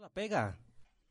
La 0.00 0.08
pega. 0.08 0.56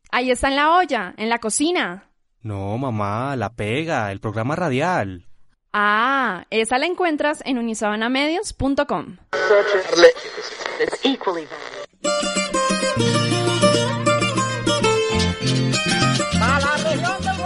Ahí 0.09 0.31
está 0.31 0.47
en 0.47 0.55
la 0.55 0.75
olla, 0.75 1.13
en 1.15 1.29
la 1.29 1.37
cocina. 1.37 2.09
No, 2.41 2.75
mamá, 2.79 3.35
la 3.35 3.51
pega, 3.51 4.11
el 4.11 4.19
programa 4.19 4.55
radial. 4.55 5.27
Ah, 5.71 6.47
esa 6.49 6.79
la 6.79 6.87
encuentras 6.87 7.43
en 7.45 7.59
unisabanamedios.com. 7.59 9.17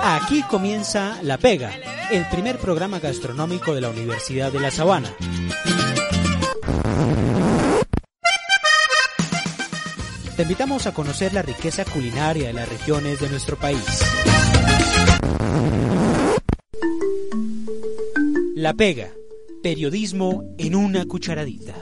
Aquí 0.01 0.43
comienza 0.43 1.17
La 1.23 1.37
Pega, 1.37 1.73
el 2.09 2.25
primer 2.29 2.57
programa 2.57 2.99
gastronómico 2.99 3.75
de 3.75 3.81
la 3.81 3.89
Universidad 3.89 4.49
de 4.49 4.61
La 4.61 4.71
Sabana. 4.71 5.13
Te 10.35 10.41
invitamos 10.43 10.87
a 10.87 10.93
conocer 10.93 11.33
la 11.33 11.41
riqueza 11.43 11.85
culinaria 11.85 12.47
de 12.47 12.53
las 12.53 12.67
regiones 12.67 13.19
de 13.19 13.29
nuestro 13.29 13.55
país. 13.55 14.01
La 18.55 18.73
Pega, 18.73 19.11
periodismo 19.61 20.43
en 20.57 20.75
una 20.75 21.05
cucharadita. 21.05 21.75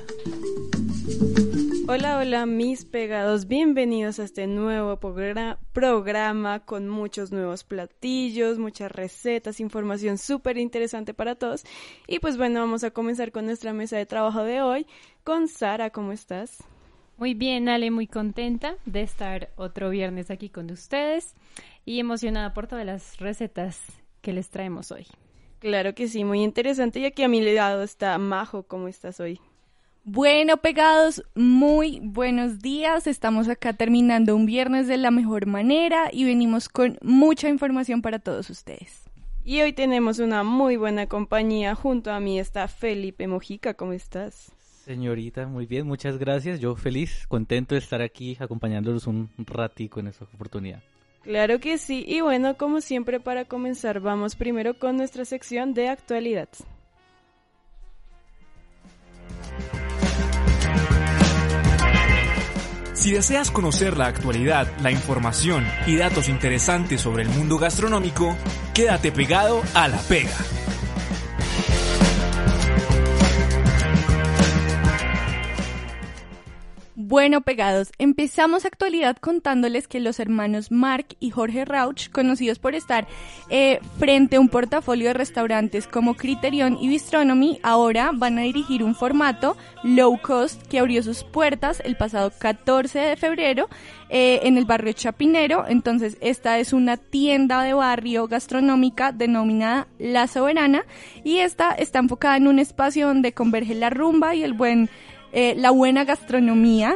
Hola, 1.88 2.18
hola 2.20 2.46
mis 2.46 2.86
pegados, 2.86 3.48
bienvenidos 3.48 4.20
a 4.20 4.24
este 4.24 4.48
nuevo 4.48 4.98
progra- 4.99 5.58
programa 5.74 6.62
con 6.66 6.88
muchos 6.88 7.32
nuevos 7.34 7.63
platillos, 7.66 8.60
muchas 8.60 8.91
recetas, 8.91 9.60
información 9.60 10.18
súper 10.18 10.58
interesante 10.58 11.13
para 11.13 11.36
todos. 11.36 11.63
Y 12.08 12.20
pues 12.20 12.38
bueno, 12.38 12.62
vamos 12.62 12.84
a 12.86 12.91
comenzar 12.91 13.32
con 13.32 13.46
nuestra 13.46 13.74
mesa 13.74 13.98
de 13.98 14.05
trabajo 14.05 14.44
de 14.44 14.62
hoy. 14.62 14.88
Con 15.24 15.48
Sara, 15.49 15.90
¿cómo 15.90 16.12
estás? 16.13 16.58
Muy 17.21 17.35
bien, 17.35 17.70
Ale, 17.70 17.91
muy 17.91 18.07
contenta 18.07 18.77
de 18.88 19.03
estar 19.03 19.51
otro 19.55 19.91
viernes 19.91 20.32
aquí 20.32 20.49
con 20.49 20.71
ustedes 20.71 21.35
y 21.85 21.99
emocionada 21.99 22.55
por 22.55 22.65
todas 22.65 22.84
las 22.84 23.20
recetas 23.20 23.79
que 24.21 24.34
les 24.34 24.49
traemos 24.49 24.91
hoy. 24.91 25.05
Claro 25.59 25.93
que 25.93 26.07
sí, 26.07 26.23
muy 26.23 26.41
interesante. 26.41 26.99
Y 26.99 27.05
aquí 27.05 27.21
a 27.21 27.27
mi 27.27 27.40
lado 27.40 27.84
está 27.84 28.18
Majo, 28.18 28.63
¿cómo 28.63 28.87
estás 28.87 29.20
hoy? 29.20 29.40
Bueno, 30.04 30.57
pegados, 30.57 31.23
muy 31.35 31.99
buenos 32.01 32.57
días. 32.57 33.05
Estamos 33.05 33.49
acá 33.49 33.74
terminando 33.74 34.35
un 34.35 34.48
viernes 34.48 34.87
de 34.87 34.98
la 34.98 35.12
mejor 35.12 35.46
manera 35.46 36.09
y 36.12 36.24
venimos 36.24 36.70
con 36.70 36.98
mucha 37.03 37.49
información 37.49 38.01
para 38.01 38.18
todos 38.18 38.49
ustedes. 38.49 39.03
Y 39.43 39.62
hoy 39.62 39.74
tenemos 39.74 40.18
una 40.18 40.41
muy 40.43 40.76
buena 40.76 41.05
compañía. 41.05 41.76
Junto 41.76 42.12
a 42.12 42.20
mí 42.20 42.40
está 42.40 42.68
Felipe 42.68 43.27
Mojica, 43.27 43.76
¿cómo 43.76 43.93
estás? 43.93 44.51
Señorita, 44.85 45.46
muy 45.46 45.68
bien, 45.68 45.85
muchas 45.85 46.18
gracias. 46.18 46.60
Yo 46.60 46.76
feliz, 46.76 47.26
contento 47.27 47.76
de 47.76 47.79
estar 47.79 48.01
aquí 48.01 48.35
acompañándolos 48.40 49.05
un 49.05 49.29
ratico 49.37 49.99
en 49.99 50.07
esta 50.07 50.26
oportunidad. 50.26 50.82
Claro 51.24 51.60
que 51.60 51.77
sí. 51.77 52.04
Y 52.07 52.21
bueno, 52.21 52.57
como 52.57 52.82
siempre, 52.82 53.20
para 53.20 53.46
comenzar, 53.46 53.99
vamos 53.99 54.35
primero 54.35 54.74
con 54.74 54.98
nuestra 54.98 55.24
sección 55.26 55.74
de 55.74 55.90
actualidad. 55.90 56.49
Si 62.93 63.12
deseas 63.12 63.49
conocer 63.49 63.98
la 63.98 64.06
actualidad, 64.06 64.68
la 64.81 64.91
información 64.91 65.66
y 65.88 65.96
datos 65.96 66.29
interesantes 66.29 67.02
sobre 67.02 67.24
el 67.24 67.29
mundo 67.29 67.57
gastronómico, 67.57 68.35
quédate 68.75 69.12
pegado 69.12 69.63
a 69.74 69.88
la 69.88 69.97
pega. 69.97 70.38
Bueno, 77.12 77.41
pegados, 77.41 77.91
empezamos 77.97 78.63
actualidad 78.63 79.17
contándoles 79.17 79.90
que 79.90 80.00
los 80.00 80.22
hermanos 80.22 80.72
Mark 80.72 81.07
y 81.19 81.29
Jorge 81.29 81.66
Rauch, 81.66 82.09
conocidos 82.09 82.57
por 82.57 82.73
estar 82.73 83.06
eh, 83.50 83.81
frente 84.00 84.38
a 84.38 84.40
un 84.40 84.47
portafolio 84.47 85.09
de 85.09 85.13
restaurantes 85.16 85.88
como 85.88 86.16
Criterion 86.16 86.78
y 86.80 86.88
Bistronomy, 86.88 87.59
ahora 87.63 88.12
van 88.13 88.40
a 88.40 88.44
dirigir 88.44 88.81
un 88.81 88.96
formato 88.96 89.58
low 89.84 90.22
cost 90.22 90.66
que 90.68 90.80
abrió 90.80 91.03
sus 91.03 91.25
puertas 91.25 91.81
el 91.84 91.97
pasado 91.97 92.31
14 92.40 93.00
de 93.00 93.18
febrero 93.18 93.68
eh, 94.07 94.40
en 94.44 94.57
el 94.57 94.63
barrio 94.63 94.94
Chapinero. 94.94 95.66
Entonces, 95.68 96.18
esta 96.22 96.59
es 96.59 96.72
una 96.72 96.96
tienda 96.96 97.62
de 97.63 97.74
barrio 97.74 98.30
gastronómica 98.30 99.12
denominada 99.12 99.90
La 100.00 100.28
Soberana 100.28 100.86
y 101.25 101.40
esta 101.40 101.72
está 101.72 102.00
enfocada 102.00 102.38
en 102.38 102.47
un 102.47 102.57
espacio 102.57 103.07
donde 103.07 103.34
converge 103.34 103.75
la 103.75 103.90
rumba 103.90 104.34
y 104.34 104.44
el 104.44 104.53
buen 104.53 104.90
eh, 105.31 105.56
la 105.58 105.72
buena 105.72 106.03
gastronomía 106.03 106.96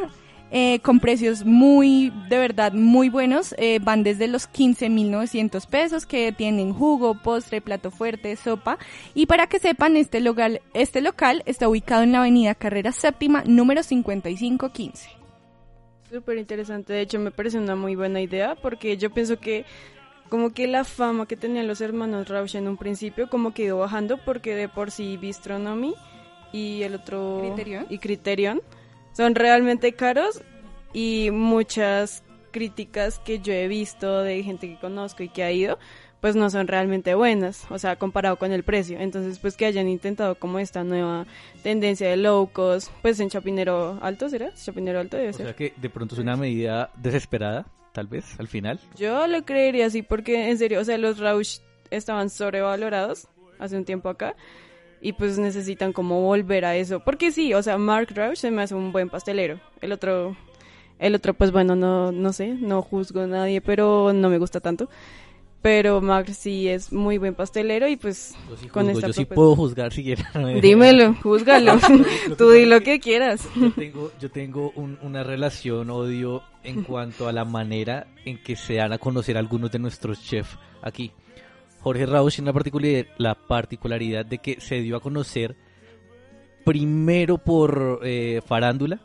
eh, 0.51 0.79
con 0.81 1.00
precios 1.00 1.44
muy, 1.44 2.13
de 2.29 2.38
verdad, 2.38 2.72
muy 2.72 3.09
buenos. 3.09 3.53
eh, 3.57 3.79
van 3.81 4.03
desde 4.03 4.28
los 4.28 4.50
15.900 4.50 5.68
pesos 5.68 6.06
que 6.06 6.31
tienen 6.31 6.73
jugo, 6.73 7.22
postre, 7.22 7.62
plato 7.62 7.91
fuerte, 7.91 8.35
sopa. 8.35 8.78
Y 9.13 9.25
para 9.25 9.47
que 9.47 9.59
sepan, 9.59 9.97
este 9.97 10.19
local, 10.22 10.62
este 10.73 11.01
local 11.01 11.44
está 11.46 11.68
ubicado 11.68 12.03
en 12.03 12.13
la 12.13 12.19
avenida 12.19 12.56
Carrera 12.56 12.91
Séptima, 12.91 13.44
número 13.46 13.84
5515. 13.84 15.09
Súper 16.09 16.38
interesante, 16.38 16.94
de 16.94 17.02
hecho 17.02 17.19
me 17.19 17.31
parece 17.31 17.57
una 17.57 17.75
muy 17.75 17.96
buena 17.96 18.22
idea 18.22 18.56
porque 18.56 18.96
yo 18.96 19.09
pienso 19.09 19.38
que 19.40 19.66
como 20.29 20.53
que 20.53 20.67
la 20.67 20.84
fama 20.84 21.25
que 21.25 21.35
tenían 21.35 21.67
los 21.67 21.81
hermanos 21.81 22.29
Rauch 22.29 22.56
en 22.56 22.67
un 22.67 22.78
principio 22.78 23.29
como 23.29 23.53
que 23.53 23.63
ido 23.63 23.79
bajando 23.79 24.17
porque 24.23 24.56
de 24.56 24.69
por 24.69 24.91
sí 24.91 25.17
Bistronomy 25.17 25.96
y 26.51 26.83
el 26.83 26.95
otro 26.95 27.39
Criterion. 27.41 27.85
y 27.89 27.97
Criterion 28.00 28.61
son 29.13 29.35
realmente 29.35 29.94
caros 29.94 30.41
y 30.94 31.29
muchas 31.31 32.23
críticas 32.51 33.19
que 33.19 33.39
yo 33.39 33.51
he 33.53 33.67
visto 33.67 34.22
de 34.22 34.41
gente 34.44 34.67
que 34.69 34.79
conozco 34.79 35.23
y 35.23 35.29
que 35.29 35.44
ha 35.44 35.51
ido 35.51 35.78
pues 36.22 36.35
no 36.35 36.50
son 36.50 36.67
realmente 36.67 37.13
buenas, 37.13 37.67
o 37.69 37.78
sea, 37.78 37.97
comparado 37.97 38.38
con 38.38 38.51
el 38.51 38.63
precio. 38.63 38.97
Entonces, 39.00 39.38
pues 39.38 39.55
que 39.55 39.67
hayan 39.67 39.88
intentado 39.88 40.34
como 40.39 40.57
esta 40.57 40.84
nueva 40.84 41.28
tendencia 41.61 42.09
de 42.09 42.17
low 42.17 42.50
cost, 42.51 42.89
pues 43.03 43.19
en 43.19 43.29
Chapinero 43.29 44.00
Alto, 44.01 44.28
¿será? 44.29 44.51
Chapinero 44.55 45.00
Alto 45.01 45.17
debe 45.17 45.29
O 45.29 45.34
ser. 45.34 45.45
sea 45.47 45.55
que 45.55 45.73
de 45.78 45.89
pronto 45.91 46.16
es 46.16 46.19
una 46.22 46.35
medida 46.35 46.89
desesperada, 46.95 47.67
tal 47.91 48.07
vez, 48.07 48.25
al 48.39 48.47
final. 48.47 48.79
Yo 48.97 49.28
lo 49.28 49.45
creería 49.45 49.85
así 49.85 50.01
porque 50.01 50.50
en 50.50 50.57
serio, 50.57 50.79
o 50.79 50.84
sea, 50.84 50.97
los 50.97 51.19
Rausch 51.19 51.59
estaban 51.91 52.31
sobrevalorados 52.31 53.28
hace 53.59 53.78
un 53.78 53.85
tiempo 53.85 54.09
acá 54.09 54.35
y 55.05 55.13
pues 55.13 55.38
necesitan 55.38 55.93
como 55.93 56.21
volver 56.21 56.66
a 56.66 56.75
eso. 56.75 56.99
Porque 56.99 57.31
sí, 57.31 57.53
o 57.53 57.61
sea, 57.61 57.77
Mark 57.77 58.07
Rausch 58.16 58.38
se 58.39 58.49
me 58.49 58.63
hace 58.63 58.73
un 58.73 58.91
buen 58.91 59.07
pastelero. 59.07 59.59
El 59.79 59.91
otro, 59.91 60.35
el 60.97 61.13
otro 61.13 61.35
pues 61.35 61.51
bueno, 61.51 61.75
no, 61.75 62.11
no 62.11 62.33
sé, 62.33 62.47
no 62.59 62.81
juzgo 62.81 63.21
a 63.21 63.27
nadie, 63.27 63.61
pero 63.61 64.13
no 64.13 64.29
me 64.29 64.39
gusta 64.39 64.59
tanto. 64.61 64.89
Pero 65.61 66.01
Mark 66.01 66.29
sí 66.33 66.67
es 66.67 66.91
muy 66.91 67.19
buen 67.19 67.35
pastelero 67.35 67.88
y 67.88 67.97
pues 67.97 68.33
Yo 68.49 68.57
sí, 68.57 68.67
con 68.67 68.85
juzgo, 68.85 68.97
esta 68.99 69.07
yo 69.07 69.13
sí 69.13 69.25
puedo 69.25 69.55
juzgar 69.55 69.93
si 69.93 70.03
quieren. 70.03 70.25
Dímelo, 70.61 71.13
júzgalo. 71.22 71.73
Tú 72.37 72.49
di 72.49 72.66
lo 72.66 72.81
que 72.81 72.99
quieras. 72.99 73.47
Yo 73.55 73.72
tengo, 73.73 74.11
yo 74.19 74.31
tengo 74.31 74.72
un- 74.75 74.97
una 75.03 75.22
relación 75.23 75.91
odio 75.91 76.41
en 76.63 76.81
cuanto 76.83 77.27
a 77.27 77.31
la 77.31 77.45
manera 77.45 78.07
en 78.25 78.41
que 78.41 78.55
se 78.55 78.73
dan 78.75 78.91
a 78.91 78.97
conocer 78.97 79.37
algunos 79.37 79.72
de 79.72 79.77
nuestros 79.77 80.19
chefs 80.23 80.57
aquí. 80.81 81.11
Jorge 81.85 82.07
Rauch 82.07 82.34
tiene 82.34 82.47
la 82.47 82.53
particularidad, 82.53 83.06
la 83.19 83.35
particularidad 83.35 84.25
de 84.25 84.40
que 84.40 84.59
se 84.59 84.81
dio 84.81 84.97
a 84.97 85.01
conocer 85.01 85.56
primero 86.63 87.38
por 87.38 88.00
eh, 88.01 88.41
farándula 88.44 89.01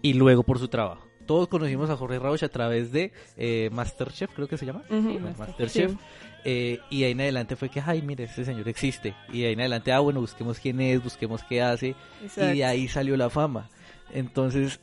y 0.00 0.14
luego 0.14 0.42
por 0.42 0.58
su 0.58 0.68
trabajo. 0.68 1.06
Todos 1.26 1.48
conocimos 1.48 1.90
a 1.90 1.98
Jorge 1.98 2.18
Rauch 2.18 2.42
a 2.42 2.48
través 2.48 2.92
de 2.92 3.12
eh, 3.36 3.68
Masterchef, 3.74 4.30
creo 4.32 4.48
que 4.48 4.56
se 4.56 4.64
llama. 4.64 4.84
Ujú. 4.88 5.20
Masterchef. 5.38 5.90
Sí. 5.90 5.98
Eh, 6.46 6.78
y 6.88 7.00
de 7.00 7.04
ahí 7.04 7.12
en 7.12 7.20
adelante 7.20 7.56
fue 7.56 7.68
que, 7.68 7.82
ay, 7.84 8.00
mire, 8.00 8.24
este 8.24 8.46
señor 8.46 8.70
existe. 8.70 9.14
Y 9.30 9.42
de 9.42 9.48
ahí 9.48 9.52
en 9.52 9.60
adelante, 9.60 9.92
ah, 9.92 10.00
bueno, 10.00 10.20
busquemos 10.20 10.58
quién 10.58 10.80
es, 10.80 11.04
busquemos 11.04 11.42
qué 11.44 11.60
hace. 11.60 11.94
Y 12.38 12.40
de 12.40 12.64
ahí 12.64 12.88
salió 12.88 13.18
la 13.18 13.28
fama. 13.28 13.68
Entonces, 14.14 14.80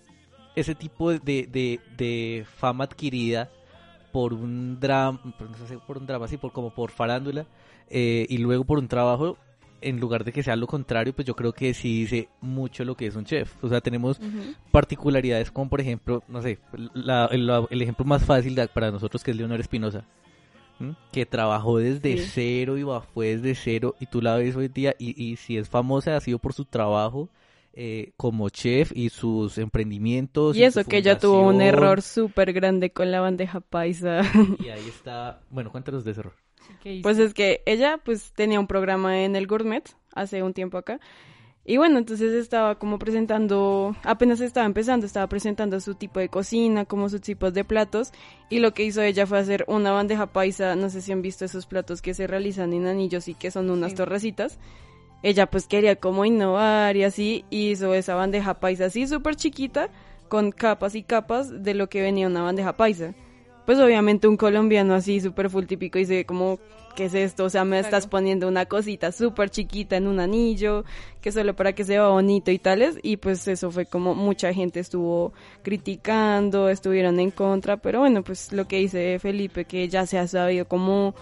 ese 0.55 0.75
tipo 0.75 1.09
de, 1.11 1.47
de, 1.47 1.79
de 1.97 2.45
fama 2.57 2.83
adquirida 2.83 3.49
por 4.11 4.33
un 4.33 4.79
drama, 4.79 5.19
no 5.23 5.67
sé, 5.67 5.77
por 5.79 5.97
un 5.97 6.05
drama, 6.05 6.27
sí, 6.27 6.37
por, 6.37 6.51
como 6.51 6.69
por 6.71 6.91
farándula, 6.91 7.45
eh, 7.89 8.25
y 8.29 8.37
luego 8.37 8.63
por 8.65 8.77
un 8.79 8.87
trabajo, 8.87 9.37
en 9.81 9.99
lugar 9.99 10.23
de 10.23 10.31
que 10.31 10.43
sea 10.43 10.55
lo 10.55 10.67
contrario, 10.67 11.13
pues 11.13 11.25
yo 11.27 11.35
creo 11.35 11.53
que 11.53 11.73
sí 11.73 12.01
dice 12.01 12.29
mucho 12.41 12.85
lo 12.85 12.95
que 12.95 13.07
es 13.07 13.15
un 13.15 13.25
chef. 13.25 13.51
O 13.63 13.67
sea, 13.67 13.81
tenemos 13.81 14.19
particularidades 14.71 15.51
como, 15.51 15.69
por 15.69 15.81
ejemplo, 15.81 16.23
no 16.27 16.41
sé, 16.41 16.59
la- 16.93 17.25
el, 17.31 17.49
el 17.69 17.81
ejemplo 17.81 18.05
más 18.05 18.23
fácil 18.23 18.55
de- 18.55 18.67
para 18.67 18.91
nosotros 18.91 19.23
que 19.23 19.31
es 19.31 19.37
Leonor 19.37 19.59
Espinosa. 19.59 20.05
que 21.11 21.27
trabajó 21.27 21.77
desde 21.77 22.17
Sí. 22.17 22.25
cero 22.33 22.75
y 22.75 22.81
bajó 22.81 23.21
desde 23.21 23.53
cero 23.53 23.95
y 23.99 24.07
tú 24.07 24.19
la 24.19 24.35
ves 24.37 24.55
hoy 24.55 24.67
día 24.67 24.95
y, 24.97 25.21
y 25.23 25.35
si 25.35 25.55
es 25.55 25.69
famosa 25.69 26.15
ha 26.15 26.19
sido 26.21 26.39
por 26.39 26.53
su 26.53 26.65
trabajo 26.65 27.29
eh, 27.73 28.11
como 28.17 28.49
chef 28.49 28.91
y 28.93 29.09
sus 29.09 29.57
emprendimientos. 29.57 30.57
Y 30.57 30.63
eso 30.63 30.83
su 30.83 30.89
que 30.89 30.97
ella 30.97 31.17
tuvo 31.17 31.47
un 31.47 31.61
error 31.61 32.01
súper 32.01 32.51
grande 32.51 32.91
con 32.91 33.11
la 33.11 33.21
bandeja 33.21 33.61
paisa. 33.61 34.21
Y 34.59 34.69
ahí 34.69 34.87
está, 34.87 35.41
bueno, 35.49 35.71
cuéntanos 35.71 36.03
de 36.03 36.11
ese 36.11 36.19
error. 36.19 36.33
¿Qué 36.81 36.95
hizo? 36.95 37.03
Pues 37.03 37.17
es 37.17 37.33
que 37.33 37.61
ella 37.65 37.99
pues 38.03 38.33
tenía 38.33 38.59
un 38.59 38.67
programa 38.67 39.23
en 39.23 39.35
el 39.35 39.47
Gourmet 39.47 39.83
hace 40.13 40.43
un 40.43 40.53
tiempo 40.53 40.77
acá 40.77 40.99
Y 41.63 41.77
bueno, 41.77 41.97
entonces 41.97 42.33
estaba 42.33 42.75
como 42.75 42.99
presentando, 42.99 43.95
apenas 44.03 44.41
estaba 44.41 44.65
empezando, 44.65 45.05
estaba 45.05 45.27
presentando 45.27 45.79
su 45.79 45.95
tipo 45.95 46.19
de 46.19 46.27
cocina, 46.29 46.85
como 46.85 47.07
sus 47.07 47.21
tipos 47.21 47.53
de 47.53 47.63
platos. 47.63 48.11
Y 48.49 48.59
lo 48.59 48.73
que 48.73 48.83
hizo 48.83 49.01
ella 49.01 49.25
fue 49.25 49.39
hacer 49.39 49.63
una 49.67 49.91
bandeja 49.91 50.27
paisa, 50.27 50.75
no 50.75 50.89
sé 50.89 51.01
si 51.01 51.11
han 51.11 51.21
visto 51.21 51.45
esos 51.45 51.67
platos 51.67 52.01
que 52.01 52.13
se 52.13 52.27
realizan 52.27 52.73
en 52.73 52.85
anillos 52.85 53.27
y 53.27 53.33
que 53.33 53.51
son 53.51 53.69
unas 53.69 53.95
torrecitas. 53.95 54.59
Ella 55.23 55.45
pues 55.45 55.67
quería 55.67 55.95
como 55.95 56.25
innovar 56.25 56.95
y 56.97 57.03
así, 57.03 57.45
hizo 57.49 57.93
esa 57.93 58.15
bandeja 58.15 58.55
paisa 58.55 58.85
así 58.85 59.07
súper 59.07 59.35
chiquita, 59.35 59.89
con 60.27 60.51
capas 60.51 60.95
y 60.95 61.03
capas 61.03 61.63
de 61.63 61.73
lo 61.73 61.89
que 61.89 62.01
venía 62.01 62.27
una 62.27 62.41
bandeja 62.41 62.77
paisa. 62.77 63.13
Pues 63.65 63.79
obviamente 63.79 64.27
un 64.27 64.37
colombiano 64.37 64.95
así 64.95 65.21
súper 65.21 65.49
full 65.49 65.65
típico 65.65 65.99
dice 65.99 66.25
como, 66.25 66.59
¿qué 66.95 67.05
es 67.05 67.13
esto? 67.13 67.45
O 67.45 67.49
sea, 67.49 67.63
me 67.63 67.79
estás 67.79 68.07
poniendo 68.07 68.47
una 68.47 68.65
cosita 68.65 69.11
súper 69.11 69.49
chiquita 69.49 69.97
en 69.97 70.07
un 70.07 70.19
anillo, 70.19 70.83
que 71.21 71.31
solo 71.31 71.55
para 71.55 71.73
que 71.73 71.83
se 71.83 71.93
vea 71.93 72.07
bonito 72.07 72.51
y 72.51 72.59
tales. 72.59 72.97
Y 73.03 73.17
pues 73.17 73.47
eso 73.47 73.71
fue 73.71 73.85
como 73.85 74.15
mucha 74.15 74.53
gente 74.53 74.79
estuvo 74.79 75.33
criticando, 75.61 76.69
estuvieron 76.69 77.19
en 77.19 77.31
contra, 77.31 77.77
pero 77.77 77.99
bueno, 77.99 78.23
pues 78.23 78.51
lo 78.51 78.67
que 78.67 78.77
dice 78.77 79.19
Felipe, 79.19 79.65
que 79.65 79.87
ya 79.87 80.05
se 80.05 80.17
ha 80.17 80.27
sabido 80.27 80.67
como, 80.67 81.13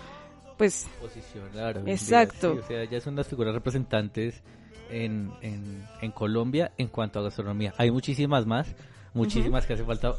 pues... 0.60 0.86
Posicionar. 1.02 1.82
Exacto. 1.88 2.54
Sí, 2.54 2.60
o 2.60 2.68
sea, 2.68 2.84
ya 2.84 3.02
son 3.02 3.16
las 3.16 3.28
figuras 3.28 3.54
representantes 3.56 4.44
en, 4.92 5.32
en, 5.42 5.84
en 6.02 6.12
Colombia 6.12 6.72
en 6.78 6.88
cuanto 6.90 7.20
a 7.20 7.24
gastronomía. 7.24 7.74
Hay 7.78 7.90
muchísimas 7.90 8.46
más, 8.46 8.76
muchísimas 9.16 9.66
que 9.66 9.74
hace 9.74 9.84
falta 9.86 10.14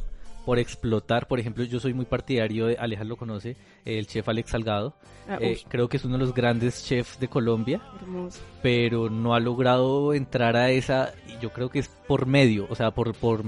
por 0.46 0.58
explotar. 0.58 1.28
Por 1.28 1.38
ejemplo, 1.38 1.62
yo 1.64 1.78
soy 1.78 1.92
muy 1.92 2.06
partidario 2.06 2.66
de, 2.66 2.76
Alejas 2.78 3.06
lo 3.06 3.16
conoce, 3.16 3.56
el 3.84 4.06
chef 4.06 4.26
Alex 4.28 4.50
Salgado. 4.50 4.94
Ah, 5.28 5.36
Eh, 5.40 5.60
creo 5.68 5.88
que 5.88 5.98
es 5.98 6.04
uno 6.04 6.14
de 6.18 6.24
los 6.24 6.34
grandes 6.34 6.84
chefs 6.86 7.20
de 7.20 7.28
Colombia, 7.28 7.80
hermoso. 8.00 8.40
pero 8.62 9.10
no 9.10 9.34
ha 9.34 9.40
logrado 9.40 10.14
entrar 10.14 10.56
a 10.56 10.70
esa, 10.70 11.12
y 11.28 11.38
yo 11.42 11.50
creo 11.52 11.68
que 11.68 11.78
es 11.80 11.88
por 12.08 12.24
medio, 12.26 12.66
o 12.70 12.74
sea, 12.74 12.90
por, 12.92 13.14
por, 13.14 13.44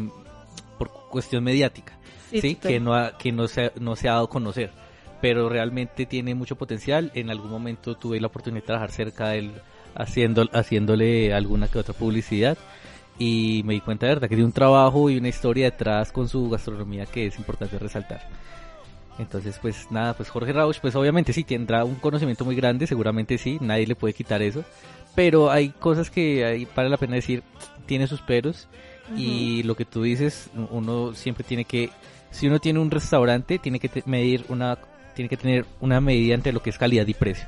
por 0.79 0.91
cuestión 1.11 1.43
mediática, 1.45 1.99
Sí, 2.31 2.41
¿sí? 2.41 2.55
Que, 2.57 2.79
no, 2.79 2.95
ha- 2.95 3.17
que 3.19 3.33
no, 3.33 3.49
se, 3.49 3.73
no 3.81 3.97
se 3.97 4.09
ha 4.09 4.13
dado 4.13 4.25
a 4.27 4.31
conocer. 4.31 4.71
Pero 5.23 5.49
realmente 5.49 6.05
tiene 6.05 6.35
mucho 6.35 6.57
potencial. 6.57 7.11
En 7.15 7.31
algún 7.31 7.51
momento 7.51 7.95
tuve 7.95 8.21
la 8.21 8.27
oportunidad 8.27 8.63
de 8.63 8.67
trabajar 8.67 8.91
cerca 8.91 9.29
de 9.29 9.39
él 9.39 9.53
haciendo, 9.95 10.47
haciéndole 10.53 11.33
alguna 11.33 11.69
que 11.69 11.79
otra 11.79 11.95
publicidad 11.95 12.59
y 13.19 13.63
me 13.65 13.75
di 13.75 13.81
cuenta 13.81 14.07
de 14.07 14.15
verdad 14.15 14.29
que 14.29 14.35
tiene 14.35 14.47
un 14.47 14.53
trabajo 14.53 15.11
y 15.11 15.19
una 15.19 15.29
historia 15.29 15.67
detrás 15.67 16.13
con 16.13 16.29
su 16.29 16.49
gastronomía 16.51 17.07
que 17.07 17.27
es 17.27 17.39
importante 17.39 17.79
resaltar. 17.79 18.23
Entonces, 19.19 19.59
pues 19.61 19.89
nada, 19.91 20.15
pues 20.15 20.31
Jorge 20.31 20.53
Rauch, 20.53 20.81
pues 20.81 20.95
obviamente 20.95 21.33
sí 21.33 21.45
tendrá 21.45 21.85
un 21.85 21.97
conocimiento 21.97 22.45
muy 22.45 22.57
grande, 22.57 22.87
seguramente 22.87 23.37
sí, 23.39 23.59
nadie 23.61 23.87
le 23.87 23.95
puede 23.95 24.15
quitar 24.15 24.41
eso, 24.41 24.65
pero 25.15 25.51
hay 25.51 25.69
cosas 25.69 26.11
que 26.11 26.45
hay, 26.45 26.67
vale 26.75 26.89
la 26.89 26.97
pena 26.97 27.17
decir, 27.17 27.43
tiene 27.87 28.07
sus 28.07 28.23
peros 28.23 28.69
y 29.17 29.63
lo 29.65 29.75
que 29.77 29.85
tú 29.85 30.03
dices, 30.03 30.49
uno 30.71 31.13
siempre 31.15 31.45
tiene 31.45 31.67
que, 31.67 31.91
si 32.31 32.47
uno 32.47 32.59
tiene 32.59 32.79
un 32.79 32.91
restaurante, 32.91 33.59
tiene 33.59 33.79
que 33.79 34.03
medir 34.07 34.47
una, 34.49 34.79
tiene 35.15 35.29
que 35.29 35.37
tener 35.37 35.67
una 35.81 36.01
medida 36.01 36.35
entre 36.35 36.53
lo 36.53 36.63
que 36.63 36.71
es 36.71 36.79
calidad 36.79 37.07
y 37.07 37.15
precio. 37.15 37.47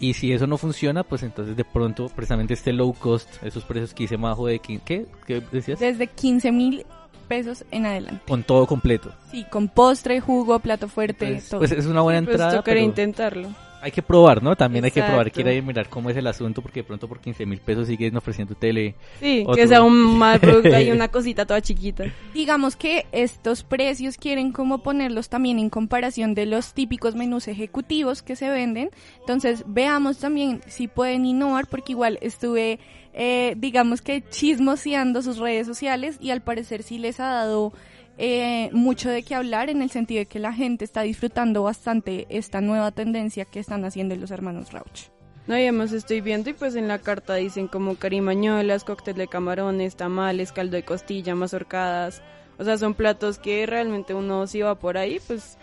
Y 0.00 0.14
si 0.14 0.32
eso 0.32 0.46
no 0.46 0.58
funciona, 0.58 1.04
pues 1.04 1.22
entonces 1.22 1.56
de 1.56 1.64
pronto 1.64 2.08
precisamente 2.08 2.54
este 2.54 2.72
low 2.72 2.92
cost, 2.94 3.28
esos 3.44 3.64
precios 3.64 3.94
que 3.94 4.04
hice 4.04 4.16
bajo 4.16 4.46
de 4.46 4.60
quin- 4.60 4.80
¿qué? 4.84 5.06
¿Qué 5.26 5.40
decías? 5.52 5.78
Desde 5.78 6.08
15 6.08 6.50
mil 6.50 6.84
pesos 7.28 7.64
en 7.70 7.86
adelante. 7.86 8.20
Con 8.26 8.42
todo 8.42 8.66
completo. 8.66 9.12
Sí, 9.30 9.44
con 9.50 9.68
postre, 9.68 10.20
jugo, 10.20 10.58
plato 10.58 10.88
fuerte, 10.88 11.26
Entonces, 11.26 11.48
todo. 11.48 11.60
pues 11.60 11.72
es 11.72 11.86
una 11.86 12.00
buena 12.02 12.20
Pues 12.22 12.34
entrada, 12.34 12.56
tocaría 12.58 12.80
pero 12.80 12.86
intentarlo. 12.86 13.48
Hay 13.84 13.92
que 13.92 14.00
probar, 14.00 14.42
¿no? 14.42 14.56
También 14.56 14.82
hay 14.86 14.90
que 14.90 15.02
probar, 15.02 15.30
quiere 15.30 15.60
mirar 15.60 15.90
cómo 15.90 16.08
es 16.08 16.16
el 16.16 16.26
asunto, 16.26 16.62
porque 16.62 16.80
de 16.80 16.84
pronto 16.84 17.06
por 17.06 17.20
15 17.20 17.44
mil 17.44 17.60
pesos 17.60 17.86
siguen 17.86 18.16
ofreciendo 18.16 18.54
tele. 18.54 18.94
Sí, 19.20 19.42
Otro. 19.42 19.56
que 19.56 19.68
sea 19.68 19.82
un 19.82 20.16
mal 20.16 20.40
producto 20.40 20.80
y 20.80 20.90
una 20.90 21.08
cosita 21.12 21.44
toda 21.44 21.60
chiquita. 21.60 22.04
Digamos 22.32 22.76
que 22.76 23.04
estos 23.12 23.62
precios 23.62 24.16
quieren 24.16 24.52
como 24.52 24.78
ponerlos 24.78 25.28
también 25.28 25.58
en 25.58 25.68
comparación 25.68 26.34
de 26.34 26.46
los 26.46 26.72
típicos 26.72 27.14
menús 27.14 27.46
ejecutivos 27.46 28.22
que 28.22 28.36
se 28.36 28.48
venden. 28.48 28.88
Entonces 29.20 29.64
veamos 29.66 30.16
también 30.16 30.62
si 30.66 30.88
pueden 30.88 31.26
innovar 31.26 31.66
porque 31.66 31.92
igual 31.92 32.18
estuve, 32.22 32.78
eh, 33.12 33.52
digamos 33.58 34.00
que 34.00 34.22
chismoseando 34.26 35.20
sus 35.20 35.36
redes 35.36 35.66
sociales 35.66 36.16
y 36.22 36.30
al 36.30 36.40
parecer 36.40 36.82
sí 36.84 36.96
les 36.96 37.20
ha 37.20 37.26
dado 37.26 37.74
eh, 38.18 38.70
mucho 38.72 39.10
de 39.10 39.22
qué 39.22 39.34
hablar 39.34 39.70
en 39.70 39.82
el 39.82 39.90
sentido 39.90 40.20
de 40.20 40.26
que 40.26 40.38
la 40.38 40.52
gente 40.52 40.84
está 40.84 41.02
disfrutando 41.02 41.62
bastante 41.62 42.26
esta 42.28 42.60
nueva 42.60 42.90
tendencia 42.92 43.44
que 43.44 43.60
están 43.60 43.84
haciendo 43.84 44.14
los 44.16 44.30
hermanos 44.30 44.72
Rauch. 44.72 45.10
No, 45.46 45.58
y 45.58 45.62
además 45.62 45.92
estoy 45.92 46.22
viendo 46.22 46.48
y 46.48 46.54
pues 46.54 46.74
en 46.74 46.88
la 46.88 47.00
carta 47.00 47.34
dicen 47.34 47.68
como 47.68 47.96
carimañolas, 47.96 48.84
cóctel 48.84 49.16
de 49.16 49.28
camarones, 49.28 49.94
tamales, 49.94 50.52
caldo 50.52 50.76
de 50.76 50.84
costilla, 50.84 51.34
mazorcadas. 51.34 52.22
O 52.56 52.64
sea, 52.64 52.78
son 52.78 52.94
platos 52.94 53.38
que 53.38 53.66
realmente 53.66 54.14
uno 54.14 54.46
si 54.46 54.62
va 54.62 54.76
por 54.76 54.96
ahí, 54.96 55.20
pues 55.26 55.58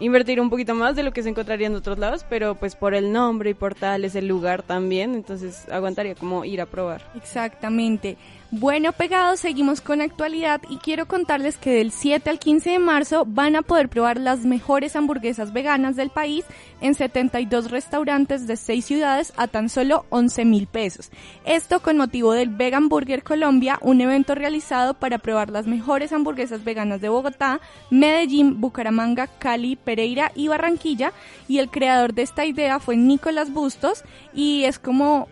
invertir 0.00 0.40
un 0.40 0.50
poquito 0.50 0.74
más 0.74 0.96
de 0.96 1.02
lo 1.02 1.12
que 1.12 1.22
se 1.22 1.28
encontraría 1.28 1.68
en 1.68 1.76
otros 1.76 1.98
lados, 1.98 2.26
pero 2.28 2.56
pues 2.56 2.76
por 2.76 2.94
el 2.94 3.12
nombre 3.12 3.50
y 3.50 3.54
por 3.54 3.74
tal 3.74 4.04
es 4.04 4.14
el 4.16 4.26
lugar 4.26 4.62
también, 4.62 5.14
entonces 5.14 5.68
aguantaría 5.70 6.14
como 6.14 6.44
ir 6.44 6.60
a 6.60 6.66
probar. 6.66 7.02
Exactamente. 7.14 8.16
Bueno, 8.54 8.92
pegados, 8.92 9.40
seguimos 9.40 9.80
con 9.80 10.02
actualidad 10.02 10.60
y 10.68 10.76
quiero 10.76 11.08
contarles 11.08 11.56
que 11.56 11.70
del 11.70 11.90
7 11.90 12.28
al 12.28 12.38
15 12.38 12.68
de 12.68 12.78
marzo 12.78 13.24
van 13.26 13.56
a 13.56 13.62
poder 13.62 13.88
probar 13.88 14.20
las 14.20 14.44
mejores 14.44 14.94
hamburguesas 14.94 15.54
veganas 15.54 15.96
del 15.96 16.10
país 16.10 16.44
en 16.82 16.94
72 16.94 17.70
restaurantes 17.70 18.46
de 18.46 18.58
6 18.58 18.84
ciudades 18.84 19.32
a 19.38 19.46
tan 19.46 19.70
solo 19.70 20.04
11 20.10 20.44
mil 20.44 20.66
pesos. 20.66 21.10
Esto 21.46 21.80
con 21.80 21.96
motivo 21.96 22.34
del 22.34 22.50
Vegan 22.50 22.90
Burger 22.90 23.22
Colombia, 23.22 23.78
un 23.80 24.02
evento 24.02 24.34
realizado 24.34 24.92
para 24.92 25.16
probar 25.16 25.48
las 25.48 25.66
mejores 25.66 26.12
hamburguesas 26.12 26.62
veganas 26.62 27.00
de 27.00 27.08
Bogotá, 27.08 27.58
Medellín, 27.88 28.60
Bucaramanga, 28.60 29.28
Cali, 29.28 29.76
Pereira 29.76 30.30
y 30.34 30.48
Barranquilla. 30.48 31.14
Y 31.48 31.56
el 31.56 31.70
creador 31.70 32.12
de 32.12 32.20
esta 32.20 32.44
idea 32.44 32.80
fue 32.80 32.98
Nicolás 32.98 33.50
Bustos 33.50 34.04
y 34.34 34.64
es 34.64 34.78
como 34.78 35.26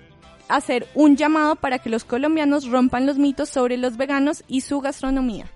hacer 0.57 0.87
un 0.95 1.17
llamado 1.17 1.57
para 1.57 1.79
que 1.79 1.91
los 1.91 2.05
colombianos 2.05 2.67
rompan 2.69 3.07
los 3.07 3.19
mitos 3.19 3.49
sobre 3.49 3.77
los 3.77 3.97
veganos 3.97 4.45
y 4.49 4.61
su 4.63 4.81
gastronomía. 4.81 5.47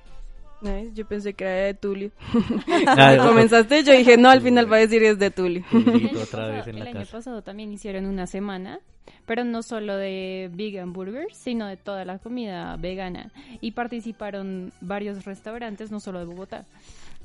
Ay, 0.67 0.91
Yo 0.95 1.07
pensé 1.07 1.35
que 1.35 1.45
era 1.45 1.67
de 1.67 1.75
Tulio. 1.75 2.11
Ah, 2.87 2.95
Cuando 2.97 3.27
comenzaste 3.29 3.83
yo 3.85 3.93
dije, 3.93 4.17
no, 4.17 4.31
al 4.31 4.41
final 4.41 4.71
va 4.73 4.77
a 4.77 4.81
decir 4.81 5.03
es 5.03 5.19
de 5.19 5.31
Tulio. 5.31 5.63
Julito 5.71 6.23
otra 6.23 6.49
vez 6.49 6.67
en 6.67 6.77
el 6.79 6.85
la 6.85 6.91
año 6.91 7.01
casa. 7.01 7.13
pasado 7.13 7.43
también 7.43 7.73
hicieron 7.73 8.07
una 8.07 8.27
semana, 8.27 8.81
pero 9.27 9.45
no 9.45 9.63
solo 9.63 9.97
de 9.97 10.51
vegan 10.55 10.93
burgers, 10.95 11.37
sino 11.37 11.67
de 11.67 11.77
toda 11.77 12.05
la 12.07 12.19
comida 12.19 12.77
vegana. 12.77 13.31
Y 13.61 13.73
participaron 13.73 14.73
varios 14.81 15.25
restaurantes, 15.27 15.91
no 15.91 16.01
solo 16.01 16.21
de 16.21 16.25
Bogotá. 16.27 16.65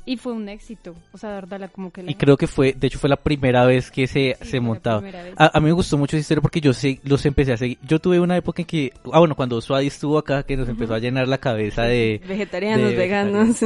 Y 0.06 0.18
fue 0.18 0.34
un 0.34 0.50
éxito. 0.50 0.96
O 1.12 1.18
sea, 1.18 1.36
de 1.36 1.42
verdad, 1.42 1.70
como 1.72 1.92
que 1.92 2.04
la 2.04 2.12
Y 2.12 2.16
creo 2.16 2.38
que 2.38 2.48
fue, 2.48 2.74
de 2.74 2.88
hecho 2.88 3.00
fue 3.00 3.10
la 3.10 3.16
primera 3.16 3.66
vez 3.66 3.92
que 3.92 4.08
se, 4.08 4.36
Sí, 4.42 4.48
se 4.50 4.60
montaba. 4.60 5.04
A, 5.38 5.58
a 5.58 5.60
mí 5.60 5.68
me 5.68 5.72
gustó 5.72 5.98
mucho 5.98 6.16
esa 6.16 6.22
historia 6.22 6.42
porque 6.42 6.62
yo 6.62 6.74
sé, 6.74 7.00
los 7.04 7.26
empecé 7.26 7.54
a 7.54 7.58
seguir. 7.58 7.78
Yo 7.88 8.00
tuve 8.00 8.20
una 8.20 8.36
época 8.38 8.62
en 8.62 8.66
que, 8.66 8.92
ah 9.12 9.20
bueno, 9.20 9.36
cuando 9.36 9.62
Swadi 9.62 9.88
estuvo 9.88 10.18
acá, 10.18 10.44
que 10.44 10.58
nos 10.58 10.68
empezó 10.70 10.94
a 10.94 11.00
llenar 11.00 11.28
la 11.28 11.38
cabeza 11.38 11.84
de... 11.84 12.22
Vegetarianos, 12.28 12.90
de 12.90 12.96
veganos. 12.96 13.58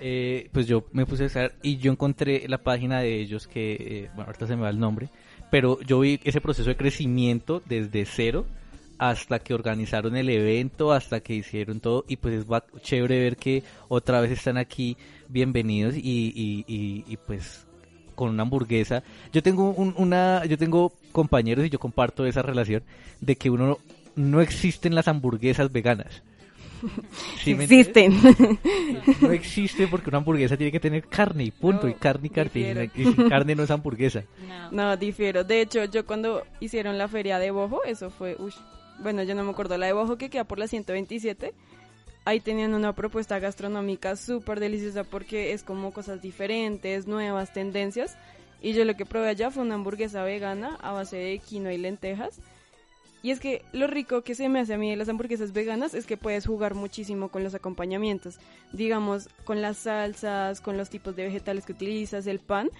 eh, 0.00 0.48
pues 0.52 0.66
yo 0.66 0.84
me 0.92 1.06
puse 1.06 1.24
a 1.24 1.26
usar 1.26 1.52
y 1.62 1.76
yo 1.76 1.92
encontré 1.92 2.44
la 2.48 2.58
página 2.58 3.00
de 3.00 3.20
ellos 3.20 3.46
que, 3.46 3.74
eh, 3.74 4.10
bueno, 4.14 4.26
ahorita 4.26 4.46
se 4.46 4.56
me 4.56 4.62
va 4.62 4.70
el 4.70 4.78
nombre, 4.80 5.08
pero 5.50 5.80
yo 5.82 6.00
vi 6.00 6.20
ese 6.24 6.40
proceso 6.40 6.68
de 6.68 6.76
crecimiento 6.76 7.62
desde 7.66 8.04
cero 8.04 8.46
hasta 8.98 9.38
que 9.38 9.54
organizaron 9.54 10.16
el 10.16 10.28
evento, 10.30 10.92
hasta 10.92 11.20
que 11.20 11.34
hicieron 11.34 11.80
todo 11.80 12.04
y 12.08 12.16
pues 12.16 12.34
es 12.34 12.46
chévere 12.82 13.18
ver 13.20 13.36
que 13.36 13.62
otra 13.88 14.20
vez 14.20 14.30
están 14.30 14.56
aquí 14.56 14.96
bienvenidos 15.28 15.94
y, 15.96 16.00
y, 16.34 16.64
y, 16.66 17.04
y, 17.06 17.16
pues 17.18 17.66
con 18.14 18.30
una 18.30 18.42
hamburguesa. 18.44 19.02
Yo 19.32 19.42
tengo 19.42 19.70
un- 19.72 19.94
una, 19.98 20.44
yo 20.46 20.56
tengo 20.56 20.92
compañeros 21.12 21.66
y 21.66 21.70
yo 21.70 21.78
comparto 21.78 22.24
esa 22.24 22.40
relación 22.42 22.82
de 23.20 23.36
que 23.36 23.50
uno 23.50 23.78
no 24.14 24.40
existen 24.40 24.94
las 24.94 25.08
hamburguesas 25.08 25.70
veganas. 25.70 26.22
¿Sí? 27.42 27.52
Existen. 27.52 28.14
No 29.20 29.30
existe 29.32 29.86
porque 29.88 30.08
una 30.10 30.18
hamburguesa 30.18 30.56
tiene 30.56 30.72
que 30.72 30.80
tener 30.80 31.04
carne 31.06 31.44
y 31.44 31.50
punto. 31.50 31.84
No, 31.86 31.90
y 31.90 31.94
carne 31.94 32.26
y 32.26 32.30
carne. 32.30 32.50
difiero. 32.54 32.82
Y 32.94 33.04
sin 33.04 33.28
carne 33.28 33.54
no 33.54 33.62
es 33.64 33.70
hamburguesa. 33.70 34.22
No. 34.48 34.70
No, 34.70 34.96
difiero. 34.96 35.44
De 35.44 35.60
hecho, 35.60 35.84
yo 35.84 36.04
cuando 36.06 36.42
hicieron 36.60 36.98
la 36.98 37.08
feria 37.08 37.38
de 37.38 37.50
Bojo, 37.50 37.84
eso 37.84 38.10
fue, 38.10 38.34
ush, 38.38 38.56
bueno, 39.00 39.22
yo 39.22 39.34
no 39.34 39.44
me 39.44 39.50
acuerdo, 39.50 39.78
la 39.78 39.86
de 39.86 39.92
Bojo 39.92 40.16
que 40.16 40.30
queda 40.30 40.44
por 40.44 40.58
la 40.58 40.68
127, 40.68 41.52
ahí 42.24 42.40
tenían 42.40 42.74
una 42.74 42.92
propuesta 42.92 43.38
gastronómica 43.38 44.16
súper 44.16 44.60
deliciosa 44.60 45.04
porque 45.04 45.52
es 45.52 45.62
como 45.62 45.92
cosas 45.92 46.20
diferentes, 46.20 47.06
nuevas 47.06 47.52
tendencias. 47.52 48.16
Y 48.60 48.72
yo 48.72 48.84
lo 48.84 48.96
que 48.96 49.06
probé 49.06 49.28
allá 49.28 49.50
fue 49.50 49.62
una 49.62 49.74
hamburguesa 49.74 50.24
vegana 50.24 50.76
a 50.80 50.92
base 50.92 51.16
de 51.16 51.38
quinoa 51.38 51.72
y 51.72 51.78
lentejas. 51.78 52.40
Y 53.22 53.30
es 53.30 53.40
que 53.40 53.62
lo 53.72 53.86
rico 53.86 54.22
que 54.22 54.34
se 54.34 54.48
me 54.48 54.60
hace 54.60 54.74
a 54.74 54.78
mí 54.78 54.90
de 54.90 54.96
las 54.96 55.08
hamburguesas 55.08 55.52
veganas 55.52 55.94
es 55.94 56.06
que 56.06 56.16
puedes 56.16 56.46
jugar 56.46 56.74
muchísimo 56.74 57.28
con 57.28 57.42
los 57.42 57.54
acompañamientos. 57.54 58.38
Digamos, 58.72 59.28
con 59.44 59.62
las 59.62 59.78
salsas, 59.78 60.60
con 60.60 60.76
los 60.76 60.90
tipos 60.90 61.16
de 61.16 61.24
vegetales 61.24 61.64
que 61.64 61.72
utilizas, 61.72 62.26
el 62.26 62.38
pan. 62.38 62.70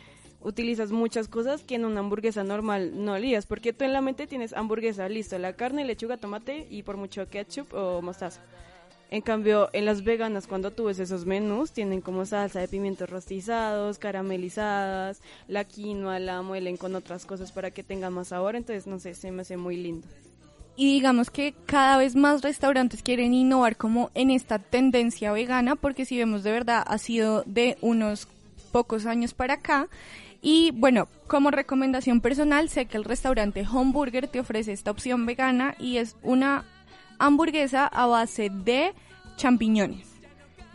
Utilizas 0.47 0.93
muchas 0.93 1.27
cosas 1.27 1.65
que 1.65 1.75
en 1.75 1.85
una 1.85 1.99
hamburguesa 1.99 2.45
normal 2.45 3.05
no 3.05 3.15
harías, 3.15 3.47
porque 3.47 3.73
tú 3.73 3.85
en 3.85 3.93
la 3.93 4.01
mente 4.01 4.29
tienes 4.29 4.53
hamburguesa, 4.53 5.09
listo, 5.09 5.37
la 5.39 5.55
carne, 5.55 5.85
lechuga, 5.85 6.19
tomate 6.19 6.69
y 6.71 6.85
por 6.85 6.97
mucho 6.97 7.29
ketchup 7.29 7.75
o 7.75 8.01
mostaza. 8.01 8.41
En 9.11 9.23
cambio, 9.23 9.71
en 9.73 9.85
las 9.85 10.05
veganas, 10.05 10.47
cuando 10.47 10.71
tú 10.71 10.85
ves 10.85 11.01
esos 11.01 11.27
menús, 11.27 11.73
tienen 11.73 12.01
como 12.01 12.25
salsa 12.27 12.61
de 12.61 12.69
pimientos 12.69 13.11
rostizados, 13.11 13.99
caramelizadas, 13.99 15.21
la 15.49 15.65
quinoa 15.65 16.21
la 16.21 16.43
muelen 16.43 16.77
con 16.77 16.95
otras 16.95 17.27
cosas 17.27 17.51
para 17.51 17.73
que 17.73 17.83
tenga 17.83 18.11
más 18.11 18.29
sabor, 18.29 18.55
entonces, 18.55 18.87
no 18.87 19.01
sé, 19.01 19.15
se 19.15 19.33
me 19.33 19.43
hace 19.43 19.57
muy 19.57 19.77
lindo. 19.77 20.07
Y 20.77 20.93
digamos 20.93 21.31
que 21.31 21.55
cada 21.67 21.97
vez 21.97 22.15
más 22.15 22.43
restaurantes 22.43 23.03
quieren 23.03 23.35
innovar 23.35 23.77
como 23.77 24.11
en 24.15 24.31
esta 24.31 24.61
tendencia 24.61 25.33
vegana, 25.33 25.75
porque 25.75 26.05
si 26.05 26.17
vemos 26.19 26.45
de 26.45 26.53
verdad 26.53 26.85
ha 26.87 26.99
sido 26.99 27.43
de 27.47 27.79
unos 27.81 28.29
pocos 28.77 29.07
años 29.07 29.33
para 29.33 29.55
acá. 29.55 29.89
Y 30.43 30.71
bueno, 30.73 31.09
como 31.27 31.51
recomendación 31.51 32.21
personal, 32.21 32.69
sé 32.69 32.87
que 32.87 32.97
el 32.97 33.05
restaurante 33.05 33.67
Homeburger 33.67 34.29
te 34.29 34.41
ofrece 34.41 34.73
esta 34.73 34.91
opción 34.91 35.27
vegana 35.27 35.75
y 35.79 35.99
es 35.99 36.17
una 36.23 36.65
hamburguesa 37.19 37.87
a 37.87 38.07
base 38.07 38.51
de 38.51 38.95
champiñones. 39.37 40.16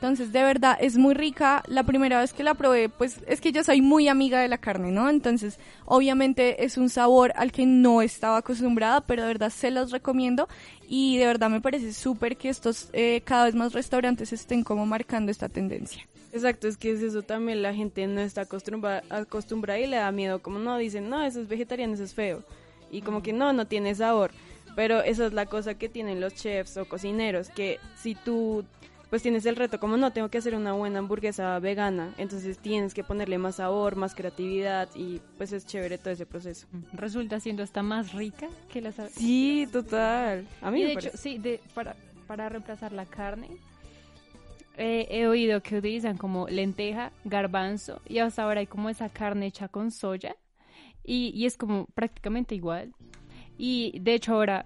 Entonces, 0.01 0.31
de 0.31 0.41
verdad, 0.41 0.79
es 0.81 0.97
muy 0.97 1.13
rica. 1.13 1.61
La 1.67 1.83
primera 1.83 2.19
vez 2.19 2.33
que 2.33 2.43
la 2.43 2.55
probé, 2.55 2.89
pues 2.89 3.19
es 3.27 3.39
que 3.39 3.51
yo 3.51 3.63
soy 3.63 3.81
muy 3.81 4.07
amiga 4.07 4.41
de 4.41 4.47
la 4.47 4.57
carne, 4.57 4.89
¿no? 4.89 5.07
Entonces, 5.07 5.59
obviamente 5.85 6.65
es 6.65 6.79
un 6.79 6.89
sabor 6.89 7.33
al 7.35 7.51
que 7.51 7.67
no 7.67 8.01
estaba 8.01 8.37
acostumbrada, 8.37 9.01
pero 9.01 9.21
de 9.21 9.27
verdad 9.27 9.51
se 9.51 9.69
los 9.69 9.91
recomiendo. 9.91 10.49
Y 10.89 11.19
de 11.19 11.27
verdad 11.27 11.51
me 11.51 11.61
parece 11.61 11.93
súper 11.93 12.35
que 12.35 12.49
estos 12.49 12.89
eh, 12.93 13.21
cada 13.23 13.45
vez 13.45 13.53
más 13.53 13.73
restaurantes 13.73 14.33
estén 14.33 14.63
como 14.63 14.87
marcando 14.87 15.31
esta 15.31 15.49
tendencia. 15.49 16.07
Exacto, 16.33 16.67
es 16.67 16.77
que 16.77 16.93
es 16.93 17.03
eso 17.03 17.21
también, 17.21 17.61
la 17.61 17.75
gente 17.75 18.07
no 18.07 18.21
está 18.21 18.41
acostumbrada, 18.41 19.03
acostumbrada 19.11 19.79
y 19.79 19.85
le 19.85 19.97
da 19.97 20.11
miedo, 20.11 20.41
como 20.41 20.57
no, 20.57 20.79
dicen, 20.79 21.09
no, 21.11 21.21
eso 21.23 21.41
es 21.41 21.47
vegetariano, 21.47 21.93
eso 21.93 22.05
es 22.05 22.15
feo. 22.15 22.43
Y 22.89 23.03
como 23.03 23.21
que 23.21 23.33
no, 23.33 23.53
no 23.53 23.67
tiene 23.67 23.93
sabor. 23.93 24.31
Pero 24.75 25.03
esa 25.03 25.27
es 25.27 25.33
la 25.33 25.45
cosa 25.45 25.75
que 25.75 25.89
tienen 25.89 26.21
los 26.21 26.33
chefs 26.33 26.77
o 26.77 26.85
cocineros, 26.85 27.49
que 27.49 27.77
si 28.01 28.15
tú 28.15 28.65
pues 29.11 29.21
tienes 29.21 29.45
el 29.45 29.57
reto, 29.57 29.77
como 29.77 29.97
no, 29.97 30.13
tengo 30.13 30.29
que 30.29 30.37
hacer 30.37 30.55
una 30.55 30.71
buena 30.71 30.99
hamburguesa 30.99 31.59
vegana, 31.59 32.13
entonces 32.17 32.57
tienes 32.59 32.93
que 32.93 33.03
ponerle 33.03 33.37
más 33.37 33.55
sabor, 33.55 33.97
más 33.97 34.15
creatividad 34.15 34.87
y 34.95 35.19
pues 35.37 35.51
es 35.51 35.65
chévere 35.65 35.97
todo 35.97 36.11
ese 36.11 36.25
proceso. 36.25 36.65
Resulta 36.93 37.41
siendo 37.41 37.61
hasta 37.61 37.83
más 37.83 38.13
rica 38.13 38.47
que 38.71 38.79
las... 38.79 38.95
Sí, 39.11 39.67
total. 39.69 40.47
A 40.61 40.71
mí 40.71 40.79
y 40.79 40.83
me 40.83 40.87
de 40.87 40.93
hecho, 40.93 41.17
sí, 41.17 41.37
de, 41.39 41.59
para, 41.73 41.97
para 42.25 42.47
reemplazar 42.47 42.93
la 42.93 43.05
carne, 43.05 43.49
eh, 44.77 45.05
he 45.09 45.27
oído 45.27 45.61
que 45.61 45.79
utilizan 45.79 46.15
como 46.15 46.47
lenteja, 46.47 47.11
garbanzo 47.25 48.01
y 48.07 48.19
hasta 48.19 48.43
ahora 48.43 48.61
hay 48.61 48.67
como 48.67 48.89
esa 48.89 49.09
carne 49.09 49.47
hecha 49.47 49.67
con 49.67 49.91
soya 49.91 50.37
y, 51.03 51.33
y 51.35 51.47
es 51.47 51.57
como 51.57 51.85
prácticamente 51.87 52.55
igual. 52.55 52.93
Y 53.63 53.99
de 53.99 54.15
hecho 54.15 54.33
ahora 54.33 54.65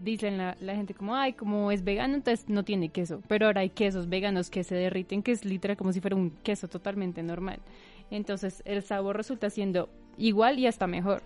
dicen 0.00 0.38
la, 0.38 0.56
la 0.60 0.76
gente 0.76 0.94
como, 0.94 1.16
ay, 1.16 1.32
como 1.32 1.72
es 1.72 1.82
vegano, 1.82 2.14
entonces 2.14 2.48
no 2.48 2.62
tiene 2.62 2.88
queso. 2.88 3.20
Pero 3.26 3.46
ahora 3.46 3.62
hay 3.62 3.70
quesos 3.70 4.08
veganos 4.08 4.48
que 4.48 4.62
se 4.62 4.76
derriten, 4.76 5.24
que 5.24 5.32
es 5.32 5.44
literal 5.44 5.76
como 5.76 5.92
si 5.92 6.00
fuera 6.00 6.14
un 6.14 6.30
queso 6.30 6.68
totalmente 6.68 7.20
normal. 7.24 7.58
Entonces 8.12 8.62
el 8.64 8.84
sabor 8.84 9.16
resulta 9.16 9.50
siendo 9.50 9.88
igual 10.16 10.60
y 10.60 10.68
hasta 10.68 10.86
mejor. 10.86 11.24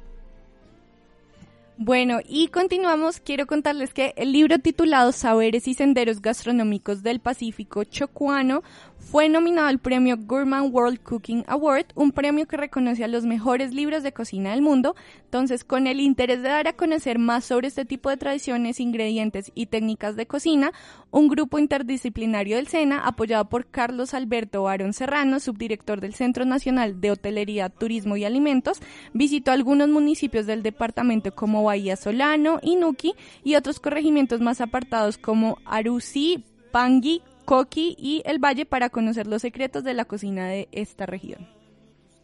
Bueno, 1.84 2.20
y 2.28 2.46
continuamos. 2.46 3.18
Quiero 3.18 3.48
contarles 3.48 3.92
que 3.92 4.14
el 4.16 4.30
libro 4.30 4.60
titulado 4.60 5.10
Saberes 5.10 5.66
y 5.66 5.74
Senderos 5.74 6.22
Gastronómicos 6.22 7.02
del 7.02 7.18
Pacífico 7.18 7.82
Chocuano 7.82 8.62
fue 9.02 9.28
nominado 9.28 9.66
al 9.66 9.80
premio 9.80 10.16
Gourmand 10.16 10.72
World 10.72 11.02
Cooking 11.02 11.44
Award, 11.48 11.86
un 11.96 12.12
premio 12.12 12.46
que 12.46 12.56
reconoce 12.56 13.02
a 13.02 13.08
los 13.08 13.24
mejores 13.24 13.74
libros 13.74 14.04
de 14.04 14.12
cocina 14.12 14.52
del 14.52 14.62
mundo. 14.62 14.94
Entonces, 15.24 15.64
con 15.64 15.86
el 15.86 16.00
interés 16.00 16.40
de 16.42 16.50
dar 16.50 16.68
a 16.68 16.72
conocer 16.74 17.18
más 17.18 17.44
sobre 17.44 17.66
este 17.66 17.84
tipo 17.84 18.10
de 18.10 18.16
tradiciones, 18.16 18.78
ingredientes 18.78 19.50
y 19.54 19.66
técnicas 19.66 20.14
de 20.14 20.26
cocina, 20.26 20.72
un 21.10 21.28
grupo 21.28 21.58
interdisciplinario 21.58 22.56
del 22.56 22.68
SENA, 22.68 23.00
apoyado 23.00 23.48
por 23.48 23.66
Carlos 23.66 24.14
Alberto 24.14 24.62
Barón 24.62 24.92
Serrano, 24.92 25.40
subdirector 25.40 26.00
del 26.00 26.14
Centro 26.14 26.44
Nacional 26.44 27.00
de 27.00 27.10
Hotelería, 27.10 27.70
Turismo 27.70 28.16
y 28.16 28.24
Alimentos, 28.24 28.80
visitó 29.12 29.50
algunos 29.50 29.88
municipios 29.88 30.46
del 30.46 30.62
departamento 30.62 31.34
como 31.34 31.64
Bahía 31.72 31.96
Solano, 31.96 32.58
Inuki 32.62 33.14
y 33.42 33.54
otros 33.54 33.80
corregimientos 33.80 34.42
más 34.42 34.60
apartados 34.60 35.16
como 35.16 35.56
Arusi, 35.64 36.44
Pangui, 36.70 37.22
Coqui 37.46 37.96
y 37.98 38.22
El 38.26 38.38
Valle 38.38 38.66
para 38.66 38.90
conocer 38.90 39.26
los 39.26 39.40
secretos 39.40 39.82
de 39.82 39.94
la 39.94 40.04
cocina 40.04 40.48
de 40.48 40.68
esta 40.70 41.06
región. 41.06 41.48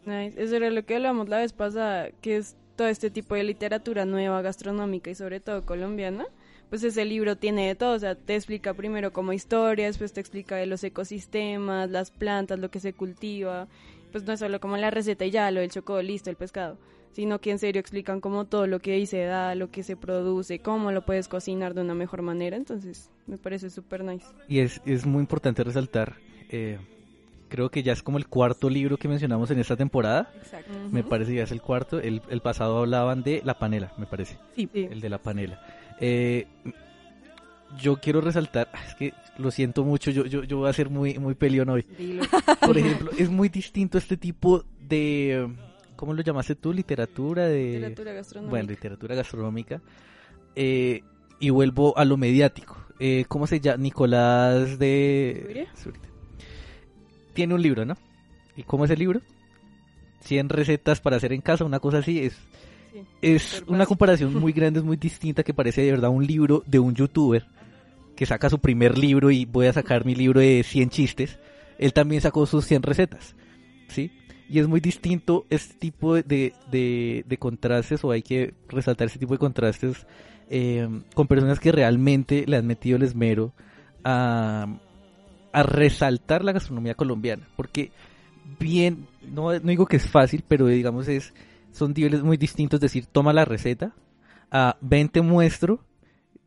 Nice. 0.04 0.42
Eso 0.42 0.56
era 0.56 0.68
lo 0.68 0.84
que 0.84 0.96
hablamos 0.96 1.30
la 1.30 1.38
vez 1.38 1.54
pasada, 1.54 2.10
que 2.20 2.36
es 2.36 2.56
todo 2.76 2.88
este 2.88 3.10
tipo 3.10 3.34
de 3.36 3.44
literatura 3.44 4.04
nueva, 4.04 4.42
gastronómica 4.42 5.10
y 5.10 5.14
sobre 5.14 5.40
todo 5.40 5.64
colombiana. 5.64 6.26
Pues 6.68 6.84
ese 6.84 7.06
libro 7.06 7.36
tiene 7.36 7.68
de 7.68 7.74
todo, 7.74 7.94
o 7.94 7.98
sea, 7.98 8.14
te 8.14 8.34
explica 8.34 8.74
primero 8.74 9.14
como 9.14 9.32
historia, 9.32 9.86
después 9.86 10.12
te 10.12 10.20
explica 10.20 10.56
de 10.56 10.66
los 10.66 10.84
ecosistemas, 10.84 11.88
las 11.88 12.10
plantas, 12.10 12.58
lo 12.58 12.70
que 12.70 12.80
se 12.80 12.92
cultiva. 12.92 13.66
Pues 14.12 14.24
no 14.24 14.34
es 14.34 14.40
solo 14.40 14.60
como 14.60 14.76
la 14.76 14.90
receta 14.90 15.24
y 15.24 15.30
ya, 15.30 15.50
lo 15.50 15.60
del 15.60 15.70
chocolate, 15.70 16.06
listo, 16.06 16.28
el 16.28 16.36
pescado, 16.36 16.76
sino 17.12 17.40
que 17.40 17.50
en 17.50 17.58
serio 17.58 17.80
explican 17.80 18.20
como 18.20 18.46
todo 18.46 18.66
lo 18.66 18.80
que 18.80 18.92
ahí 18.92 19.06
se 19.06 19.24
da, 19.24 19.54
lo 19.54 19.70
que 19.70 19.82
se 19.82 19.96
produce, 19.96 20.60
cómo 20.60 20.92
lo 20.92 21.04
puedes 21.04 21.28
cocinar 21.28 21.74
de 21.74 21.80
una 21.80 21.94
mejor 21.94 22.22
manera. 22.22 22.56
Entonces, 22.56 23.10
me 23.26 23.38
parece 23.38 23.70
súper 23.70 24.04
nice. 24.04 24.26
Y 24.48 24.60
es, 24.60 24.80
es 24.84 25.06
muy 25.06 25.20
importante 25.20 25.64
resaltar, 25.64 26.16
eh, 26.48 26.78
creo 27.48 27.70
que 27.70 27.82
ya 27.82 27.92
es 27.92 28.02
como 28.02 28.18
el 28.18 28.26
cuarto 28.26 28.70
libro 28.70 28.96
que 28.96 29.08
mencionamos 29.08 29.50
en 29.50 29.58
esta 29.58 29.76
temporada. 29.76 30.32
Exacto. 30.36 30.72
Me 30.92 31.02
parece 31.02 31.32
que 31.32 31.38
ya 31.38 31.44
es 31.44 31.52
el 31.52 31.62
cuarto. 31.62 32.00
El, 32.00 32.22
el 32.30 32.40
pasado 32.40 32.78
hablaban 32.78 33.22
de 33.22 33.42
la 33.44 33.58
panela, 33.58 33.92
me 33.98 34.06
parece. 34.06 34.38
Sí. 34.54 34.68
El 34.72 35.00
de 35.00 35.08
la 35.08 35.18
panela. 35.18 35.60
Eh, 36.00 36.46
yo 37.78 37.96
quiero 37.96 38.20
resaltar, 38.20 38.70
es 38.86 38.94
que 38.94 39.12
lo 39.36 39.50
siento 39.50 39.84
mucho, 39.84 40.10
yo, 40.10 40.24
yo, 40.24 40.42
yo 40.44 40.58
voy 40.58 40.70
a 40.70 40.72
ser 40.72 40.88
muy, 40.88 41.18
muy 41.18 41.34
peleón 41.34 41.68
hoy. 41.68 41.84
Dilo. 41.98 42.24
Por 42.60 42.78
ejemplo, 42.78 43.10
es 43.18 43.28
muy 43.28 43.48
distinto 43.48 43.98
este 43.98 44.16
tipo 44.16 44.64
de, 44.80 45.48
¿cómo 45.98 46.14
lo 46.14 46.22
llamaste 46.22 46.54
tú? 46.54 46.72
Literatura 46.72 47.48
de... 47.48 47.72
Literatura 47.72 48.12
gastronómica. 48.12 48.50
Bueno, 48.50 48.68
literatura 48.68 49.14
gastronómica. 49.16 49.82
Eh, 50.54 51.02
y 51.40 51.50
vuelvo 51.50 51.98
a 51.98 52.04
lo 52.04 52.16
mediático. 52.16 52.76
Eh, 53.00 53.24
¿Cómo 53.28 53.46
se 53.48 53.60
llama? 53.60 53.82
Nicolás 53.82 54.78
de... 54.78 55.66
Zurita. 55.76 56.08
Tiene 57.34 57.54
un 57.54 57.62
libro, 57.62 57.84
¿no? 57.84 57.96
¿Y 58.56 58.62
cómo 58.62 58.84
es 58.84 58.90
el 58.90 59.00
libro? 59.00 59.20
100 60.20 60.48
recetas 60.48 61.00
para 61.00 61.16
hacer 61.16 61.32
en 61.32 61.40
casa, 61.40 61.64
una 61.64 61.80
cosa 61.80 61.98
así. 61.98 62.20
Es, 62.20 62.38
Sí, 62.92 63.04
es 63.20 63.64
una 63.66 63.84
comparación 63.84 64.34
muy 64.34 64.52
grande, 64.54 64.80
es 64.80 64.84
muy 64.84 64.96
distinta, 64.96 65.42
que 65.42 65.52
parece 65.52 65.82
de 65.82 65.90
verdad 65.90 66.10
un 66.10 66.26
libro 66.26 66.62
de 66.66 66.78
un 66.78 66.94
youtuber 66.94 67.46
que 68.16 68.24
saca 68.24 68.48
su 68.48 68.58
primer 68.58 68.96
libro 68.96 69.30
y 69.30 69.44
voy 69.44 69.66
a 69.66 69.72
sacar 69.72 70.04
mi 70.04 70.14
libro 70.14 70.40
de 70.40 70.62
100 70.64 70.90
chistes. 70.90 71.38
Él 71.78 71.92
también 71.92 72.20
sacó 72.20 72.46
sus 72.46 72.64
100 72.64 72.82
recetas, 72.82 73.36
¿sí? 73.88 74.10
Y 74.48 74.58
es 74.60 74.66
muy 74.66 74.80
distinto 74.80 75.44
este 75.50 75.74
tipo 75.74 76.14
de, 76.14 76.54
de, 76.70 77.24
de 77.26 77.36
contrastes, 77.36 78.02
o 78.04 78.10
hay 78.10 78.22
que 78.22 78.54
resaltar 78.68 79.08
ese 79.08 79.18
tipo 79.18 79.34
de 79.34 79.38
contrastes 79.38 80.06
eh, 80.48 80.88
con 81.14 81.26
personas 81.26 81.60
que 81.60 81.72
realmente 81.72 82.44
le 82.46 82.56
han 82.56 82.66
metido 82.66 82.96
el 82.96 83.02
esmero 83.02 83.52
a, 84.04 84.66
a 85.52 85.62
resaltar 85.62 86.44
la 86.44 86.52
gastronomía 86.52 86.94
colombiana. 86.94 87.46
Porque 87.56 87.92
bien, 88.58 89.06
no, 89.30 89.52
no 89.52 89.58
digo 89.70 89.86
que 89.86 89.96
es 89.96 90.08
fácil, 90.08 90.44
pero 90.46 90.66
digamos 90.66 91.08
es 91.08 91.34
son 91.72 91.92
niveles 91.94 92.22
muy 92.22 92.36
distintos, 92.36 92.80
decir, 92.80 93.06
toma 93.06 93.32
la 93.32 93.44
receta, 93.44 93.94
a 94.50 94.76
ven 94.80 95.08
te 95.08 95.20
muestro 95.20 95.84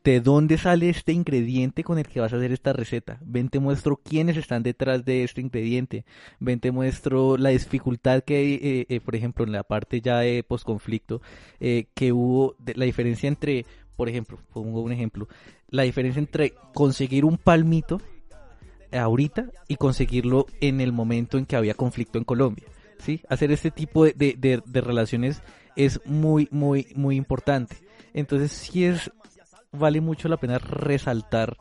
de 0.03 0.19
dónde 0.19 0.57
sale 0.57 0.89
este 0.89 1.13
ingrediente 1.13 1.83
con 1.83 1.99
el 1.99 2.07
que 2.07 2.19
vas 2.19 2.33
a 2.33 2.37
hacer 2.37 2.51
esta 2.51 2.73
receta, 2.73 3.19
ven 3.23 3.49
te 3.49 3.59
muestro 3.59 3.97
quiénes 3.97 4.35
están 4.37 4.63
detrás 4.63 5.05
de 5.05 5.23
este 5.23 5.41
ingrediente, 5.41 6.05
ven 6.39 6.59
te 6.59 6.71
muestro 6.71 7.37
la 7.37 7.49
dificultad 7.49 8.23
que 8.23 8.53
eh, 8.55 8.85
eh, 8.89 8.99
por 8.99 9.15
ejemplo, 9.15 9.45
en 9.45 9.51
la 9.51 9.63
parte 9.63 10.01
ya 10.01 10.19
de 10.19 10.43
posconflicto, 10.43 11.21
eh, 11.59 11.85
que 11.93 12.11
hubo, 12.11 12.55
la 12.75 12.85
diferencia 12.85 13.27
entre, 13.27 13.65
por 13.95 14.09
ejemplo, 14.09 14.39
pongo 14.53 14.81
un 14.81 14.91
ejemplo, 14.91 15.27
la 15.69 15.83
diferencia 15.83 16.19
entre 16.19 16.53
conseguir 16.73 17.23
un 17.23 17.37
palmito 17.37 18.01
ahorita 18.91 19.51
y 19.67 19.75
conseguirlo 19.77 20.47
en 20.59 20.81
el 20.81 20.91
momento 20.91 21.37
en 21.37 21.45
que 21.45 21.55
había 21.55 21.73
conflicto 21.75 22.17
en 22.17 22.23
Colombia. 22.25 22.65
¿sí? 22.99 23.21
Hacer 23.29 23.51
este 23.51 23.71
tipo 23.71 24.03
de, 24.05 24.13
de- 24.13 24.35
de- 24.37 24.61
de 24.65 24.81
relaciones 24.81 25.41
es 25.75 26.01
muy, 26.05 26.47
muy, 26.51 26.87
muy 26.95 27.15
importante. 27.15 27.75
Entonces 28.13 28.51
sí 28.51 28.83
es, 28.83 29.09
vale 29.71 30.01
mucho 30.01 30.27
la 30.27 30.37
pena 30.37 30.57
resaltar. 30.57 31.57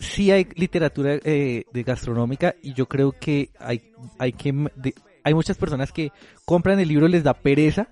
Sí 0.00 0.30
hay 0.30 0.46
literatura 0.54 1.14
eh, 1.24 1.64
de 1.72 1.82
gastronómica 1.82 2.54
y 2.62 2.72
yo 2.72 2.86
creo 2.86 3.12
que 3.12 3.50
hay, 3.58 3.82
hay 4.18 4.32
que, 4.32 4.54
hay 5.24 5.34
muchas 5.34 5.56
personas 5.56 5.90
que 5.92 6.12
compran 6.44 6.78
el 6.78 6.88
libro 6.88 7.08
les 7.08 7.24
da 7.24 7.34
pereza 7.34 7.88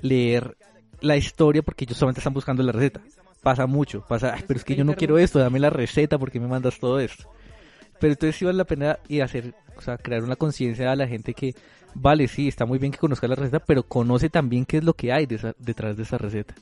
leer 0.00 0.56
la 1.00 1.16
historia 1.16 1.62
porque 1.62 1.84
ellos 1.84 1.96
solamente 1.96 2.20
están 2.20 2.34
buscando 2.34 2.62
la 2.62 2.72
receta. 2.72 3.00
Pasa 3.42 3.66
mucho, 3.66 4.04
pasa, 4.06 4.34
"Ay, 4.34 4.44
pero 4.46 4.58
es 4.58 4.64
que 4.64 4.76
yo 4.76 4.84
no 4.84 4.94
quiero 4.94 5.18
esto, 5.18 5.38
dame 5.38 5.58
la 5.58 5.70
receta 5.70 6.18
porque 6.18 6.38
me 6.38 6.46
mandas 6.46 6.78
todo 6.78 7.00
esto. 7.00 7.24
Pero 7.98 8.12
entonces 8.12 8.36
sí 8.36 8.44
vale 8.44 8.58
la 8.58 8.64
pena 8.64 8.98
y 9.08 9.20
hacer, 9.20 9.54
o 9.76 9.80
sea, 9.82 9.96
crear 9.96 10.22
una 10.22 10.36
conciencia 10.36 10.92
a 10.92 10.96
la 10.96 11.08
gente 11.08 11.34
que 11.34 11.54
vale, 11.94 12.28
sí, 12.28 12.46
está 12.46 12.66
muy 12.66 12.78
bien 12.78 12.92
que 12.92 12.98
conozca 12.98 13.26
la 13.26 13.34
receta, 13.34 13.58
pero 13.58 13.82
conoce 13.82 14.30
también 14.30 14.64
qué 14.64 14.76
es 14.78 14.84
lo 14.84 14.94
que 14.94 15.12
hay 15.12 15.26
de 15.26 15.36
esa- 15.36 15.54
detrás 15.58 15.96
de 15.96 16.04
esa 16.04 16.18
receta. 16.18 16.54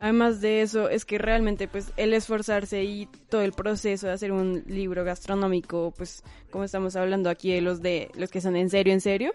Además 0.00 0.40
de 0.40 0.62
eso, 0.62 0.88
es 0.88 1.04
que 1.04 1.18
realmente 1.18 1.68
pues 1.68 1.92
el 1.98 2.14
esforzarse 2.14 2.82
y 2.84 3.06
todo 3.28 3.42
el 3.42 3.52
proceso 3.52 4.06
de 4.06 4.14
hacer 4.14 4.32
un 4.32 4.64
libro 4.66 5.04
gastronómico, 5.04 5.92
pues 5.94 6.24
como 6.50 6.64
estamos 6.64 6.96
hablando 6.96 7.28
aquí 7.28 7.52
de 7.52 7.60
los 7.60 7.82
de 7.82 8.10
los 8.14 8.30
que 8.30 8.40
son 8.40 8.56
en 8.56 8.70
serio, 8.70 8.94
en 8.94 9.02
serio, 9.02 9.32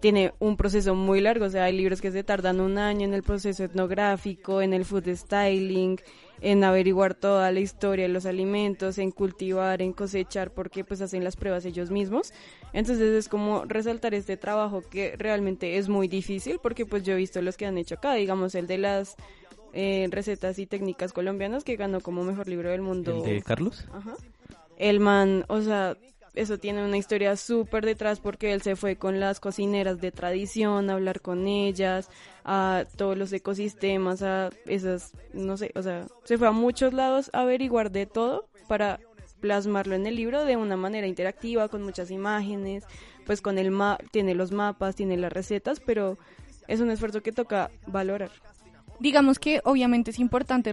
tiene 0.00 0.34
un 0.38 0.58
proceso 0.58 0.94
muy 0.94 1.20
largo, 1.22 1.46
o 1.46 1.50
sea, 1.50 1.64
hay 1.64 1.76
libros 1.76 2.02
que 2.02 2.10
se 2.10 2.24
tardan 2.24 2.60
un 2.60 2.76
año 2.76 3.06
en 3.06 3.14
el 3.14 3.22
proceso 3.22 3.64
etnográfico, 3.64 4.60
en 4.60 4.74
el 4.74 4.84
food 4.84 5.08
styling, 5.14 5.98
en 6.42 6.64
averiguar 6.64 7.14
toda 7.14 7.50
la 7.52 7.60
historia 7.60 8.06
de 8.06 8.12
los 8.12 8.26
alimentos, 8.26 8.98
en 8.98 9.12
cultivar, 9.12 9.80
en 9.80 9.92
cosechar, 9.92 10.50
porque 10.50 10.84
pues 10.84 11.00
hacen 11.00 11.22
las 11.22 11.36
pruebas 11.36 11.64
ellos 11.64 11.90
mismos. 11.90 12.34
Entonces 12.72 13.12
es 13.12 13.28
como 13.28 13.64
resaltar 13.64 14.12
este 14.12 14.36
trabajo 14.36 14.82
que 14.82 15.14
realmente 15.16 15.78
es 15.78 15.88
muy 15.88 16.08
difícil, 16.08 16.58
porque 16.60 16.84
pues 16.84 17.04
yo 17.04 17.14
he 17.14 17.16
visto 17.16 17.40
los 17.40 17.56
que 17.56 17.64
han 17.64 17.78
hecho 17.78 17.94
acá, 17.94 18.14
digamos 18.14 18.56
el 18.56 18.66
de 18.66 18.78
las 18.78 19.16
eh, 19.72 20.06
recetas 20.10 20.58
y 20.58 20.66
técnicas 20.66 21.12
colombianas 21.12 21.64
que 21.64 21.76
ganó 21.76 22.00
como 22.00 22.24
mejor 22.24 22.48
libro 22.48 22.70
del 22.70 22.82
mundo. 22.82 23.24
¿El 23.24 23.34
de 23.36 23.42
Carlos? 23.42 23.86
Ajá. 23.92 24.14
El 24.78 25.00
man, 25.00 25.44
o 25.48 25.60
sea, 25.60 25.96
eso 26.34 26.58
tiene 26.58 26.84
una 26.84 26.96
historia 26.96 27.36
súper 27.36 27.84
detrás 27.84 28.20
porque 28.20 28.52
él 28.52 28.62
se 28.62 28.74
fue 28.76 28.96
con 28.96 29.20
las 29.20 29.38
cocineras 29.38 30.00
de 30.00 30.12
tradición 30.12 30.88
a 30.88 30.94
hablar 30.94 31.20
con 31.20 31.46
ellas, 31.46 32.08
a 32.44 32.84
todos 32.96 33.18
los 33.18 33.32
ecosistemas, 33.32 34.22
a 34.22 34.50
esas, 34.66 35.12
no 35.32 35.56
sé, 35.56 35.72
o 35.74 35.82
sea, 35.82 36.06
se 36.24 36.38
fue 36.38 36.48
a 36.48 36.52
muchos 36.52 36.94
lados 36.94 37.30
a 37.32 37.42
averiguar 37.42 37.90
de 37.90 38.06
todo 38.06 38.48
para 38.66 38.98
plasmarlo 39.40 39.94
en 39.94 40.06
el 40.06 40.16
libro 40.16 40.44
de 40.44 40.56
una 40.56 40.76
manera 40.76 41.06
interactiva, 41.06 41.68
con 41.68 41.82
muchas 41.82 42.10
imágenes, 42.10 42.84
pues 43.26 43.42
con 43.42 43.58
el 43.58 43.70
ma 43.70 43.98
tiene 44.10 44.34
los 44.34 44.52
mapas, 44.52 44.96
tiene 44.96 45.16
las 45.16 45.32
recetas, 45.32 45.80
pero 45.80 46.16
es 46.68 46.80
un 46.80 46.90
esfuerzo 46.90 47.22
que 47.22 47.32
toca 47.32 47.70
valorar. 47.86 48.30
Digamos 49.02 49.40
que 49.40 49.60
obviamente 49.64 50.12
es 50.12 50.20
importante 50.20 50.72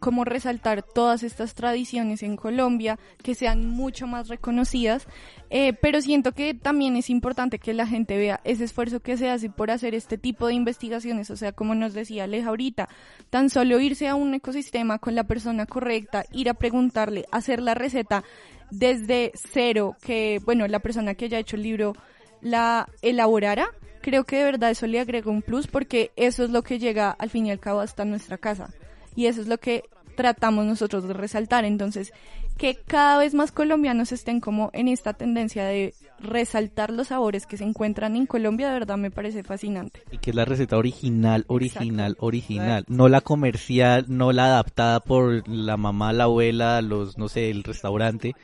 como 0.00 0.24
resaltar 0.24 0.82
todas 0.82 1.22
estas 1.22 1.54
tradiciones 1.54 2.24
en 2.24 2.34
Colombia, 2.36 2.98
que 3.22 3.36
sean 3.36 3.64
mucho 3.64 4.08
más 4.08 4.26
reconocidas, 4.26 5.06
eh, 5.50 5.72
pero 5.74 6.02
siento 6.02 6.32
que 6.32 6.52
también 6.52 6.96
es 6.96 7.10
importante 7.10 7.60
que 7.60 7.72
la 7.72 7.86
gente 7.86 8.16
vea 8.16 8.40
ese 8.42 8.64
esfuerzo 8.64 8.98
que 8.98 9.16
se 9.16 9.30
hace 9.30 9.50
por 9.50 9.70
hacer 9.70 9.94
este 9.94 10.18
tipo 10.18 10.48
de 10.48 10.54
investigaciones, 10.54 11.30
o 11.30 11.36
sea, 11.36 11.52
como 11.52 11.76
nos 11.76 11.94
decía 11.94 12.24
Aleja 12.24 12.48
ahorita, 12.48 12.88
tan 13.30 13.50
solo 13.50 13.78
irse 13.78 14.08
a 14.08 14.16
un 14.16 14.34
ecosistema 14.34 14.98
con 14.98 15.14
la 15.14 15.22
persona 15.22 15.64
correcta, 15.66 16.24
ir 16.32 16.48
a 16.48 16.54
preguntarle, 16.54 17.26
hacer 17.30 17.62
la 17.62 17.74
receta 17.74 18.24
desde 18.72 19.30
cero, 19.36 19.94
que 20.02 20.40
bueno, 20.44 20.66
la 20.66 20.80
persona 20.80 21.14
que 21.14 21.26
haya 21.26 21.38
hecho 21.38 21.54
el 21.54 21.62
libro 21.62 21.94
la 22.40 22.88
elaborara, 23.00 23.68
creo 24.00 24.24
que 24.24 24.36
de 24.36 24.44
verdad 24.44 24.70
eso 24.70 24.86
le 24.86 25.00
agrega 25.00 25.30
un 25.30 25.42
plus 25.42 25.66
porque 25.66 26.10
eso 26.16 26.44
es 26.44 26.50
lo 26.50 26.62
que 26.62 26.78
llega 26.78 27.10
al 27.10 27.30
fin 27.30 27.46
y 27.46 27.50
al 27.50 27.60
cabo 27.60 27.80
hasta 27.80 28.04
nuestra 28.04 28.38
casa. 28.38 28.70
Y 29.16 29.26
eso 29.26 29.40
es 29.40 29.48
lo 29.48 29.58
que 29.58 29.84
tratamos 30.14 30.66
nosotros 30.66 31.06
de 31.06 31.14
resaltar. 31.14 31.64
Entonces, 31.64 32.12
que 32.58 32.74
cada 32.74 33.18
vez 33.18 33.34
más 33.34 33.52
colombianos 33.52 34.12
estén 34.12 34.40
como 34.40 34.70
en 34.72 34.88
esta 34.88 35.14
tendencia 35.14 35.64
de 35.64 35.94
resaltar 36.18 36.90
los 36.90 37.08
sabores 37.08 37.46
que 37.46 37.56
se 37.56 37.64
encuentran 37.64 38.16
en 38.16 38.26
Colombia, 38.26 38.68
de 38.68 38.74
verdad 38.74 38.98
me 38.98 39.10
parece 39.10 39.42
fascinante. 39.42 40.02
Y 40.10 40.18
que 40.18 40.30
es 40.30 40.36
la 40.36 40.44
receta 40.44 40.76
original, 40.76 41.44
original, 41.48 42.16
original. 42.20 42.84
No 42.88 43.08
la 43.08 43.22
comercial, 43.22 44.04
no 44.08 44.32
la 44.32 44.46
adaptada 44.46 45.00
por 45.00 45.48
la 45.48 45.78
mamá, 45.78 46.12
la 46.12 46.24
abuela, 46.24 46.82
los, 46.82 47.16
no 47.16 47.28
sé, 47.28 47.50
el 47.50 47.64
restaurante 47.64 48.34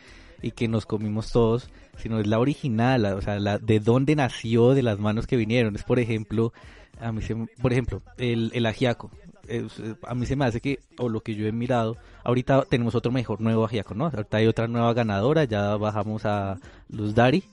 y 0.42 0.50
que 0.52 0.68
nos 0.68 0.86
comimos 0.86 1.32
todos, 1.32 1.68
sino 1.98 2.20
es 2.20 2.26
la 2.26 2.38
original, 2.38 3.02
la- 3.02 3.14
o 3.16 3.22
sea, 3.22 3.38
la 3.40 3.58
de 3.58 3.80
dónde 3.80 4.14
nació, 4.16 4.74
de 4.74 4.82
las 4.82 4.98
manos 4.98 5.26
que 5.26 5.36
vinieron. 5.36 5.74
Es, 5.76 5.82
por 5.84 5.98
ejemplo, 5.98 6.52
a 7.00 7.12
mí 7.12 7.22
se, 7.22 7.34
por 7.60 7.72
ejemplo, 7.72 8.02
el, 8.18 8.50
el 8.54 8.66
ajiaco. 8.66 9.10
Es- 9.48 9.80
a 10.02 10.14
mí 10.14 10.26
se 10.26 10.36
me 10.36 10.44
hace 10.44 10.60
que, 10.60 10.80
o 10.98 11.08
lo 11.08 11.20
que 11.20 11.34
yo 11.34 11.46
he 11.46 11.52
mirado, 11.52 11.96
ahorita 12.24 12.64
tenemos 12.68 12.94
otro 12.94 13.12
mejor 13.12 13.40
nuevo 13.40 13.64
ajiaco, 13.64 13.94
¿no? 13.94 14.06
Ahorita 14.06 14.38
hay 14.38 14.46
otra 14.46 14.66
nueva 14.68 14.92
ganadora, 14.94 15.44
ya 15.44 15.76
bajamos 15.76 16.24
a 16.26 16.58
Luz 16.90 17.14
Dari, 17.14 17.44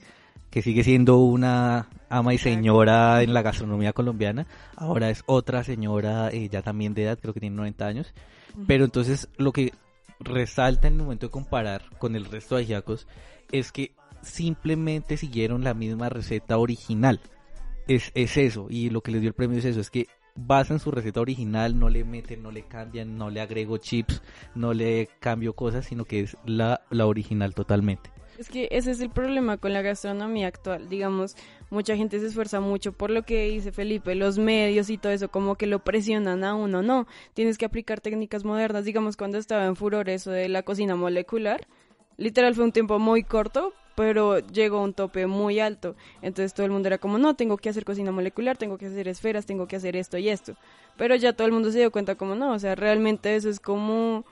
que 0.50 0.60
sigue 0.62 0.84
siendo 0.84 1.18
una 1.18 1.88
ama 2.08 2.32
y 2.34 2.38
señora 2.38 3.22
en 3.22 3.34
la 3.34 3.42
gastronomía 3.42 3.92
colombiana. 3.92 4.46
Ahora 4.76 5.10
es 5.10 5.22
otra 5.26 5.64
señora, 5.64 6.30
eh, 6.30 6.48
ya 6.48 6.62
también 6.62 6.94
de 6.94 7.04
edad, 7.04 7.18
creo 7.20 7.34
que 7.34 7.40
tiene 7.40 7.56
90 7.56 7.86
años. 7.86 8.12
Pero 8.68 8.84
entonces 8.84 9.28
lo 9.36 9.52
que 9.52 9.72
resalta 10.24 10.88
en 10.88 10.94
el 10.94 11.02
momento 11.02 11.26
de 11.26 11.30
comparar 11.30 11.82
con 11.98 12.16
el 12.16 12.24
resto 12.24 12.56
de 12.56 12.62
ajiacos 12.62 13.06
es 13.52 13.72
que 13.72 13.92
simplemente 14.22 15.16
siguieron 15.16 15.64
la 15.64 15.74
misma 15.74 16.08
receta 16.08 16.58
original. 16.58 17.20
Es, 17.86 18.10
es 18.14 18.36
eso, 18.36 18.66
y 18.70 18.90
lo 18.90 19.02
que 19.02 19.12
les 19.12 19.20
dio 19.20 19.28
el 19.28 19.34
premio 19.34 19.58
es 19.58 19.64
eso, 19.66 19.80
es 19.80 19.90
que 19.90 20.06
basan 20.34 20.80
su 20.80 20.90
receta 20.90 21.20
original, 21.20 21.78
no 21.78 21.88
le 21.88 22.04
meten, 22.04 22.42
no 22.42 22.50
le 22.50 22.62
cambian, 22.62 23.16
no 23.16 23.30
le 23.30 23.40
agrego 23.40 23.76
chips, 23.76 24.22
no 24.54 24.72
le 24.72 25.08
cambio 25.20 25.54
cosas, 25.54 25.84
sino 25.86 26.04
que 26.04 26.20
es 26.20 26.36
la, 26.44 26.80
la 26.90 27.06
original 27.06 27.54
totalmente. 27.54 28.10
Es 28.38 28.48
que 28.48 28.68
ese 28.72 28.90
es 28.90 29.00
el 29.00 29.10
problema 29.10 29.58
con 29.58 29.72
la 29.72 29.82
gastronomía 29.82 30.48
actual. 30.48 30.88
Digamos, 30.88 31.36
mucha 31.74 31.96
gente 31.96 32.18
se 32.18 32.26
esfuerza 32.26 32.60
mucho 32.60 32.92
por 32.92 33.10
lo 33.10 33.24
que 33.24 33.50
dice 33.50 33.72
Felipe, 33.72 34.14
los 34.14 34.38
medios 34.38 34.88
y 34.88 34.96
todo 34.96 35.12
eso, 35.12 35.28
como 35.28 35.56
que 35.56 35.66
lo 35.66 35.80
presionan 35.80 36.44
a 36.44 36.54
uno. 36.54 36.82
No, 36.82 37.06
tienes 37.34 37.58
que 37.58 37.66
aplicar 37.66 38.00
técnicas 38.00 38.44
modernas. 38.44 38.84
Digamos, 38.84 39.16
cuando 39.16 39.36
estaba 39.36 39.66
en 39.66 39.76
furor 39.76 40.08
eso 40.08 40.30
de 40.30 40.48
la 40.48 40.62
cocina 40.62 40.96
molecular, 40.96 41.66
literal 42.16 42.54
fue 42.54 42.64
un 42.64 42.72
tiempo 42.72 42.98
muy 42.98 43.24
corto, 43.24 43.74
pero 43.94 44.38
llegó 44.38 44.78
a 44.78 44.82
un 44.82 44.94
tope 44.94 45.26
muy 45.26 45.60
alto. 45.60 45.96
Entonces 46.22 46.54
todo 46.54 46.66
el 46.66 46.72
mundo 46.72 46.88
era 46.88 46.98
como, 46.98 47.18
no, 47.18 47.34
tengo 47.34 47.56
que 47.58 47.68
hacer 47.68 47.84
cocina 47.84 48.12
molecular, 48.12 48.56
tengo 48.56 48.78
que 48.78 48.86
hacer 48.86 49.08
esferas, 49.08 49.44
tengo 49.44 49.66
que 49.66 49.76
hacer 49.76 49.96
esto 49.96 50.16
y 50.16 50.28
esto. 50.28 50.56
Pero 50.96 51.14
ya 51.16 51.32
todo 51.32 51.46
el 51.46 51.52
mundo 51.52 51.70
se 51.70 51.78
dio 51.78 51.90
cuenta 51.90 52.14
como, 52.14 52.34
no, 52.34 52.52
o 52.52 52.58
sea, 52.58 52.74
realmente 52.74 53.36
eso 53.36 53.50
es 53.50 53.60
como 53.60 54.24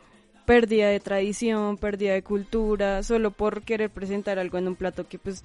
pérdida 0.47 0.89
de 0.89 1.01
tradición, 1.01 1.77
pérdida 1.77 2.15
de 2.15 2.23
cultura, 2.23 3.03
solo 3.03 3.31
por 3.31 3.63
querer 3.63 3.91
presentar 3.91 4.39
algo 4.39 4.59
en 4.59 4.69
un 4.69 4.77
plato 4.77 5.07
que 5.09 5.19
pues 5.19 5.45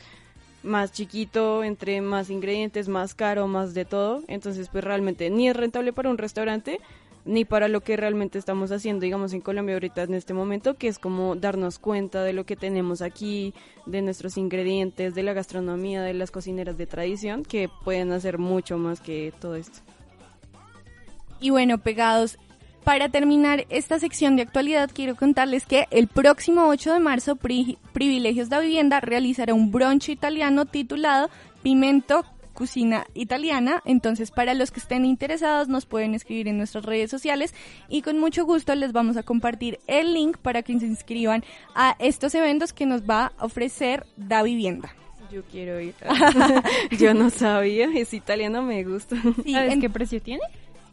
más 0.67 0.91
chiquito, 0.91 1.63
entre 1.63 2.01
más 2.01 2.29
ingredientes, 2.29 2.87
más 2.87 3.15
caro, 3.15 3.47
más 3.47 3.73
de 3.73 3.85
todo. 3.85 4.21
Entonces 4.27 4.69
pues 4.69 4.83
realmente 4.83 5.29
ni 5.29 5.49
es 5.49 5.55
rentable 5.55 5.93
para 5.93 6.09
un 6.09 6.17
restaurante 6.17 6.79
ni 7.27 7.43
para 7.43 7.67
lo 7.67 7.81
que 7.81 7.97
realmente 7.97 8.39
estamos 8.39 8.71
haciendo, 8.71 9.01
digamos, 9.01 9.33
en 9.33 9.41
Colombia 9.41 9.75
ahorita 9.75 10.03
en 10.03 10.13
este 10.13 10.33
momento, 10.33 10.75
que 10.75 10.87
es 10.87 10.97
como 10.97 11.35
darnos 11.35 11.77
cuenta 11.77 12.23
de 12.23 12.31
lo 12.31 12.45
que 12.45 12.55
tenemos 12.55 13.01
aquí, 13.01 13.53
de 13.85 14.01
nuestros 14.01 14.37
ingredientes, 14.37 15.13
de 15.13 15.23
la 15.23 15.33
gastronomía, 15.33 16.01
de 16.01 16.13
las 16.13 16.31
cocineras 16.31 16.77
de 16.77 16.87
tradición, 16.87 17.43
que 17.43 17.69
pueden 17.83 18.13
hacer 18.13 18.37
mucho 18.37 18.77
más 18.77 19.01
que 19.01 19.33
todo 19.41 19.55
esto. 19.55 19.79
Y 21.41 21.49
bueno, 21.49 21.77
pegados, 21.79 22.39
para 22.87 23.09
terminar 23.09 23.65
esta 23.69 23.99
sección 23.99 24.37
de 24.37 24.43
actualidad, 24.43 24.89
quiero 24.93 25.17
contarles 25.17 25.65
que 25.65 25.87
el 25.91 26.07
próximo 26.07 26.67
8 26.69 26.93
de 26.93 26.99
marzo, 27.01 27.35
Pri- 27.35 27.77
Privilegios 27.91 28.49
de 28.49 28.61
Vivienda 28.61 29.01
realizará 29.01 29.53
un 29.53 29.71
brunch 29.71 30.07
italiano 30.07 30.63
titulado 30.65 31.29
Pimento 31.63 32.23
Cocina 32.53 33.05
Italiana. 33.13 33.81
Entonces, 33.83 34.31
para 34.31 34.53
los 34.53 34.71
que 34.71 34.79
estén 34.79 35.03
interesados, 35.03 35.67
nos 35.67 35.85
pueden 35.85 36.15
escribir 36.15 36.47
en 36.47 36.57
nuestras 36.57 36.85
redes 36.85 37.11
sociales 37.11 37.53
y 37.89 38.03
con 38.03 38.19
mucho 38.21 38.45
gusto 38.45 38.73
les 38.73 38.93
vamos 38.93 39.17
a 39.17 39.23
compartir 39.23 39.79
el 39.87 40.13
link 40.13 40.37
para 40.37 40.63
que 40.63 40.79
se 40.79 40.85
inscriban 40.85 41.43
a 41.75 41.97
estos 41.99 42.33
eventos 42.35 42.71
que 42.71 42.85
nos 42.85 43.01
va 43.01 43.33
a 43.37 43.43
ofrecer 43.45 44.05
Da 44.15 44.43
Vivienda. 44.43 44.95
Yo 45.29 45.43
quiero 45.51 45.81
ir. 45.81 45.93
Yo 46.97 47.13
no 47.13 47.31
sabía, 47.31 47.89
es 47.93 48.13
italiano, 48.13 48.61
me 48.61 48.85
gusta. 48.85 49.17
Sí, 49.43 49.51
¿Sabes 49.51 49.73
en- 49.73 49.81
qué 49.81 49.89
precio 49.89 50.21
tiene? 50.21 50.41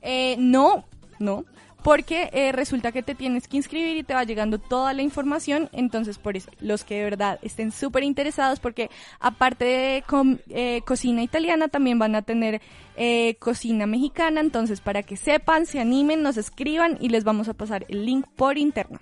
Eh, 0.02 0.34
no, 0.40 0.84
no, 1.20 1.44
porque 1.84 2.30
eh, 2.32 2.50
resulta 2.50 2.90
que 2.90 3.02
te 3.02 3.14
tienes 3.14 3.46
que 3.46 3.58
inscribir 3.58 3.98
y 3.98 4.02
te 4.02 4.14
va 4.14 4.24
llegando 4.24 4.58
toda 4.58 4.94
la 4.94 5.02
información, 5.02 5.68
entonces 5.72 6.18
por 6.18 6.36
eso, 6.36 6.50
los 6.60 6.82
que 6.82 6.96
de 6.96 7.04
verdad 7.04 7.38
estén 7.42 7.70
súper 7.70 8.02
interesados, 8.02 8.58
porque 8.58 8.90
aparte 9.20 9.64
de 9.66 10.04
com- 10.06 10.38
eh, 10.48 10.80
cocina 10.86 11.22
italiana, 11.22 11.68
también 11.68 11.98
van 11.98 12.14
a 12.14 12.22
tener 12.22 12.62
eh, 12.96 13.36
cocina 13.38 13.86
mexicana, 13.86 14.40
entonces 14.40 14.80
para 14.80 15.02
que 15.02 15.16
sepan, 15.16 15.66
se 15.66 15.78
animen, 15.78 16.22
nos 16.22 16.38
escriban 16.38 16.96
y 17.00 17.10
les 17.10 17.22
vamos 17.22 17.48
a 17.48 17.54
pasar 17.54 17.84
el 17.88 18.06
link 18.06 18.26
por 18.34 18.56
interno. 18.56 18.98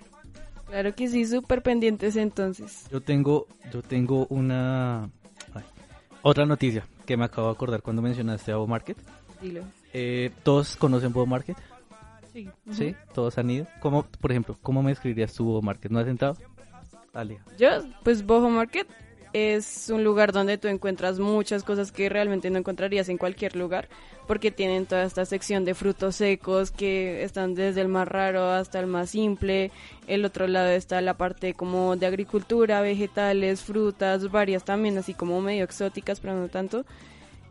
Claro 0.67 0.93
que 0.93 1.07
sí, 1.07 1.25
súper 1.25 1.61
pendientes 1.61 2.15
entonces. 2.17 2.85
Yo 2.91 2.99
tengo, 2.99 3.47
yo 3.71 3.81
tengo 3.81 4.27
una 4.29 5.03
ay, 5.53 5.63
otra 6.21 6.45
noticia 6.45 6.85
que 7.05 7.15
me 7.15 7.23
acabo 7.25 7.47
de 7.47 7.53
acordar 7.53 7.81
cuando 7.81 8.01
mencionaste 8.01 8.51
a 8.51 8.57
Bow 8.57 8.67
Market. 8.67 8.97
Dilo. 9.41 9.61
Eh, 9.93 10.31
¿Todos 10.43 10.75
conocen 10.75 11.13
Bow 11.13 11.25
Market? 11.25 11.55
Sí. 12.33 12.49
¿Sí? 12.71 12.95
¿Todos 13.13 13.37
han 13.37 13.49
ido? 13.49 13.67
¿Cómo, 13.79 14.03
por 14.03 14.31
ejemplo, 14.31 14.57
cómo 14.61 14.81
me 14.81 14.91
describirías 14.91 15.33
tu 15.33 15.45
Bow 15.45 15.61
Market? 15.61 15.91
¿No 15.91 15.99
has? 15.99 16.37
Dale. 17.13 17.39
Yo, 17.59 17.69
pues 18.03 18.25
Boho 18.25 18.49
Market 18.49 18.87
es 19.33 19.89
un 19.89 20.03
lugar 20.03 20.31
donde 20.31 20.57
tú 20.57 20.67
encuentras 20.67 21.19
muchas 21.19 21.63
cosas 21.63 21.91
que 21.91 22.07
realmente 22.07 22.49
no 22.49 22.59
encontrarías 22.59 23.09
en 23.09 23.17
cualquier 23.17 23.55
lugar, 23.55 23.89
porque 24.27 24.51
tienen 24.51 24.85
toda 24.85 25.03
esta 25.03 25.25
sección 25.25 25.65
de 25.65 25.73
frutos 25.73 26.15
secos 26.15 26.71
que 26.71 27.23
están 27.23 27.55
desde 27.55 27.81
el 27.81 27.87
más 27.87 28.07
raro 28.07 28.49
hasta 28.49 28.79
el 28.79 28.87
más 28.87 29.11
simple. 29.11 29.71
El 30.07 30.23
otro 30.23 30.47
lado 30.47 30.69
está 30.69 31.01
la 31.01 31.15
parte 31.15 31.55
como 31.55 31.95
de 31.95 32.05
agricultura, 32.05 32.81
vegetales, 32.81 33.63
frutas, 33.63 34.31
varias 34.31 34.63
también, 34.63 34.97
así 34.97 35.13
como 35.13 35.41
medio 35.41 35.63
exóticas, 35.63 36.19
pero 36.19 36.35
no 36.35 36.47
tanto. 36.47 36.85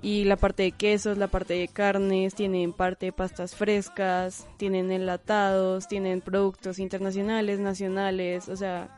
Y 0.02 0.24
la 0.24 0.36
parte 0.36 0.64
de 0.64 0.72
quesos, 0.72 1.16
la 1.16 1.28
parte 1.28 1.54
de 1.54 1.68
carnes, 1.68 2.34
tienen 2.34 2.72
parte 2.72 3.06
de 3.06 3.12
pastas 3.12 3.54
frescas, 3.54 4.48
tienen 4.56 4.90
enlatados, 4.90 5.86
tienen 5.86 6.20
productos 6.20 6.80
internacionales, 6.80 7.60
nacionales, 7.60 8.48
o 8.48 8.56
sea, 8.56 8.90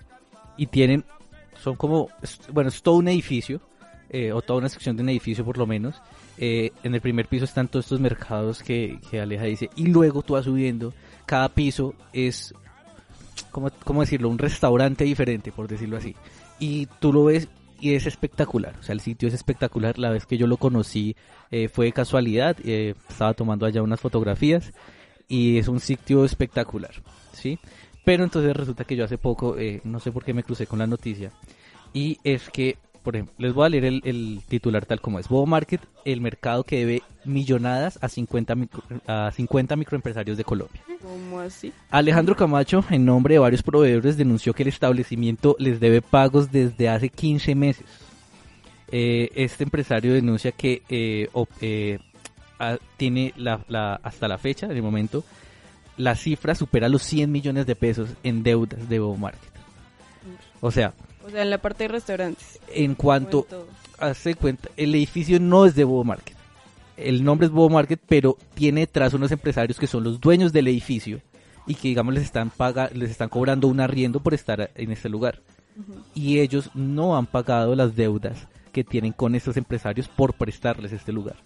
y 0.57 0.67
tienen, 0.67 1.05
son 1.61 1.77
como, 1.77 2.09
bueno, 2.53 2.69
es 2.69 2.83
todo 2.83 2.97
un 2.97 3.09
edificio, 3.09 3.61
eh, 4.11 4.33
o 4.33 4.43
toda 4.43 4.59
una 4.61 4.69
sección 4.69 4.97
de 4.97 5.03
un 5.03 5.09
edificio 5.09 5.45
por 5.45 5.59
lo 5.59 5.67
menos. 5.67 6.01
Eh, 6.39 6.73
en 6.83 6.95
el 6.95 7.01
primer 7.01 7.27
piso 7.27 7.45
están 7.45 7.69
todos 7.69 7.87
estos 7.87 8.01
mercados 8.01 8.63
que, 8.63 8.99
que 9.11 9.21
Aleja 9.21 9.45
dice, 9.45 9.71
y 9.77 9.87
luego 9.87 10.23
tú 10.23 10.35
vas 10.35 10.45
subiendo, 10.45 10.93
cada 11.27 11.49
piso 11.49 11.95
es, 12.13 12.55
¿cómo, 13.51 13.71
cómo 13.85 14.01
decirlo? 14.03 14.29
Un 14.29 14.39
restaurante 14.39 15.05
diferente, 15.05 15.53
por 15.53 15.69
decirlo 15.69 15.97
así. 15.97 16.15
Y 16.59 16.87
tú 17.01 17.13
lo 17.13 17.25
ves 17.25 17.49
y 17.85 17.95
es 17.95 18.07
espectacular, 18.07 18.75
o 18.81 18.83
sea, 18.83 18.95
el 18.95 19.01
sitio 19.01 19.29
es 19.29 19.35
espectacular. 19.35 19.99
La 19.99 20.09
vez 20.09 20.25
que 20.25 20.39
yo 20.39 20.47
lo 20.47 20.57
conocí 20.57 21.17
eh, 21.51 21.69
fue 21.69 21.85
de 21.85 21.93
casualidad, 21.93 22.57
eh, 22.65 22.95
estaba 23.11 23.35
tomando 23.35 23.67
allá 23.67 23.83
unas 23.83 24.01
fotografías 24.01 24.73
y 25.29 25.59
es 25.59 25.69
un 25.69 25.81
sitio 25.81 26.25
espectacular, 26.25 26.95
¿sí? 27.35 27.59
Pero 28.03 28.25
entonces 28.25 28.57
resulta 28.57 28.85
que 28.85 28.97
yo 28.97 29.05
hace 29.05 29.19
poco, 29.19 29.59
eh, 29.59 29.83
no 29.85 30.01
sé 30.01 30.13
por 30.13 30.25
qué 30.25 30.33
me 30.33 30.43
crucé 30.43 30.67
con 30.67 30.79
la 30.79 30.87
noticia, 30.87 31.31
y 31.93 32.17
es 32.25 32.49
que, 32.49 32.79
por 33.05 33.15
ejemplo, 33.15 33.35
les 33.39 33.53
voy 33.55 33.67
a 33.67 33.69
leer 33.69 33.85
el, 33.85 34.01
el 34.05 34.41
titular 34.49 34.85
tal 34.87 35.01
como 35.01 35.19
es. 35.21 35.29
Bobo 35.29 35.47
Market, 35.47 35.81
el 36.05 36.21
mercado 36.21 36.65
que 36.65 36.79
debe 36.79 37.03
millonadas 37.25 37.99
a 38.03 38.09
50, 38.09 38.55
micro- 38.57 38.83
a 39.07 39.31
50 39.31 39.77
microempresarios 39.77 40.37
de 40.37 40.43
Colombia. 40.45 40.81
¿cómo 41.03 41.39
así? 41.41 41.73
Alejandro 41.91 42.35
Camacho, 42.35 42.85
en 42.91 43.05
nombre 43.05 43.35
de 43.35 43.39
varios 43.39 43.63
proveedores, 43.63 44.17
denunció 44.17 44.53
que 44.55 44.63
el 44.65 44.71
establecimiento 44.71 45.55
les 45.59 45.79
debe 45.79 46.03
pagos 46.03 46.51
desde 46.51 46.89
hace 46.89 47.09
15 47.11 47.55
meses. 47.55 47.87
Eh, 48.91 49.31
este 49.35 49.65
empresario 49.65 50.13
denuncia 50.15 50.53
que 50.53 50.83
eh, 50.89 51.29
op- 51.33 51.49
eh, 51.61 51.99
a- 52.59 52.79
tiene 52.97 53.33
la, 53.37 53.65
la- 53.69 54.01
hasta 54.03 54.29
la 54.29 54.39
fecha, 54.39 54.67
en 54.67 54.73
el 54.73 54.83
momento, 54.83 55.25
la 55.97 56.15
cifra 56.17 56.55
supera 56.55 56.89
los 56.89 57.03
100 57.03 57.31
millones 57.31 57.67
de 57.67 57.77
pesos 57.77 58.11
en 58.23 58.43
deudas 58.43 58.89
de 58.89 58.99
Bobo 58.99 59.17
Market. 59.17 59.51
O 60.61 60.71
sea, 60.71 60.93
O 61.25 61.31
sea, 61.31 61.43
en 61.43 61.51
la 61.51 61.59
parte 61.59 61.85
de 61.85 61.89
restaurantes. 61.89 62.61
en 62.69 62.95
cuanto, 62.95 63.47
hace 63.99 64.35
cuenta, 64.35 64.69
el 64.77 64.95
edificio 64.95 65.41
no 65.41 65.65
es 65.65 65.75
de 65.75 65.85
Bobo 65.85 66.05
Market. 66.05 66.37
El 66.97 67.25
nombre 67.25 67.47
es 67.47 67.53
Bobo 67.53 67.71
Market, 67.71 68.01
pero 68.07 68.37
tiene 68.55 68.83
detrás 68.83 69.15
unos 69.15 69.33
empresarios 69.33 69.79
que 69.79 69.87
son 69.87 70.05
los 70.05 70.21
dueños 70.21 70.53
del 70.53 70.69
edificio 70.69 71.21
y 71.67 71.75
que 71.75 71.89
digamos 71.89 72.15
les 72.15 72.25
están 72.25 72.51
paga 72.51 72.91
les 72.93 73.11
están 73.11 73.31
cobrando 73.31 73.69
un 73.69 73.81
arriendo 73.81 74.21
por 74.21 74.35
estar 74.35 74.71
en 74.75 74.91
este 74.93 75.09
lugar. 75.09 75.41
Y 76.15 76.39
ellos 76.39 76.71
no 76.75 77.17
han 77.17 77.27
pagado 77.27 77.75
las 77.75 77.97
deudas 77.97 78.47
que 78.71 78.85
tienen 78.85 79.13
con 79.13 79.35
estos 79.35 79.57
empresarios 79.57 80.09
por 80.09 80.35
prestarles 80.35 80.93
este 80.93 81.11
lugar. 81.11 81.37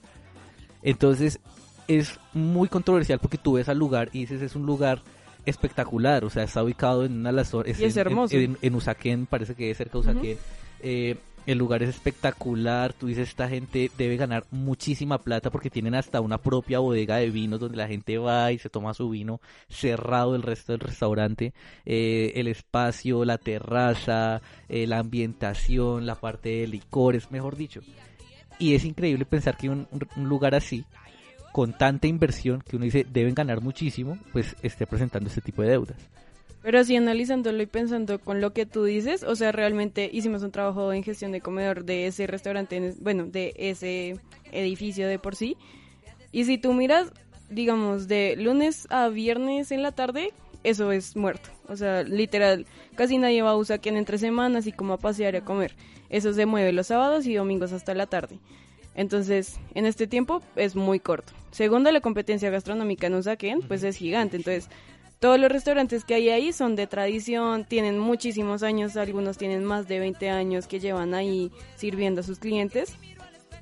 Entonces, 0.82 1.40
es 1.86 2.18
muy 2.34 2.68
controversial 2.68 3.18
porque 3.18 3.38
tú 3.38 3.54
ves 3.54 3.68
al 3.68 3.78
lugar 3.78 4.10
y 4.12 4.20
dices 4.20 4.42
es 4.42 4.54
un 4.54 4.66
lugar 4.66 5.02
espectacular, 5.48 6.24
o 6.24 6.30
sea, 6.30 6.44
está 6.44 6.62
ubicado 6.62 7.04
en 7.04 7.12
una 7.20 7.30
de 7.30 7.36
las 7.36 7.52
Y 7.54 7.70
es 7.82 7.96
en- 7.96 8.00
hermoso. 8.00 8.36
En, 8.36 8.56
en 8.62 8.74
Usaquén, 8.74 9.26
parece 9.26 9.54
que 9.54 9.70
es 9.70 9.76
cerca 9.76 9.92
de 9.92 9.98
Usaquén. 9.98 10.38
Eh, 10.80 11.16
el 11.46 11.56
lugar 11.56 11.82
es 11.82 11.88
espectacular, 11.88 12.92
tú 12.92 13.06
dices, 13.06 13.30
esta 13.30 13.48
gente 13.48 13.90
debe 13.96 14.18
ganar 14.18 14.44
muchísima 14.50 15.16
plata 15.16 15.48
porque 15.50 15.70
tienen 15.70 15.94
hasta 15.94 16.20
una 16.20 16.36
propia 16.36 16.78
bodega 16.78 17.16
de 17.16 17.30
vinos 17.30 17.58
donde 17.58 17.78
la 17.78 17.88
gente 17.88 18.18
va 18.18 18.52
y 18.52 18.58
se 18.58 18.68
toma 18.68 18.92
su 18.92 19.08
vino 19.08 19.40
cerrado 19.70 20.34
el 20.36 20.42
resto 20.42 20.72
del 20.72 20.80
restaurante. 20.80 21.54
Eh, 21.86 22.32
el 22.36 22.48
espacio, 22.48 23.24
la 23.24 23.38
terraza, 23.38 24.42
eh, 24.68 24.86
la 24.86 24.98
ambientación, 24.98 26.04
la 26.04 26.16
parte 26.16 26.50
de 26.50 26.66
licores, 26.66 27.30
mejor 27.30 27.56
dicho. 27.56 27.80
Y 28.58 28.74
es 28.74 28.84
increíble 28.84 29.24
pensar 29.24 29.56
que 29.56 29.70
un- 29.70 29.86
un 30.16 30.28
lugar 30.28 30.54
así, 30.54 30.84
con 31.52 31.72
tanta 31.76 32.06
inversión 32.06 32.62
que 32.68 32.76
uno 32.76 32.84
dice 32.84 33.06
deben 33.10 33.34
ganar 33.34 33.60
muchísimo, 33.60 34.18
pues 34.32 34.56
esté 34.62 34.86
presentando 34.86 35.28
este 35.28 35.40
tipo 35.40 35.62
de 35.62 35.68
deudas. 35.70 35.96
Pero 36.62 36.80
así 36.80 36.96
analizándolo 36.96 37.62
y 37.62 37.66
pensando 37.66 38.18
con 38.18 38.40
lo 38.40 38.52
que 38.52 38.66
tú 38.66 38.84
dices, 38.84 39.22
o 39.22 39.36
sea, 39.36 39.52
realmente 39.52 40.10
hicimos 40.12 40.42
un 40.42 40.50
trabajo 40.50 40.92
en 40.92 41.04
gestión 41.04 41.30
de 41.32 41.40
comedor 41.40 41.84
de 41.84 42.06
ese 42.08 42.26
restaurante, 42.26 42.76
en 42.76 42.84
es- 42.84 43.00
bueno, 43.00 43.26
de 43.26 43.54
ese 43.56 44.18
edificio 44.52 45.06
de 45.06 45.18
por 45.18 45.36
sí. 45.36 45.56
Y 46.32 46.44
si 46.44 46.58
tú 46.58 46.72
miras, 46.74 47.12
digamos, 47.48 48.08
de 48.08 48.34
lunes 48.36 48.86
a 48.90 49.08
viernes 49.08 49.70
en 49.70 49.82
la 49.82 49.92
tarde, 49.92 50.32
eso 50.64 50.90
es 50.92 51.16
muerto. 51.16 51.48
O 51.68 51.76
sea, 51.76 52.02
literal, 52.02 52.66
casi 52.96 53.18
nadie 53.18 53.40
va 53.42 53.50
a 53.50 53.56
Usaquén 53.56 53.96
entre 53.96 54.18
semanas 54.18 54.66
y 54.66 54.72
como 54.72 54.94
a 54.94 54.98
pasear 54.98 55.34
y 55.34 55.38
a 55.38 55.44
comer. 55.44 55.74
Eso 56.10 56.32
se 56.32 56.44
mueve 56.44 56.72
los 56.72 56.88
sábados 56.88 57.24
y 57.26 57.34
domingos 57.34 57.72
hasta 57.72 57.94
la 57.94 58.06
tarde. 58.06 58.38
Entonces, 58.98 59.60
en 59.74 59.86
este 59.86 60.08
tiempo 60.08 60.42
es 60.56 60.74
muy 60.74 60.98
corto. 60.98 61.32
Segundo, 61.52 61.92
la 61.92 62.00
competencia 62.00 62.50
gastronómica 62.50 63.06
en 63.06 63.14
Usaquén, 63.14 63.60
pues 63.62 63.84
es 63.84 63.94
gigante. 63.94 64.36
Entonces, 64.36 64.68
todos 65.20 65.38
los 65.38 65.52
restaurantes 65.52 66.04
que 66.04 66.14
hay 66.14 66.30
ahí 66.30 66.52
son 66.52 66.74
de 66.74 66.88
tradición, 66.88 67.64
tienen 67.64 68.00
muchísimos 68.00 68.64
años, 68.64 68.96
algunos 68.96 69.38
tienen 69.38 69.64
más 69.64 69.86
de 69.86 70.00
20 70.00 70.30
años 70.30 70.66
que 70.66 70.80
llevan 70.80 71.14
ahí 71.14 71.52
sirviendo 71.76 72.22
a 72.22 72.24
sus 72.24 72.40
clientes. 72.40 72.96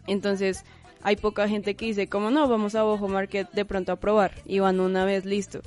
Entonces, 0.07 0.65
hay 1.03 1.17
poca 1.17 1.47
gente 1.51 1.75
que 1.75 1.85
dice, 1.85 2.07
como 2.07 2.31
no, 2.31 2.49
vamos 2.49 2.75
a 2.75 2.85
Bojo 2.85 3.07
Market 3.07 3.51
de 3.51 3.67
pronto 3.67 3.93
a 3.93 3.97
probar 3.97 4.33
y 4.47 4.61
van 4.61 4.81
una 4.81 5.05
vez 5.05 5.27
listo. 5.27 5.61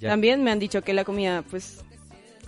Ya. 0.00 0.08
También 0.08 0.42
me 0.42 0.50
han 0.50 0.58
dicho 0.58 0.80
que 0.80 0.94
la 0.94 1.04
comida, 1.04 1.44
pues, 1.50 1.84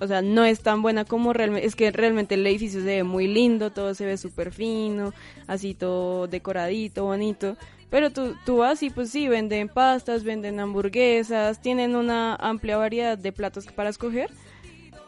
o 0.00 0.06
sea, 0.06 0.22
no 0.22 0.44
es 0.44 0.60
tan 0.60 0.82
buena 0.82 1.04
como 1.04 1.32
realmente, 1.32 1.66
es 1.66 1.74
que 1.74 1.90
realmente 1.90 2.34
el 2.34 2.46
edificio 2.46 2.80
se 2.80 2.86
ve 2.86 3.02
muy 3.02 3.26
lindo, 3.26 3.70
todo 3.70 3.94
se 3.94 4.06
ve 4.06 4.16
súper 4.16 4.52
fino, 4.52 5.12
así 5.46 5.74
todo 5.74 6.26
decoradito, 6.26 7.04
bonito. 7.04 7.56
Pero 7.90 8.10
tú, 8.10 8.34
tú 8.44 8.58
vas 8.58 8.82
y 8.82 8.90
pues 8.90 9.10
sí, 9.10 9.28
venden 9.28 9.68
pastas, 9.68 10.22
venden 10.22 10.60
hamburguesas, 10.60 11.60
tienen 11.60 11.96
una 11.96 12.34
amplia 12.36 12.76
variedad 12.76 13.16
de 13.16 13.32
platos 13.32 13.66
para 13.66 13.88
escoger. 13.88 14.30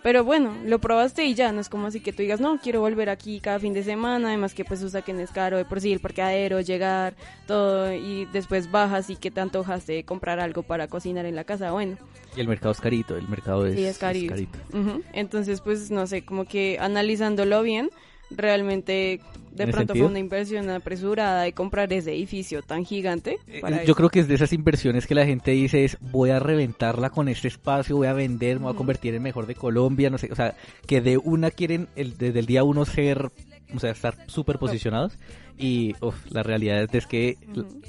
Pero 0.02 0.24
bueno, 0.24 0.54
lo 0.64 0.78
probaste 0.78 1.24
y 1.24 1.34
ya, 1.34 1.52
no 1.52 1.60
es 1.60 1.68
como 1.68 1.86
así 1.86 2.00
que 2.00 2.12
tú 2.12 2.22
digas, 2.22 2.40
no, 2.40 2.58
quiero 2.58 2.80
volver 2.80 3.10
aquí 3.10 3.38
cada 3.40 3.58
fin 3.58 3.74
de 3.74 3.82
semana, 3.82 4.28
además 4.28 4.54
que 4.54 4.64
pues 4.64 4.82
Usaquén 4.82 5.20
es 5.20 5.30
caro 5.30 5.58
de 5.58 5.66
por 5.66 5.80
sí, 5.80 5.92
el 5.92 6.00
parqueadero, 6.00 6.60
llegar, 6.60 7.14
todo, 7.46 7.92
y 7.92 8.24
después 8.32 8.70
bajas 8.70 9.10
y 9.10 9.16
que 9.16 9.30
te 9.30 9.40
antojas 9.40 9.86
de 9.86 10.04
comprar 10.04 10.40
algo 10.40 10.62
para 10.62 10.88
cocinar 10.88 11.26
en 11.26 11.36
la 11.36 11.44
casa, 11.44 11.72
bueno. 11.72 11.98
Y 12.34 12.40
el 12.40 12.48
mercado 12.48 12.72
es 12.72 12.80
carito, 12.80 13.16
el 13.16 13.28
mercado 13.28 13.66
es, 13.66 13.74
Sí, 13.74 13.84
es 13.84 13.98
carito. 13.98 14.34
Ujú. 14.72 15.02
Entonces, 15.12 15.60
pues, 15.60 15.90
no 15.90 16.06
sé, 16.06 16.24
como 16.24 16.46
que 16.46 16.78
analizándolo 16.80 17.62
bien, 17.62 17.90
realmente 18.30 19.20
de 19.50 19.56
¿Tiene 19.56 19.72
pronto 19.72 19.92
sentido? 19.94 20.04
fue 20.06 20.10
una 20.12 20.18
inversión 20.20 20.70
apresurada 20.70 21.42
de 21.42 21.52
comprar 21.52 21.92
ese 21.92 22.12
edificio 22.12 22.62
tan 22.62 22.84
gigante. 22.84 23.38
para 23.60 23.76
Eh, 23.76 23.80
Yo 23.80 23.84
eso. 23.92 23.94
creo 23.96 24.08
que 24.08 24.20
es 24.20 24.28
de 24.28 24.34
esas 24.36 24.52
inversiones 24.52 25.06
que 25.06 25.14
la 25.16 25.26
gente 25.26 25.50
dice 25.50 25.84
es 25.84 25.98
voy 26.00 26.30
a 26.30 26.38
reventarla 26.38 27.10
con 27.10 27.28
este 27.28 27.48
espacio, 27.48 27.96
voy 27.96 28.06
a 28.06 28.12
vender, 28.12 28.58
me 28.58 28.66
voy 28.66 28.74
a 28.74 28.76
convertir 28.76 29.14
en 29.14 29.22
mejor 29.22 29.46
de 29.46 29.56
Colombia, 29.56 30.08
no 30.08 30.18
sé, 30.18 30.28
o 30.30 30.36
sea, 30.36 30.54
que 30.86 31.00
de 31.00 31.18
una 31.18 31.50
quieren 31.50 31.88
el, 31.96 32.16
desde 32.16 32.38
el 32.38 32.46
día 32.46 32.62
uno 32.62 32.84
ser, 32.84 33.30
o 33.74 33.78
sea, 33.80 33.90
estar 33.90 34.14
súper 34.28 34.58
posicionados 34.58 35.14
y 35.58 35.94
uf, 36.00 36.14
la 36.30 36.42
realidad 36.42 36.88
es 36.94 37.06
que 37.06 37.36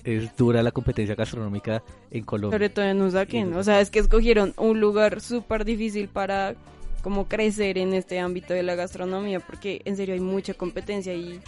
es 0.04 0.36
dura 0.36 0.64
la 0.64 0.72
competencia 0.72 1.16
gastronómica 1.16 1.84
en 2.10 2.24
Colombia. 2.26 2.56
Sobre 2.58 2.70
todo 2.70 2.86
en 2.86 3.02
Usaquén. 3.02 3.54
O 3.54 3.64
sea, 3.64 3.80
es 3.80 3.90
que 3.92 4.00
escogieron 4.00 4.54
un 4.58 4.80
lugar 4.82 5.22
súper 5.22 5.64
difícil 5.64 6.10
para 6.10 6.56
como 7.02 7.28
crecer 7.28 7.78
en 7.78 7.94
este 7.94 8.20
ámbito 8.20 8.54
de 8.54 8.64
la 8.64 8.76
gastronomía, 8.76 9.40
porque 9.40 9.82
en 9.86 9.98
serio 9.98 10.14
hay 10.14 10.20
mucha 10.20 10.54
competencia 10.54 11.14
y 11.14 11.40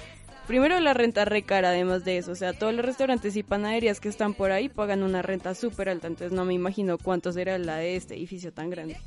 primero 0.47 0.79
la 0.79 0.93
renta 0.93 1.23
re 1.25 1.43
cara 1.43 1.69
además 1.69 2.03
de 2.03 2.17
eso, 2.17 2.31
o 2.31 2.35
sea, 2.35 2.53
todos 2.53 2.73
los 2.73 2.83
restaurantes 2.85 3.35
y 3.37 3.43
panaderías 3.43 3.99
que 3.99 4.09
están 4.09 4.33
por 4.33 4.51
ahí 4.51 4.67
pagan 4.69 5.01
una 5.03 5.21
renta 5.21 5.55
súper 5.55 5.87
alta, 5.89 6.07
entonces 6.07 6.31
no 6.33 6.43
me 6.43 6.53
imagino 6.53 6.97
cuánto 6.97 7.31
será 7.31 7.57
la 7.57 7.77
de 7.77 7.95
este 7.95 8.15
edificio 8.15 8.51
tan 8.51 8.69
grande. 8.69 8.97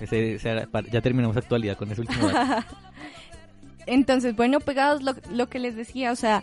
Ese- 0.00 0.34
ese 0.34 0.68
ya 0.92 1.00
terminamos 1.00 1.36
actualidad 1.36 1.76
con 1.76 1.90
ese 1.90 2.02
último. 2.02 2.28
Entonces, 3.86 4.36
bueno, 4.36 4.60
pegados 4.60 5.02
lo, 5.02 5.14
lo 5.32 5.48
que 5.48 5.58
les 5.58 5.74
decía, 5.74 6.12
o 6.12 6.16
sea, 6.16 6.42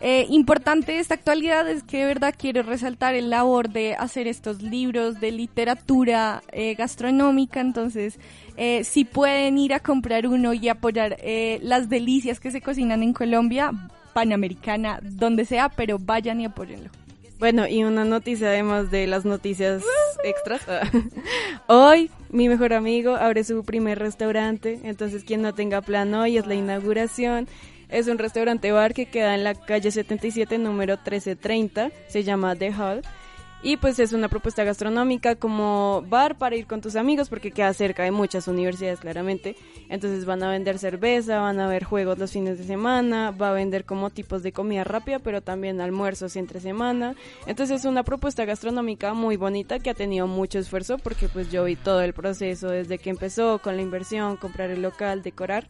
eh, 0.00 0.26
importante 0.30 0.98
esta 0.98 1.14
actualidad 1.14 1.68
es 1.68 1.82
que 1.82 1.98
de 1.98 2.06
verdad 2.06 2.34
quiero 2.36 2.62
resaltar 2.62 3.14
el 3.14 3.28
labor 3.28 3.68
de 3.68 3.94
hacer 3.94 4.26
estos 4.26 4.62
libros 4.62 5.20
de 5.20 5.30
literatura 5.30 6.42
eh, 6.52 6.74
gastronómica, 6.74 7.60
entonces 7.60 8.18
eh, 8.56 8.84
si 8.84 9.04
pueden 9.04 9.58
ir 9.58 9.74
a 9.74 9.80
comprar 9.80 10.26
uno 10.26 10.54
y 10.54 10.68
apoyar 10.68 11.16
eh, 11.20 11.60
las 11.62 11.88
delicias 11.88 12.40
que 12.40 12.50
se 12.50 12.60
cocinan 12.60 13.02
en 13.02 13.12
Colombia, 13.12 13.72
Panamericana, 14.12 15.00
donde 15.02 15.44
sea, 15.44 15.68
pero 15.68 15.98
vayan 15.98 16.40
y 16.40 16.46
apóyenlo. 16.46 16.90
Bueno, 17.38 17.66
y 17.66 17.84
una 17.84 18.04
noticia 18.04 18.48
además 18.48 18.90
de 18.90 19.06
las 19.06 19.24
noticias 19.24 19.82
extras. 20.24 20.60
hoy 21.68 22.10
mi 22.28 22.48
mejor 22.48 22.74
amigo 22.74 23.16
abre 23.16 23.44
su 23.44 23.64
primer 23.64 23.98
restaurante, 23.98 24.80
entonces 24.84 25.24
quien 25.24 25.40
no 25.40 25.54
tenga 25.54 25.80
plan 25.80 26.12
hoy 26.14 26.36
es 26.36 26.46
la 26.46 26.54
inauguración. 26.54 27.48
Es 27.90 28.06
un 28.06 28.18
restaurante 28.18 28.70
bar 28.70 28.94
que 28.94 29.06
queda 29.06 29.34
en 29.34 29.42
la 29.42 29.54
calle 29.54 29.90
77, 29.90 30.58
número 30.58 30.94
1330, 30.94 31.90
se 32.06 32.22
llama 32.22 32.54
The 32.54 32.72
Hall. 32.72 33.02
Y 33.62 33.76
pues 33.76 33.98
es 33.98 34.14
una 34.14 34.30
propuesta 34.30 34.64
gastronómica 34.64 35.34
como 35.34 36.02
bar 36.08 36.38
para 36.38 36.56
ir 36.56 36.66
con 36.66 36.80
tus 36.80 36.96
amigos 36.96 37.28
porque 37.28 37.50
queda 37.50 37.74
cerca 37.74 38.04
de 38.04 38.10
muchas 38.10 38.48
universidades 38.48 39.00
claramente. 39.00 39.54
Entonces 39.90 40.24
van 40.24 40.42
a 40.42 40.50
vender 40.50 40.78
cerveza, 40.78 41.40
van 41.40 41.60
a 41.60 41.66
ver 41.66 41.84
juegos 41.84 42.18
los 42.18 42.32
fines 42.32 42.56
de 42.56 42.64
semana, 42.64 43.32
va 43.32 43.50
a 43.50 43.52
vender 43.52 43.84
como 43.84 44.08
tipos 44.08 44.42
de 44.42 44.52
comida 44.52 44.84
rápida, 44.84 45.18
pero 45.18 45.42
también 45.42 45.82
almuerzos 45.82 46.36
entre 46.36 46.60
semana. 46.60 47.16
Entonces 47.46 47.80
es 47.80 47.84
una 47.84 48.02
propuesta 48.02 48.46
gastronómica 48.46 49.12
muy 49.12 49.36
bonita 49.36 49.78
que 49.78 49.90
ha 49.90 49.94
tenido 49.94 50.26
mucho 50.26 50.58
esfuerzo 50.58 50.96
porque 50.96 51.28
pues 51.28 51.50
yo 51.50 51.64
vi 51.64 51.76
todo 51.76 52.00
el 52.00 52.14
proceso 52.14 52.70
desde 52.70 52.96
que 52.96 53.10
empezó 53.10 53.58
con 53.58 53.76
la 53.76 53.82
inversión, 53.82 54.38
comprar 54.38 54.70
el 54.70 54.80
local, 54.80 55.22
decorar. 55.22 55.68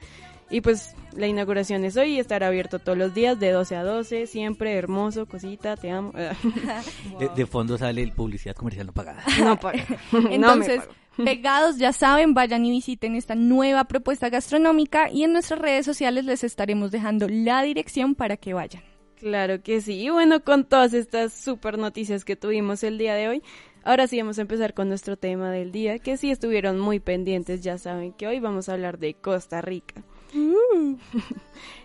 Y 0.51 0.61
pues 0.63 0.95
la 1.17 1.29
inauguración 1.29 1.85
es 1.85 1.97
hoy 1.97 2.17
y 2.17 2.19
estará 2.19 2.49
abierto 2.49 2.81
todos 2.81 2.99
los 2.99 3.15
días 3.15 3.39
de 3.39 3.53
12 3.53 3.77
a 3.77 3.85
12, 3.85 4.27
siempre 4.27 4.75
hermoso, 4.75 5.27
cosita, 5.27 5.77
te 5.77 5.91
amo. 5.91 6.13
De, 7.19 7.29
de 7.35 7.47
fondo 7.47 7.79
sale 7.79 8.03
el 8.03 8.13
publicidad 8.13 8.55
comercial 8.55 8.87
no 8.87 8.93
pagada. 8.93 9.23
no 9.45 9.59
paga. 9.59 9.85
No 10.13 10.21
me 10.23 10.35
Entonces, 10.35 10.83
pegados, 11.17 11.79
ya 11.79 11.93
saben, 11.93 12.35
vayan 12.35 12.65
y 12.65 12.71
visiten 12.71 13.15
esta 13.15 13.35
nueva 13.35 13.85
propuesta 13.85 14.29
gastronómica 14.29 15.11
y 15.11 15.25
en 15.25 15.33
nuestras 15.33 15.61
redes 15.61 15.87
sociales 15.87 16.25
les 16.25 16.43
estaremos 16.43 16.91
dejando 16.91 17.29
la 17.29 17.63
dirección 17.63 18.15
para 18.15 18.37
que 18.37 18.55
vayan. 18.55 18.83
Claro 19.17 19.63
que 19.63 19.81
sí. 19.83 20.01
Y 20.01 20.11
bueno, 20.11 20.43
con 20.43 20.65
todas 20.65 20.95
estas 20.95 21.33
super 21.35 21.79
noticias 21.79 22.25
que 22.25 22.37
tuvimos 22.37 22.83
el 22.83 22.97
día 22.97 23.15
de 23.15 23.29
hoy, 23.29 23.43
ahora 23.85 24.07
sí 24.07 24.19
vamos 24.19 24.39
a 24.39 24.43
empezar 24.43 24.73
con 24.73 24.89
nuestro 24.89 25.17
tema 25.17 25.51
del 25.51 25.73
día, 25.73 25.99
que 25.99 26.17
si 26.17 26.31
estuvieron 26.31 26.81
muy 26.81 27.01
pendientes 27.01 27.61
ya 27.61 27.77
saben 27.77 28.13
que 28.15 28.27
hoy 28.27 28.41
vamos 28.41 28.69
a 28.69 28.73
hablar 28.73 28.99
de 28.99 29.15
Costa 29.15 29.61
Rica. 29.61 30.03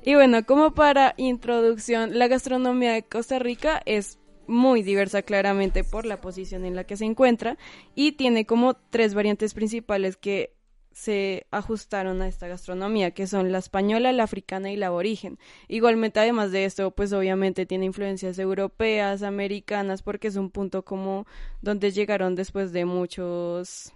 y 0.04 0.16
bueno, 0.16 0.46
como 0.46 0.74
para 0.74 1.14
introducción, 1.18 2.18
la 2.18 2.28
gastronomía 2.28 2.94
de 2.94 3.04
Costa 3.04 3.40
Rica 3.40 3.82
es 3.86 4.20
muy 4.48 4.84
diversa 4.84 5.24
claramente 5.24 5.84
por 5.84 6.06
la 6.06 6.22
posición 6.22 6.66
en 6.66 6.76
la 6.76 6.84
que 6.84 6.98
se 6.98 7.06
encuentra 7.06 7.58
y 7.96 8.14
tiene 8.14 8.46
como 8.46 8.76
tres 8.76 9.14
variantes 9.14 9.54
principales 9.54 10.18
que 10.18 10.56
se 10.96 11.46
ajustaron 11.52 12.22
a 12.22 12.28
esta 12.28 12.48
gastronomía, 12.48 13.12
que 13.12 13.28
son 13.28 13.52
la 13.52 13.58
española, 13.58 14.14
la 14.14 14.24
africana 14.24 14.72
y 14.72 14.78
la 14.78 14.88
aborigen. 14.88 15.38
Igualmente, 15.68 16.22
además 16.22 16.54
de 16.54 16.64
esto, 16.64 16.92
pues 16.92 17.12
obviamente 17.12 17.66
tiene 17.66 17.86
influencias 17.86 18.40
europeas, 18.40 19.22
americanas, 19.22 20.02
porque 20.02 20.30
es 20.30 20.38
un 20.38 20.50
punto 20.50 20.86
como 20.86 21.28
donde 21.62 21.92
llegaron 21.92 22.36
después 22.36 22.72
de 22.72 22.86
muchos 22.86 23.95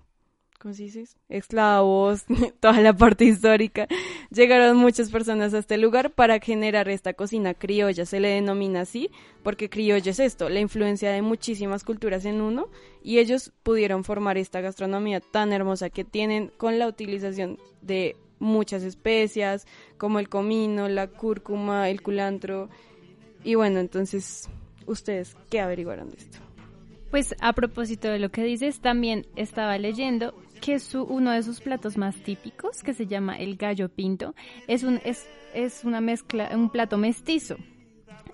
¿cómo 0.59 0.73
se? 0.73 1.05
Esclavos, 1.29 2.25
toda 2.59 2.81
la 2.81 2.93
parte 2.93 3.25
histórica. 3.25 3.87
Llegaron 4.29 4.77
muchas 4.77 5.09
personas 5.09 5.53
a 5.53 5.59
este 5.59 5.77
lugar 5.77 6.11
para 6.11 6.39
generar 6.39 6.89
esta 6.89 7.13
cocina 7.13 7.53
criolla, 7.53 8.05
se 8.05 8.19
le 8.19 8.29
denomina 8.29 8.81
así, 8.81 9.09
porque 9.41 9.69
criollo 9.69 10.11
es 10.11 10.19
esto, 10.19 10.49
la 10.49 10.59
influencia 10.59 11.11
de 11.11 11.21
muchísimas 11.21 11.83
culturas 11.83 12.25
en 12.25 12.41
uno, 12.41 12.67
y 13.03 13.19
ellos 13.19 13.51
pudieron 13.63 14.03
formar 14.03 14.37
esta 14.37 14.61
gastronomía 14.61 15.21
tan 15.21 15.53
hermosa 15.53 15.89
que 15.89 16.03
tienen 16.03 16.51
con 16.57 16.77
la 16.77 16.87
utilización 16.87 17.57
de 17.81 18.15
muchas 18.39 18.83
especias, 18.83 19.65
como 19.97 20.19
el 20.19 20.29
comino, 20.29 20.87
la 20.89 21.07
cúrcuma, 21.07 21.89
el 21.89 22.01
culantro. 22.01 22.69
Y 23.43 23.55
bueno, 23.55 23.79
entonces, 23.79 24.49
¿ustedes 24.85 25.35
qué 25.49 25.59
averiguaron 25.61 26.09
de 26.09 26.17
esto? 26.17 26.39
Pues 27.11 27.35
a 27.39 27.53
propósito 27.53 28.07
de 28.09 28.19
lo 28.19 28.29
que 28.29 28.43
dices, 28.43 28.81
también 28.81 29.25
estaba 29.35 29.77
leyendo 29.77 30.35
que 30.61 30.79
su, 30.79 31.03
uno 31.03 31.31
de 31.31 31.43
sus 31.43 31.61
platos 31.61 31.97
más 31.97 32.15
típicos, 32.17 32.83
que 32.83 32.93
se 32.93 33.07
llama 33.07 33.37
el 33.37 33.55
gallo 33.55 33.89
pinto, 33.89 34.35
es 34.67 34.83
un 34.83 34.99
es, 35.03 35.27
es 35.53 35.83
una 35.83 36.01
mezcla, 36.01 36.49
un 36.53 36.69
plato 36.69 36.97
mestizo. 36.97 37.57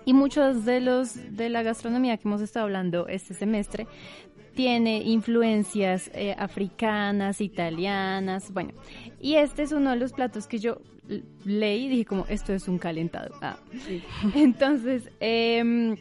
Y 0.04 0.12
muchos 0.12 0.64
de 0.64 0.80
los 0.80 1.36
de 1.36 1.48
la 1.48 1.62
gastronomía 1.62 2.16
que 2.16 2.28
hemos 2.28 2.40
estado 2.40 2.66
hablando 2.66 3.08
este 3.08 3.34
semestre 3.34 3.86
tiene 4.54 5.02
influencias 5.02 6.10
eh, 6.14 6.34
africanas, 6.38 7.40
italianas, 7.40 8.52
bueno. 8.52 8.72
Y 9.20 9.34
este 9.34 9.62
es 9.62 9.72
uno 9.72 9.90
de 9.90 9.96
los 9.96 10.12
platos 10.12 10.46
que 10.46 10.58
yo 10.58 10.80
leí 11.44 11.84
y 11.84 11.88
dije 11.88 12.04
como 12.04 12.26
esto 12.28 12.52
es 12.52 12.66
un 12.66 12.78
calentado. 12.78 13.34
Ah. 13.42 13.58
Sí. 13.86 14.02
Entonces, 14.34 15.10
eh, 15.20 15.96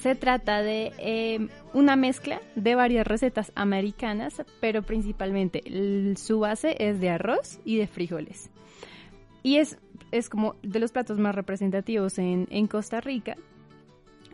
se 0.00 0.14
trata 0.14 0.62
de 0.62 0.92
eh, 0.98 1.48
una 1.74 1.94
mezcla 1.94 2.40
de 2.54 2.74
varias 2.74 3.06
recetas 3.06 3.52
americanas, 3.54 4.42
pero 4.60 4.82
principalmente 4.82 5.62
su 6.16 6.40
base 6.40 6.76
es 6.78 7.00
de 7.00 7.10
arroz 7.10 7.60
y 7.64 7.76
de 7.76 7.86
frijoles. 7.86 8.50
Y 9.42 9.56
es, 9.56 9.78
es 10.10 10.28
como 10.30 10.56
de 10.62 10.80
los 10.80 10.92
platos 10.92 11.18
más 11.18 11.34
representativos 11.34 12.18
en, 12.18 12.46
en 12.50 12.66
Costa 12.66 13.00
Rica. 13.00 13.36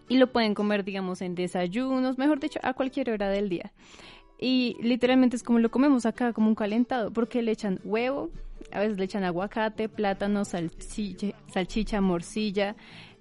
Y 0.08 0.18
lo 0.18 0.30
pueden 0.32 0.54
comer, 0.54 0.84
digamos, 0.84 1.20
en 1.20 1.34
desayunos, 1.34 2.16
mejor 2.16 2.38
dicho, 2.38 2.60
a 2.62 2.74
cualquier 2.74 3.10
hora 3.10 3.28
del 3.28 3.48
día. 3.48 3.72
Y 4.38 4.76
literalmente 4.80 5.34
es 5.34 5.42
como 5.42 5.58
lo 5.58 5.70
comemos 5.70 6.06
acá, 6.06 6.32
como 6.32 6.48
un 6.48 6.54
calentado, 6.54 7.12
porque 7.12 7.42
le 7.42 7.52
echan 7.52 7.80
huevo, 7.82 8.30
a 8.70 8.80
veces 8.80 8.98
le 8.98 9.04
echan 9.04 9.24
aguacate, 9.24 9.88
plátano, 9.88 10.44
salchicha, 10.44 11.28
salchicha 11.52 12.00
morcilla, 12.00 12.76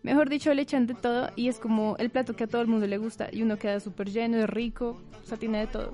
Mejor 0.06 0.30
dicho, 0.30 0.54
le 0.54 0.62
echan 0.62 0.86
de 0.86 0.94
todo 0.94 1.32
y 1.36 1.48
es 1.48 1.58
como 1.58 1.96
el 1.98 2.12
plato 2.12 2.36
que 2.36 2.44
a 2.44 2.48
todo 2.48 2.62
el 2.62 2.68
mundo 2.68 2.86
le 2.86 3.00
gusta 3.00 3.28
y 3.32 3.41
uno 3.41 3.58
queda 3.58 3.80
súper 3.80 4.12
lleno, 4.12 4.38
es 4.38 4.48
rico, 4.48 5.02
o 5.24 5.28
sea, 5.28 5.36
tiene 5.36 5.58
de 5.58 5.65
todo. 5.65 5.94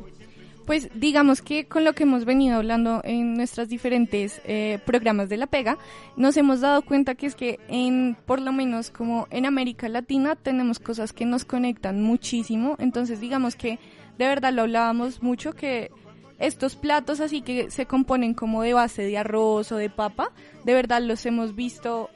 Pues 0.65 0.89
digamos 0.93 1.41
que 1.41 1.65
con 1.65 1.85
lo 1.85 1.93
que 1.93 2.03
hemos 2.03 2.25
venido 2.25 2.57
hablando 2.57 2.99
en 3.05 3.35
nuestros 3.35 3.69
diferentes 3.69 4.41
eh, 4.43 4.79
programas 4.85 5.29
de 5.29 5.37
la 5.37 5.47
pega, 5.47 5.77
nos 6.17 6.35
hemos 6.35 6.59
dado 6.59 6.81
cuenta 6.81 7.15
que 7.15 7.25
es 7.25 7.35
que 7.35 7.61
en, 7.69 8.17
por 8.25 8.41
lo 8.41 8.51
menos 8.51 8.91
como 8.91 9.29
en 9.31 9.45
América 9.45 9.87
Latina, 9.87 10.35
tenemos 10.35 10.79
cosas 10.79 11.13
que 11.13 11.25
nos 11.25 11.45
conectan 11.45 12.01
muchísimo. 12.03 12.75
Entonces 12.79 13.21
digamos 13.21 13.55
que 13.55 13.79
de 14.17 14.27
verdad 14.27 14.51
lo 14.51 14.63
hablábamos 14.63 15.23
mucho 15.23 15.53
que 15.53 15.89
estos 16.37 16.75
platos 16.75 17.21
así 17.21 17.41
que 17.41 17.71
se 17.71 17.85
componen 17.85 18.33
como 18.33 18.61
de 18.61 18.73
base 18.73 19.03
de 19.03 19.17
arroz 19.17 19.71
o 19.71 19.77
de 19.77 19.89
papa, 19.89 20.33
de 20.65 20.73
verdad 20.73 21.01
los 21.01 21.25
hemos 21.25 21.55
visto 21.55 22.09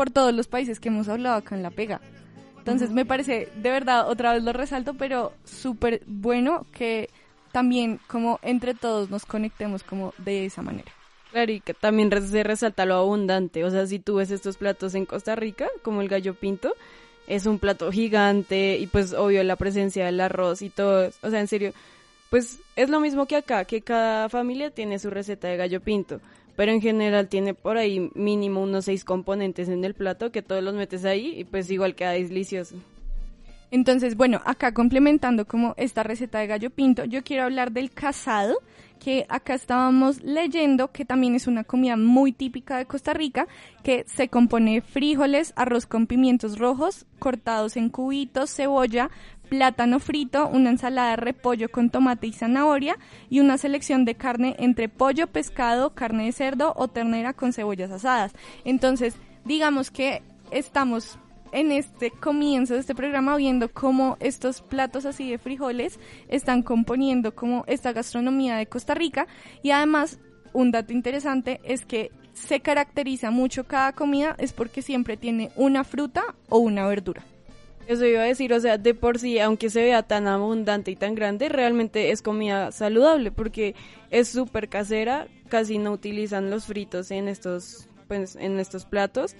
por 0.00 0.10
todos 0.10 0.32
los 0.32 0.48
países 0.48 0.80
que 0.80 0.88
hemos 0.88 1.10
hablado 1.10 1.36
acá 1.36 1.54
en 1.54 1.62
La 1.62 1.70
Pega. 1.70 2.00
Entonces 2.56 2.88
me 2.88 3.04
parece, 3.04 3.50
de 3.54 3.70
verdad, 3.70 4.08
otra 4.08 4.32
vez 4.32 4.42
lo 4.42 4.54
resalto, 4.54 4.94
pero 4.94 5.34
súper 5.44 6.00
bueno 6.06 6.64
que 6.72 7.10
también 7.52 8.00
como 8.06 8.40
entre 8.40 8.72
todos 8.72 9.10
nos 9.10 9.26
conectemos 9.26 9.82
como 9.82 10.14
de 10.16 10.46
esa 10.46 10.62
manera. 10.62 10.90
Claro, 11.32 11.52
y 11.52 11.60
que 11.60 11.74
también 11.74 12.10
se 12.26 12.42
resalta 12.42 12.86
lo 12.86 12.94
abundante. 12.94 13.62
O 13.62 13.70
sea, 13.70 13.86
si 13.86 13.98
tú 13.98 14.14
ves 14.14 14.30
estos 14.30 14.56
platos 14.56 14.94
en 14.94 15.04
Costa 15.04 15.36
Rica, 15.36 15.68
como 15.82 16.00
el 16.00 16.08
gallo 16.08 16.32
pinto, 16.32 16.72
es 17.26 17.44
un 17.44 17.58
plato 17.58 17.92
gigante 17.92 18.78
y 18.78 18.86
pues 18.86 19.12
obvio 19.12 19.44
la 19.44 19.56
presencia 19.56 20.06
del 20.06 20.18
arroz 20.22 20.62
y 20.62 20.70
todo. 20.70 21.10
O 21.20 21.28
sea, 21.28 21.40
en 21.40 21.46
serio, 21.46 21.74
pues 22.30 22.60
es 22.74 22.88
lo 22.88 23.00
mismo 23.00 23.26
que 23.26 23.36
acá, 23.36 23.66
que 23.66 23.82
cada 23.82 24.30
familia 24.30 24.70
tiene 24.70 24.98
su 24.98 25.10
receta 25.10 25.48
de 25.48 25.58
gallo 25.58 25.82
pinto. 25.82 26.22
Pero 26.60 26.72
en 26.72 26.82
general 26.82 27.28
tiene 27.28 27.54
por 27.54 27.78
ahí 27.78 28.10
mínimo 28.14 28.62
unos 28.62 28.84
seis 28.84 29.02
componentes 29.02 29.70
en 29.70 29.82
el 29.82 29.94
plato 29.94 30.30
que 30.30 30.42
todos 30.42 30.62
los 30.62 30.74
metes 30.74 31.06
ahí 31.06 31.32
y 31.38 31.44
pues 31.44 31.70
igual 31.70 31.94
queda 31.94 32.10
delicioso. 32.10 32.76
Entonces, 33.70 34.14
bueno, 34.14 34.42
acá 34.44 34.74
complementando 34.74 35.46
como 35.46 35.72
esta 35.78 36.02
receta 36.02 36.38
de 36.38 36.48
gallo 36.48 36.68
pinto, 36.68 37.06
yo 37.06 37.24
quiero 37.24 37.44
hablar 37.44 37.72
del 37.72 37.90
casado, 37.90 38.58
que 38.98 39.24
acá 39.30 39.54
estábamos 39.54 40.22
leyendo 40.22 40.92
que 40.92 41.06
también 41.06 41.34
es 41.34 41.46
una 41.46 41.64
comida 41.64 41.96
muy 41.96 42.30
típica 42.30 42.76
de 42.76 42.84
Costa 42.84 43.14
Rica, 43.14 43.46
que 43.82 44.04
se 44.06 44.28
compone 44.28 44.74
de 44.74 44.80
frijoles, 44.82 45.54
arroz 45.56 45.86
con 45.86 46.06
pimientos 46.06 46.58
rojos, 46.58 47.06
cortados 47.18 47.78
en 47.78 47.88
cubitos, 47.88 48.54
cebolla, 48.54 49.08
plátano 49.50 49.98
frito, 49.98 50.48
una 50.48 50.70
ensalada 50.70 51.10
de 51.10 51.16
repollo 51.16 51.68
con 51.68 51.90
tomate 51.90 52.28
y 52.28 52.32
zanahoria 52.32 52.96
y 53.28 53.40
una 53.40 53.58
selección 53.58 54.06
de 54.06 54.14
carne 54.14 54.56
entre 54.58 54.88
pollo, 54.88 55.26
pescado, 55.26 55.90
carne 55.90 56.26
de 56.26 56.32
cerdo 56.32 56.72
o 56.76 56.88
ternera 56.88 57.34
con 57.34 57.52
cebollas 57.52 57.90
asadas. 57.90 58.32
Entonces, 58.64 59.16
digamos 59.44 59.90
que 59.90 60.22
estamos 60.52 61.18
en 61.52 61.72
este 61.72 62.12
comienzo 62.12 62.74
de 62.74 62.80
este 62.80 62.94
programa 62.94 63.36
viendo 63.36 63.72
cómo 63.72 64.16
estos 64.20 64.62
platos 64.62 65.04
así 65.04 65.28
de 65.28 65.38
frijoles 65.38 65.98
están 66.28 66.62
componiendo 66.62 67.34
como 67.34 67.64
esta 67.66 67.92
gastronomía 67.92 68.56
de 68.56 68.66
Costa 68.66 68.94
Rica 68.94 69.26
y 69.62 69.72
además 69.72 70.20
un 70.52 70.70
dato 70.70 70.92
interesante 70.92 71.60
es 71.64 71.84
que 71.84 72.12
se 72.34 72.60
caracteriza 72.60 73.32
mucho 73.32 73.64
cada 73.64 73.92
comida 73.92 74.36
es 74.38 74.52
porque 74.52 74.80
siempre 74.80 75.16
tiene 75.16 75.50
una 75.56 75.82
fruta 75.82 76.22
o 76.48 76.58
una 76.58 76.86
verdura. 76.86 77.24
Eso 77.90 78.06
iba 78.06 78.22
a 78.22 78.26
decir, 78.26 78.52
o 78.52 78.60
sea, 78.60 78.78
de 78.78 78.94
por 78.94 79.18
sí, 79.18 79.40
aunque 79.40 79.68
se 79.68 79.82
vea 79.82 80.04
tan 80.04 80.28
abundante 80.28 80.92
y 80.92 80.94
tan 80.94 81.16
grande, 81.16 81.48
realmente 81.48 82.12
es 82.12 82.22
comida 82.22 82.70
saludable 82.70 83.32
porque 83.32 83.74
es 84.10 84.28
súper 84.28 84.68
casera, 84.68 85.26
casi 85.48 85.78
no 85.78 85.90
utilizan 85.90 86.50
los 86.50 86.66
fritos 86.66 87.10
en 87.10 87.26
estos, 87.26 87.88
pues, 88.06 88.36
en 88.36 88.60
estos 88.60 88.84
platos 88.84 89.34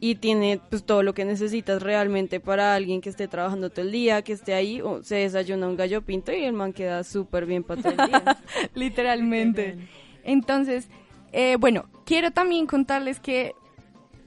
y 0.00 0.16
tiene 0.16 0.60
pues 0.68 0.84
todo 0.84 1.02
lo 1.02 1.14
que 1.14 1.24
necesitas 1.24 1.80
realmente 1.80 2.40
para 2.40 2.74
alguien 2.74 3.00
que 3.00 3.08
esté 3.08 3.26
trabajando 3.26 3.70
todo 3.70 3.86
el 3.86 3.92
día, 3.92 4.20
que 4.20 4.34
esté 4.34 4.52
ahí, 4.52 4.82
o 4.82 5.02
se 5.02 5.14
desayuna 5.14 5.66
un 5.66 5.76
gallo 5.76 6.02
pinto 6.02 6.30
y 6.30 6.44
el 6.44 6.52
man 6.52 6.74
queda 6.74 7.02
súper 7.04 7.46
bien 7.46 7.64
para 7.64 7.80
todo 7.80 7.92
el 7.92 8.10
día. 8.10 8.36
Literalmente. 8.74 9.78
Entonces, 10.24 10.88
eh, 11.32 11.56
bueno, 11.58 11.86
quiero 12.04 12.32
también 12.32 12.66
contarles 12.66 13.18
que 13.18 13.54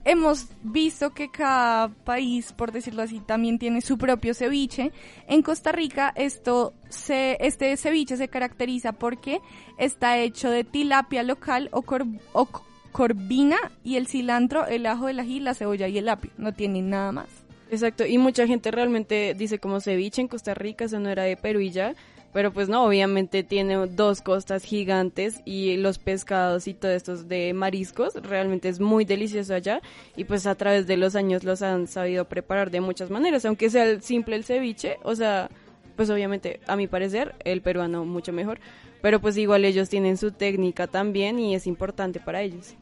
hemos 0.06 0.48
visto 0.64 1.12
que 1.14 1.30
cada 1.30 1.90
país, 1.90 2.54
por 2.54 2.72
decirlo 2.72 3.02
así, 3.04 3.20
también 3.20 3.60
tiene 3.60 3.82
su 3.82 3.98
propio 3.98 4.34
ceviche. 4.34 4.92
En 5.28 5.42
Costa 5.42 5.72
Rica 5.72 6.12
esto 6.16 6.74
se, 6.90 7.38
este 7.40 7.76
ceviche 7.78 8.18
se 8.18 8.28
caracteriza 8.28 8.94
porque 8.94 9.40
está 9.78 10.18
hecho 10.18 10.50
de 10.50 10.64
tilapia 10.64 11.24
local 11.24 11.70
o, 11.72 11.82
cor- 11.84 12.08
o 12.34 12.48
corvina 12.92 13.58
y 13.84 13.96
el 13.96 14.08
cilantro, 14.08 14.66
el 14.68 14.86
ajo, 14.86 15.08
el 15.08 15.20
ají, 15.20 15.40
la 15.40 15.54
cebolla 15.54 15.88
y 15.88 15.98
el 15.98 16.10
apio. 16.10 16.32
No 16.38 16.54
tiene 16.54 16.82
nada 16.82 17.12
más. 17.12 17.28
Exacto, 17.70 18.06
y 18.06 18.18
mucha 18.18 18.46
gente 18.48 18.70
realmente 18.70 19.34
dice 19.34 19.60
como 19.60 19.80
ceviche 19.80 20.22
en 20.22 20.28
Costa 20.28 20.54
Rica, 20.54 20.86
eso 20.86 21.00
no 21.00 21.10
era 21.10 21.24
de 21.24 21.38
Perú 21.38 21.62
y 21.62 21.70
ya, 21.72 21.96
pero 22.34 22.52
pues 22.52 22.70
no, 22.70 22.86
obviamente 22.86 23.44
tiene 23.44 23.76
dos 23.88 24.22
costas 24.22 24.64
gigantes 24.64 25.42
y 25.46 25.78
los 25.78 26.00
pescados 26.00 26.68
y 26.68 26.74
todo 26.74 26.92
estos 26.92 27.28
de 27.28 27.54
mariscos, 27.54 28.16
realmente 28.16 28.70
es 28.70 28.80
muy 28.80 29.06
delicioso 29.06 29.54
allá 29.54 29.82
y 30.16 30.24
pues 30.24 30.48
a 30.48 30.56
través 30.56 30.88
de 30.88 30.98
los 30.98 31.16
años 31.16 31.44
los 31.44 31.62
han 31.62 31.88
sabido 31.88 32.26
preparar 32.26 32.72
de 32.72 32.82
muchas 32.82 33.10
maneras, 33.10 33.46
aunque 33.46 33.70
sea 33.70 33.86
el 33.86 34.02
simple 34.02 34.36
el 34.36 34.44
ceviche, 34.44 34.98
o 35.04 35.16
sea, 35.16 35.50
pues 35.96 36.10
obviamente 36.10 36.60
a 36.68 36.76
mi 36.76 36.88
parecer 36.88 37.36
el 37.44 37.62
peruano 37.62 38.06
mucho 38.06 38.32
mejor, 38.32 38.60
pero 39.02 39.20
pues 39.20 39.38
igual 39.38 39.66
ellos 39.66 39.90
tienen 39.90 40.18
su 40.18 40.32
técnica 40.32 40.88
también 40.88 41.40
y 41.40 41.56
es 41.56 41.68
importante 41.68 42.20
para 42.20 42.42
ellos. 42.42 42.76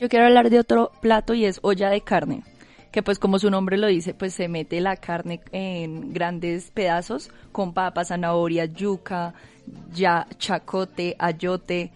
Yo 0.00 0.08
quiero 0.08 0.26
hablar 0.26 0.50
de 0.50 0.58
otro 0.58 0.90
plato 1.00 1.32
y 1.32 1.44
es 1.44 1.60
olla 1.62 1.88
de 1.88 2.00
carne, 2.00 2.42
que 2.92 3.02
pues 3.02 3.18
como 3.18 3.38
su 3.38 3.50
nombre 3.50 3.78
lo 3.78 3.86
dice, 3.86 4.14
pues 4.14 4.34
se 4.34 4.48
mete 4.48 4.80
la 4.80 4.96
carne 4.96 5.40
en 5.50 6.12
grandes 6.12 6.70
pedazos 6.70 7.30
con 7.50 7.72
papas, 7.72 8.08
zanahoria, 8.08 8.66
yuca, 8.66 9.34
ya, 9.92 10.26
chacote, 10.38 11.16
ayote, 11.18 11.90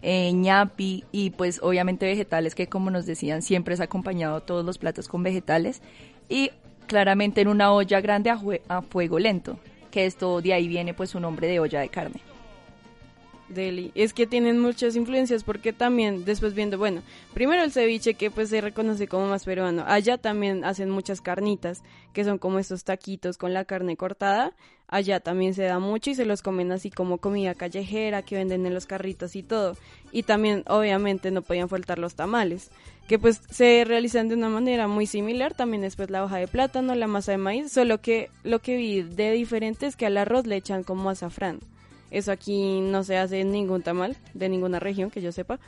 eh, 0.00 0.32
ñapi 0.32 1.04
y 1.12 1.30
pues 1.30 1.60
obviamente 1.62 2.06
vegetales 2.06 2.54
que 2.54 2.66
como 2.68 2.90
nos 2.90 3.04
decían 3.04 3.42
siempre 3.42 3.74
es 3.74 3.80
acompañado 3.80 4.40
todos 4.40 4.64
los 4.64 4.78
platos 4.78 5.08
con 5.08 5.24
vegetales 5.24 5.82
y 6.28 6.50
claramente 6.86 7.40
en 7.40 7.48
una 7.48 7.72
olla 7.72 8.00
grande 8.00 8.30
a, 8.30 8.40
a 8.68 8.82
fuego 8.82 9.18
lento, 9.18 9.58
que 9.90 10.06
esto 10.06 10.40
de 10.40 10.54
ahí 10.54 10.66
viene 10.66 10.94
pues 10.94 11.10
su 11.10 11.20
nombre 11.20 11.46
de 11.46 11.60
olla 11.60 11.80
de 11.80 11.88
carne. 11.90 12.20
Deli. 13.48 13.92
Es 13.94 14.12
que 14.12 14.26
tienen 14.26 14.58
muchas 14.58 14.96
influencias 14.96 15.44
porque 15.44 15.72
también 15.72 16.24
después 16.24 16.54
viendo, 16.54 16.78
bueno, 16.78 17.02
primero 17.34 17.62
el 17.62 17.72
ceviche 17.72 18.14
que 18.14 18.30
pues 18.30 18.48
se 18.50 18.60
reconoce 18.60 19.08
como 19.08 19.28
más 19.28 19.44
peruano. 19.44 19.84
Allá 19.86 20.18
también 20.18 20.64
hacen 20.64 20.90
muchas 20.90 21.20
carnitas, 21.20 21.82
que 22.12 22.24
son 22.24 22.38
como 22.38 22.58
estos 22.58 22.84
taquitos 22.84 23.38
con 23.38 23.54
la 23.54 23.64
carne 23.64 23.96
cortada. 23.96 24.52
Allá 24.90 25.20
también 25.20 25.52
se 25.52 25.64
da 25.64 25.78
mucho 25.78 26.10
y 26.10 26.14
se 26.14 26.24
los 26.24 26.40
comen 26.40 26.72
así 26.72 26.90
como 26.90 27.18
comida 27.18 27.54
callejera 27.54 28.22
que 28.22 28.36
venden 28.36 28.64
en 28.64 28.72
los 28.72 28.86
carritos 28.86 29.36
y 29.36 29.42
todo. 29.42 29.76
Y 30.12 30.22
también 30.22 30.64
obviamente 30.66 31.30
no 31.30 31.42
podían 31.42 31.68
faltar 31.68 31.98
los 31.98 32.14
tamales, 32.14 32.70
que 33.06 33.18
pues 33.18 33.42
se 33.50 33.84
realizan 33.86 34.28
de 34.28 34.34
una 34.34 34.48
manera 34.48 34.88
muy 34.88 35.06
similar. 35.06 35.54
También 35.54 35.82
después 35.82 36.08
la 36.08 36.24
hoja 36.24 36.38
de 36.38 36.48
plátano, 36.48 36.94
la 36.94 37.06
masa 37.06 37.32
de 37.32 37.38
maíz, 37.38 37.70
solo 37.70 38.00
que 38.00 38.30
lo 38.44 38.60
que 38.60 38.76
vi 38.76 39.02
de 39.02 39.32
diferente 39.32 39.86
es 39.86 39.94
que 39.94 40.06
al 40.06 40.16
arroz 40.16 40.46
le 40.46 40.56
echan 40.56 40.82
como 40.84 41.10
azafrán. 41.10 41.60
Eso 42.10 42.32
aquí 42.32 42.80
no 42.80 43.04
se 43.04 43.18
hace 43.18 43.40
en 43.40 43.52
ningún 43.52 43.82
tamal, 43.82 44.16
de 44.34 44.48
ninguna 44.48 44.80
región 44.80 45.10
que 45.10 45.20
yo 45.20 45.32
sepa. 45.32 45.58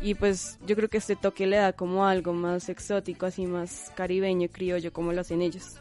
Y 0.00 0.14
pues 0.14 0.58
yo 0.66 0.76
creo 0.76 0.88
que 0.88 0.98
este 0.98 1.16
toque 1.16 1.46
le 1.46 1.56
da 1.56 1.72
como 1.72 2.06
algo 2.06 2.32
más 2.32 2.68
exótico, 2.68 3.26
así 3.26 3.46
más 3.46 3.92
caribeño, 3.94 4.48
criollo, 4.50 4.92
como 4.92 5.12
lo 5.12 5.22
hacen 5.22 5.42
ellos. 5.42 5.80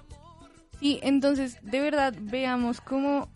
Sí, 0.79 0.99
entonces, 1.03 1.57
de 1.61 1.79
verdad, 1.79 2.13
veamos 2.19 2.81
cómo 2.81 3.29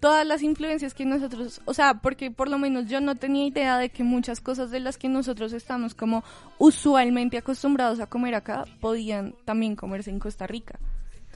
todas 0.00 0.26
las 0.26 0.42
influencias 0.42 0.94
que 0.94 1.04
nosotros, 1.04 1.60
o 1.64 1.74
sea, 1.74 1.94
porque 1.94 2.30
por 2.30 2.48
lo 2.48 2.58
menos 2.58 2.86
yo 2.86 3.00
no 3.00 3.16
tenía 3.16 3.46
idea 3.46 3.78
de 3.78 3.90
que 3.90 4.04
muchas 4.04 4.40
cosas 4.40 4.70
de 4.70 4.80
las 4.80 4.96
que 4.96 5.08
nosotros 5.08 5.52
estamos 5.52 5.94
como 5.94 6.22
usualmente 6.58 7.38
acostumbrados 7.38 8.00
a 8.00 8.06
comer 8.06 8.34
acá 8.34 8.64
podían 8.80 9.34
también 9.44 9.76
comerse 9.76 10.10
en 10.10 10.20
Costa 10.20 10.46
Rica. 10.46 10.78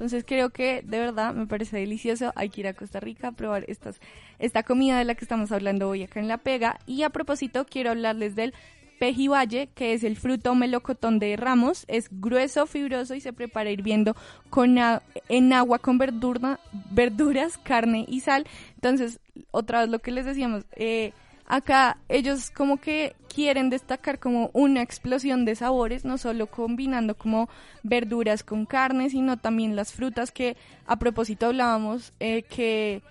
Entonces 0.03 0.25
creo 0.27 0.51
que 0.51 0.83
de 0.83 0.99
verdad 0.99 1.33
me 1.33 1.47
parece 1.47 1.77
delicioso. 1.77 2.33
Hay 2.35 2.49
que 2.49 2.62
ir 2.62 2.67
a 2.67 2.75
Costa 2.75 2.99
Rica 2.99 3.29
a 3.29 3.33
probar 3.33 3.65
estas, 3.69 4.01
esta 4.41 4.65
comida 4.65 4.99
de 4.99 5.05
la 5.05 5.15
que 5.15 5.25
estamos 5.25 5.53
hablando 5.53 5.88
hoy 5.88 6.03
acá 6.03 6.19
en 6.19 6.27
La 6.27 6.38
Pega. 6.38 6.81
Y 6.87 7.05
a 7.05 7.11
propósito, 7.11 7.65
quiero 7.71 7.91
hablarles 7.91 8.35
del 8.35 8.53
pejibaye, 8.99 9.69
que 9.77 9.93
es 9.93 10.03
el 10.03 10.17
fruto 10.17 10.57
melocotón 10.57 11.21
de 11.21 11.37
ramos. 11.37 11.85
Es 11.87 12.09
grueso, 12.11 12.67
fibroso 12.67 13.15
y 13.15 13.21
se 13.21 13.33
prepara 13.33 13.71
hirviendo 13.71 14.17
con 14.51 14.77
en 15.29 15.53
agua 15.53 15.79
con 15.79 15.99
verdura, 15.99 16.59
verduras, 16.91 17.57
carne 17.57 18.05
y 18.09 18.23
sal. 18.23 18.45
Entonces, 18.75 19.21
otra 19.53 19.83
vez 19.83 19.88
lo 19.88 20.01
que 20.01 20.11
les 20.11 20.27
decíamos, 20.27 20.65
eh, 20.73 21.12
acá 21.53 21.99
ellos 22.09 22.51
como 22.51 22.79
que 22.79 23.15
quieren 23.33 23.69
destacar 23.69 24.19
como 24.19 24.51
una 24.55 24.81
explosión 24.81 25.45
de 25.45 25.55
sabores, 25.55 26.05
no 26.07 26.17
solo 26.17 26.47
combinando 26.47 27.15
como 27.15 27.51
verduras 27.83 28.43
con 28.43 28.65
carne, 28.65 29.11
sino 29.11 29.37
también 29.37 29.77
las 29.77 29.93
frutas 29.93 30.33
que 30.33 30.57
a 30.87 30.99
propósito 30.99 31.47
hablábamos 31.47 32.15
eh, 32.21 32.43
que 32.43 33.03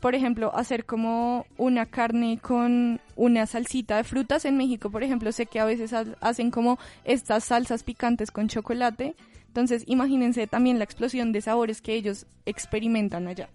por 0.00 0.14
ejemplo, 0.14 0.54
hacer 0.54 0.84
como 0.84 1.46
una 1.56 1.86
carne 1.86 2.38
con 2.40 3.00
una 3.16 3.46
salsita 3.46 3.96
de 3.96 4.04
frutas. 4.04 4.44
En 4.44 4.58
México, 4.58 4.90
por 4.90 5.02
ejemplo, 5.02 5.32
sé 5.32 5.46
que 5.46 5.58
a 5.58 5.64
veces 5.64 5.94
ha- 5.94 6.04
hacen 6.20 6.50
como 6.50 6.78
estas 7.04 7.44
salsas 7.44 7.82
picantes 7.82 8.30
con 8.30 8.46
chocolate. 8.46 9.16
Entonces, 9.48 9.84
imagínense 9.86 10.46
también 10.46 10.76
la 10.78 10.84
explosión 10.84 11.32
de 11.32 11.40
sabores 11.40 11.80
que 11.80 11.94
ellos 11.94 12.26
experimentan 12.44 13.26
allá. 13.26 13.48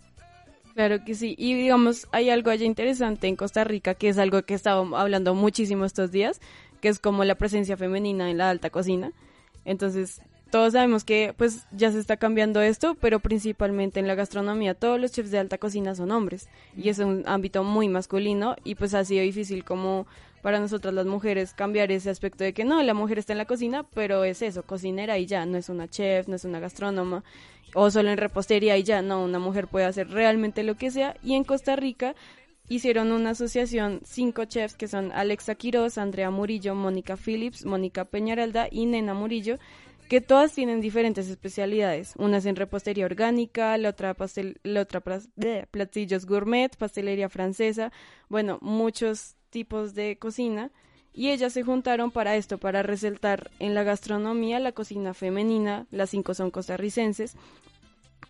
Claro 0.74 1.04
que 1.04 1.16
sí. 1.16 1.36
Y 1.38 1.54
digamos, 1.54 2.08
hay 2.12 2.30
algo 2.30 2.50
allá 2.50 2.66
interesante 2.66 3.28
en 3.28 3.36
Costa 3.36 3.64
Rica, 3.64 3.94
que 3.96 4.10
es 4.10 4.18
algo 4.18 4.42
que 4.44 4.54
he 4.54 4.56
estado 4.56 4.96
hablando 4.96 5.36
muchísimo 5.36 5.86
estos 5.86 6.12
días, 6.12 6.40
que 6.80 6.88
es 6.88 7.00
como 7.00 7.24
la 7.26 7.36
presencia 7.36 7.76
femenina 7.78 8.30
en 8.30 8.38
la 8.38 8.50
alta 8.50 8.70
cocina. 8.70 9.12
Entonces, 9.66 10.22
todos 10.50 10.74
sabemos 10.74 11.04
que 11.04 11.34
pues 11.38 11.66
ya 11.72 11.92
se 11.92 12.00
está 12.00 12.18
cambiando 12.18 12.62
esto, 12.62 12.96
pero 13.00 13.20
principalmente 13.20 14.00
en 14.00 14.08
la 14.08 14.16
gastronomía 14.16 14.74
todos 14.74 15.00
los 15.00 15.12
chefs 15.12 15.32
de 15.32 15.40
alta 15.40 15.58
cocina 15.58 15.96
son 15.96 16.12
hombres 16.12 16.50
y 16.76 16.90
es 16.90 17.00
un 17.00 17.24
ámbito 17.26 17.64
muy 17.64 17.88
masculino 17.88 18.56
y 18.66 18.76
pues 18.76 18.94
ha 18.94 19.06
sido 19.06 19.24
difícil 19.24 19.64
como 19.64 20.08
para 20.42 20.60
nosotras 20.60 20.94
las 20.94 21.06
mujeres 21.06 21.54
cambiar 21.54 21.92
ese 21.92 22.10
aspecto 22.10 22.44
de 22.44 22.54
que 22.54 22.66
no, 22.66 22.82
la 22.84 22.94
mujer 22.94 23.20
está 23.20 23.34
en 23.34 23.38
la 23.38 23.46
cocina, 23.46 23.86
pero 23.94 24.24
es 24.24 24.42
eso, 24.42 24.64
cocinera 24.64 25.18
y 25.18 25.26
ya, 25.26 25.46
no 25.46 25.58
es 25.58 25.70
una 25.70 25.88
chef, 25.88 26.28
no 26.28 26.36
es 26.36 26.46
una 26.46 26.60
gastrónoma 26.60 27.24
o 27.74 27.90
solo 27.90 28.10
en 28.10 28.18
repostería 28.18 28.78
y 28.78 28.84
ya, 28.84 29.02
no, 29.02 29.24
una 29.24 29.40
mujer 29.40 29.68
puede 29.68 29.86
hacer 29.86 30.10
realmente 30.10 30.64
lo 30.64 30.76
que 30.76 30.92
sea 30.92 31.16
y 31.24 31.36
en 31.36 31.44
Costa 31.44 31.76
Rica 31.76 32.16
hicieron 32.68 33.12
una 33.12 33.32
asociación 33.32 34.02
cinco 34.04 34.46
chefs 34.46 34.76
que 34.76 34.88
son 34.88 35.12
Alexa 35.12 35.56
Quiroz, 35.56 35.98
Andrea 35.98 36.32
Murillo, 36.32 36.76
Mónica 36.76 37.18
Phillips, 37.18 37.66
Mónica 37.66 38.06
Peñaralda 38.06 38.68
y 38.72 38.86
Nena 38.86 39.14
Murillo 39.14 39.58
que 40.10 40.20
todas 40.20 40.52
tienen 40.52 40.82
diferentes 40.82 41.30
especialidades. 41.30 42.16
Una 42.18 42.40
es 42.40 42.46
en 42.46 42.58
repostería 42.58 43.06
orgánica, 43.06 43.78
la 43.78 43.88
otra, 43.88 44.14
pastel, 44.14 44.60
la 44.64 44.82
otra 44.82 45.02
platillos 45.72 46.26
gourmet, 46.26 46.76
pastelería 46.76 47.30
francesa, 47.30 47.94
bueno, 48.28 48.60
muchos 48.62 49.38
tipos 49.52 49.94
de 49.94 50.18
cocina. 50.18 50.72
Y 51.14 51.30
ellas 51.30 51.54
se 51.54 51.64
juntaron 51.64 52.10
para 52.10 52.38
esto, 52.38 52.58
para 52.58 52.84
resaltar 52.84 53.52
en 53.60 53.76
la 53.76 53.84
gastronomía 53.84 54.60
la 54.60 54.72
cocina 54.72 55.14
femenina, 55.14 55.86
las 55.92 56.10
cinco 56.10 56.34
son 56.34 56.52
costarricenses. 56.52 57.36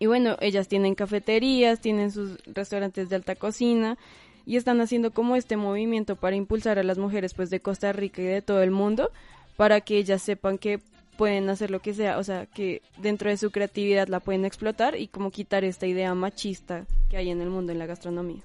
Y 0.00 0.06
bueno, 0.06 0.36
ellas 0.40 0.66
tienen 0.66 0.96
cafeterías, 0.96 1.80
tienen 1.80 2.10
sus 2.10 2.38
restaurantes 2.44 3.08
de 3.08 3.16
alta 3.16 3.36
cocina 3.36 3.96
y 4.44 4.56
están 4.56 4.80
haciendo 4.80 5.12
como 5.12 5.36
este 5.36 5.56
movimiento 5.56 6.16
para 6.16 6.34
impulsar 6.34 6.78
a 6.80 6.82
las 6.82 6.98
mujeres 6.98 7.34
pues 7.34 7.50
de 7.50 7.60
Costa 7.60 7.92
Rica 7.92 8.20
y 8.20 8.26
de 8.26 8.42
todo 8.42 8.62
el 8.62 8.72
mundo 8.72 9.10
para 9.56 9.80
que 9.80 9.98
ellas 9.98 10.22
sepan 10.22 10.58
que 10.58 10.80
pueden 11.16 11.48
hacer 11.50 11.70
lo 11.70 11.80
que 11.80 11.94
sea, 11.94 12.18
o 12.18 12.24
sea, 12.24 12.46
que 12.46 12.82
dentro 12.98 13.30
de 13.30 13.36
su 13.36 13.50
creatividad 13.50 14.08
la 14.08 14.20
pueden 14.20 14.44
explotar 14.44 14.98
y 14.98 15.08
como 15.08 15.30
quitar 15.30 15.62
esta 15.62 15.86
idea 15.86 16.14
machista 16.14 16.86
que 17.10 17.16
hay 17.16 17.30
en 17.30 17.40
el 17.40 17.50
mundo 17.50 17.70
en 17.70 17.78
la 17.78 17.86
gastronomía. 17.86 18.42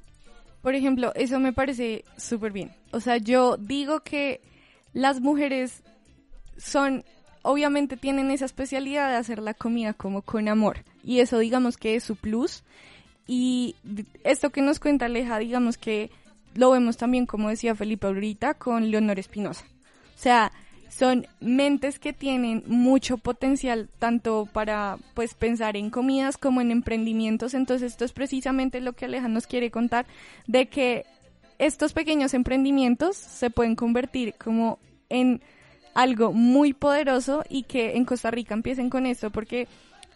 Por 0.61 0.75
ejemplo, 0.75 1.13
eso 1.15 1.39
me 1.39 1.53
parece 1.53 2.03
súper 2.17 2.51
bien. 2.51 2.71
O 2.91 2.99
sea, 2.99 3.17
yo 3.17 3.57
digo 3.57 4.01
que 4.01 4.41
las 4.93 5.21
mujeres 5.21 5.83
son, 6.57 7.03
obviamente 7.41 7.97
tienen 7.97 8.31
esa 8.31 8.45
especialidad 8.45 9.09
de 9.09 9.17
hacer 9.17 9.39
la 9.39 9.53
comida 9.53 9.93
como 9.93 10.21
con 10.21 10.47
amor. 10.47 10.83
Y 11.03 11.19
eso 11.19 11.39
digamos 11.39 11.77
que 11.77 11.95
es 11.95 12.03
su 12.03 12.15
plus. 12.15 12.63
Y 13.27 13.75
esto 14.23 14.49
que 14.49 14.61
nos 14.61 14.79
cuenta 14.79 15.05
Aleja, 15.05 15.37
digamos 15.39 15.77
que 15.77 16.11
lo 16.55 16.71
vemos 16.71 16.97
también, 16.97 17.25
como 17.25 17.49
decía 17.49 17.75
Felipe 17.75 18.07
ahorita, 18.07 18.55
con 18.55 18.89
Leonor 18.89 19.19
Espinosa. 19.19 19.65
O 20.15 20.19
sea, 20.19 20.51
son 20.89 21.27
mentes 21.39 21.99
que 21.99 22.13
tienen 22.13 22.63
mucho 22.67 23.17
potencial 23.17 23.89
tanto 23.99 24.47
para 24.51 24.97
pues 25.13 25.33
pensar 25.33 25.77
en 25.77 25.89
comidas 25.89 26.37
como 26.37 26.61
en 26.61 26.71
emprendimientos. 26.71 27.53
Entonces 27.53 27.91
esto 27.91 28.05
es 28.05 28.13
precisamente 28.13 28.81
lo 28.81 28.93
que 28.93 29.05
Aleja 29.05 29.27
nos 29.27 29.47
quiere 29.47 29.71
contar 29.71 30.05
de 30.47 30.67
que 30.67 31.05
estos 31.59 31.93
pequeños 31.93 32.33
emprendimientos 32.33 33.15
se 33.17 33.49
pueden 33.49 33.75
convertir 33.75 34.35
como 34.35 34.79
en 35.09 35.41
algo 35.93 36.31
muy 36.31 36.73
poderoso 36.73 37.43
y 37.49 37.63
que 37.63 37.97
en 37.97 38.05
Costa 38.05 38.29
Rica 38.29 38.53
empiecen 38.53 38.89
con 38.89 39.05
esto 39.05 39.31
porque 39.31 39.67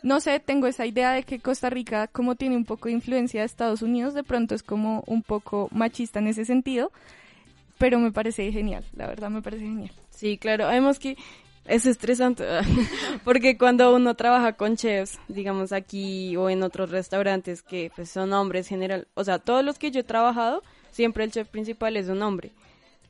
no 0.03 0.19
sé, 0.19 0.39
tengo 0.39 0.65
esa 0.67 0.85
idea 0.85 1.11
de 1.11 1.23
que 1.23 1.39
Costa 1.39 1.69
Rica 1.69 2.07
como 2.07 2.35
tiene 2.35 2.55
un 2.55 2.65
poco 2.65 2.87
de 2.87 2.93
influencia 2.93 3.41
de 3.41 3.45
Estados 3.45 3.81
Unidos, 3.81 4.13
de 4.13 4.23
pronto 4.23 4.55
es 4.55 4.63
como 4.63 5.03
un 5.07 5.21
poco 5.21 5.69
machista 5.71 6.19
en 6.19 6.27
ese 6.27 6.45
sentido, 6.45 6.91
pero 7.77 7.99
me 7.99 8.11
parece 8.11 8.51
genial, 8.51 8.83
la 8.95 9.07
verdad 9.07 9.29
me 9.29 9.41
parece 9.41 9.63
genial. 9.63 9.91
Sí, 10.21 10.37
claro. 10.37 10.67
Además 10.67 10.99
que 10.99 11.17
Es 11.65 11.85
estresante, 11.87 12.43
porque 13.23 13.57
cuando 13.57 13.95
uno 13.95 14.15
trabaja 14.15 14.53
con 14.53 14.77
chefs, 14.77 15.19
digamos 15.27 15.71
aquí 15.73 16.35
o 16.37 16.49
en 16.49 16.63
otros 16.63 16.91
restaurantes 16.91 17.63
que 17.63 17.91
pues, 17.95 18.09
son 18.11 18.33
hombres 18.33 18.67
general, 18.67 19.07
o 19.15 19.23
sea, 19.23 19.39
todos 19.39 19.63
los 19.63 19.79
que 19.79 19.91
yo 19.91 20.01
he 20.01 20.03
trabajado, 20.03 20.63
siempre 20.91 21.23
el 21.23 21.31
chef 21.31 21.47
principal 21.49 21.97
es 21.97 22.09
un 22.09 22.21
hombre. 22.23 22.51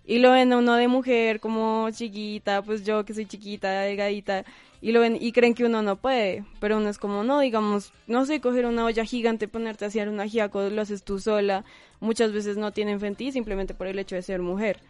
Y 0.06 0.20
lo 0.20 0.32
ven 0.32 0.54
uno 0.54 0.76
de 0.76 0.88
mujer 0.90 1.40
como 1.42 1.90
chiquita, 1.92 2.62
pues 2.64 2.86
yo 2.86 3.06
que 3.06 3.14
soy 3.14 3.26
chiquita, 3.28 3.72
delgadita, 3.82 4.46
y 4.82 4.92
lo 4.94 5.02
ven 5.02 5.18
y 5.20 5.32
creen 5.34 5.54
que 5.56 5.66
uno 5.66 5.82
no 5.82 5.96
puede, 5.98 6.46
pero 6.60 6.78
uno 6.78 6.90
es 6.90 6.98
como, 6.98 7.24
no, 7.24 7.40
digamos, 7.40 7.94
no 8.08 8.26
sé, 8.26 8.42
coger 8.42 8.66
una 8.66 8.86
olla 8.86 9.06
gigante, 9.06 9.48
ponerte 9.48 9.86
a 9.86 9.90
hacer 9.90 10.10
un 10.10 10.20
ajiaco, 10.20 10.70
lo 10.70 10.82
haces 10.82 11.04
tú 11.04 11.20
sola, 11.20 11.64
muchas 12.02 12.34
veces 12.34 12.58
no 12.58 12.72
tienen 12.74 13.00
fe 13.00 13.08
en 13.08 13.16
ti 13.16 13.32
simplemente 13.32 13.74
por 13.74 13.88
el 13.88 14.00
hecho 14.00 14.16
de 14.16 14.24
ser 14.24 14.42
mujer, 14.42 14.82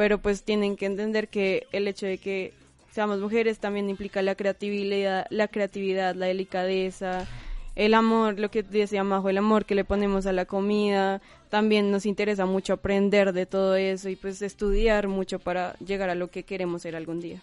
pero 0.00 0.16
pues 0.16 0.44
tienen 0.44 0.78
que 0.78 0.86
entender 0.86 1.28
que 1.28 1.66
el 1.72 1.86
hecho 1.86 2.06
de 2.06 2.16
que 2.16 2.54
seamos 2.90 3.20
mujeres 3.20 3.58
también 3.58 3.90
implica 3.90 4.22
la 4.22 4.34
creatividad, 4.34 5.26
la 5.28 5.46
creatividad, 5.46 6.14
la 6.14 6.24
delicadeza, 6.24 7.28
el 7.76 7.92
amor, 7.92 8.40
lo 8.40 8.50
que 8.50 8.62
decía 8.62 9.04
Majo, 9.04 9.28
el 9.28 9.36
amor 9.36 9.66
que 9.66 9.74
le 9.74 9.84
ponemos 9.84 10.24
a 10.24 10.32
la 10.32 10.46
comida, 10.46 11.20
también 11.50 11.90
nos 11.90 12.06
interesa 12.06 12.46
mucho 12.46 12.72
aprender 12.72 13.34
de 13.34 13.44
todo 13.44 13.76
eso 13.76 14.08
y 14.08 14.16
pues 14.16 14.40
estudiar 14.40 15.06
mucho 15.06 15.38
para 15.38 15.74
llegar 15.80 16.08
a 16.08 16.14
lo 16.14 16.30
que 16.30 16.44
queremos 16.44 16.80
ser 16.80 16.96
algún 16.96 17.20
día. 17.20 17.42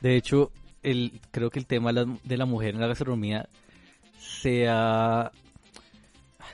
De 0.00 0.14
hecho, 0.14 0.52
el, 0.84 1.20
creo 1.32 1.50
que 1.50 1.58
el 1.58 1.66
tema 1.66 1.92
de 1.92 2.36
la 2.36 2.46
mujer 2.46 2.76
en 2.76 2.82
la 2.82 2.86
gastronomía 2.86 3.48
se 4.20 4.68
ha, 4.68 5.32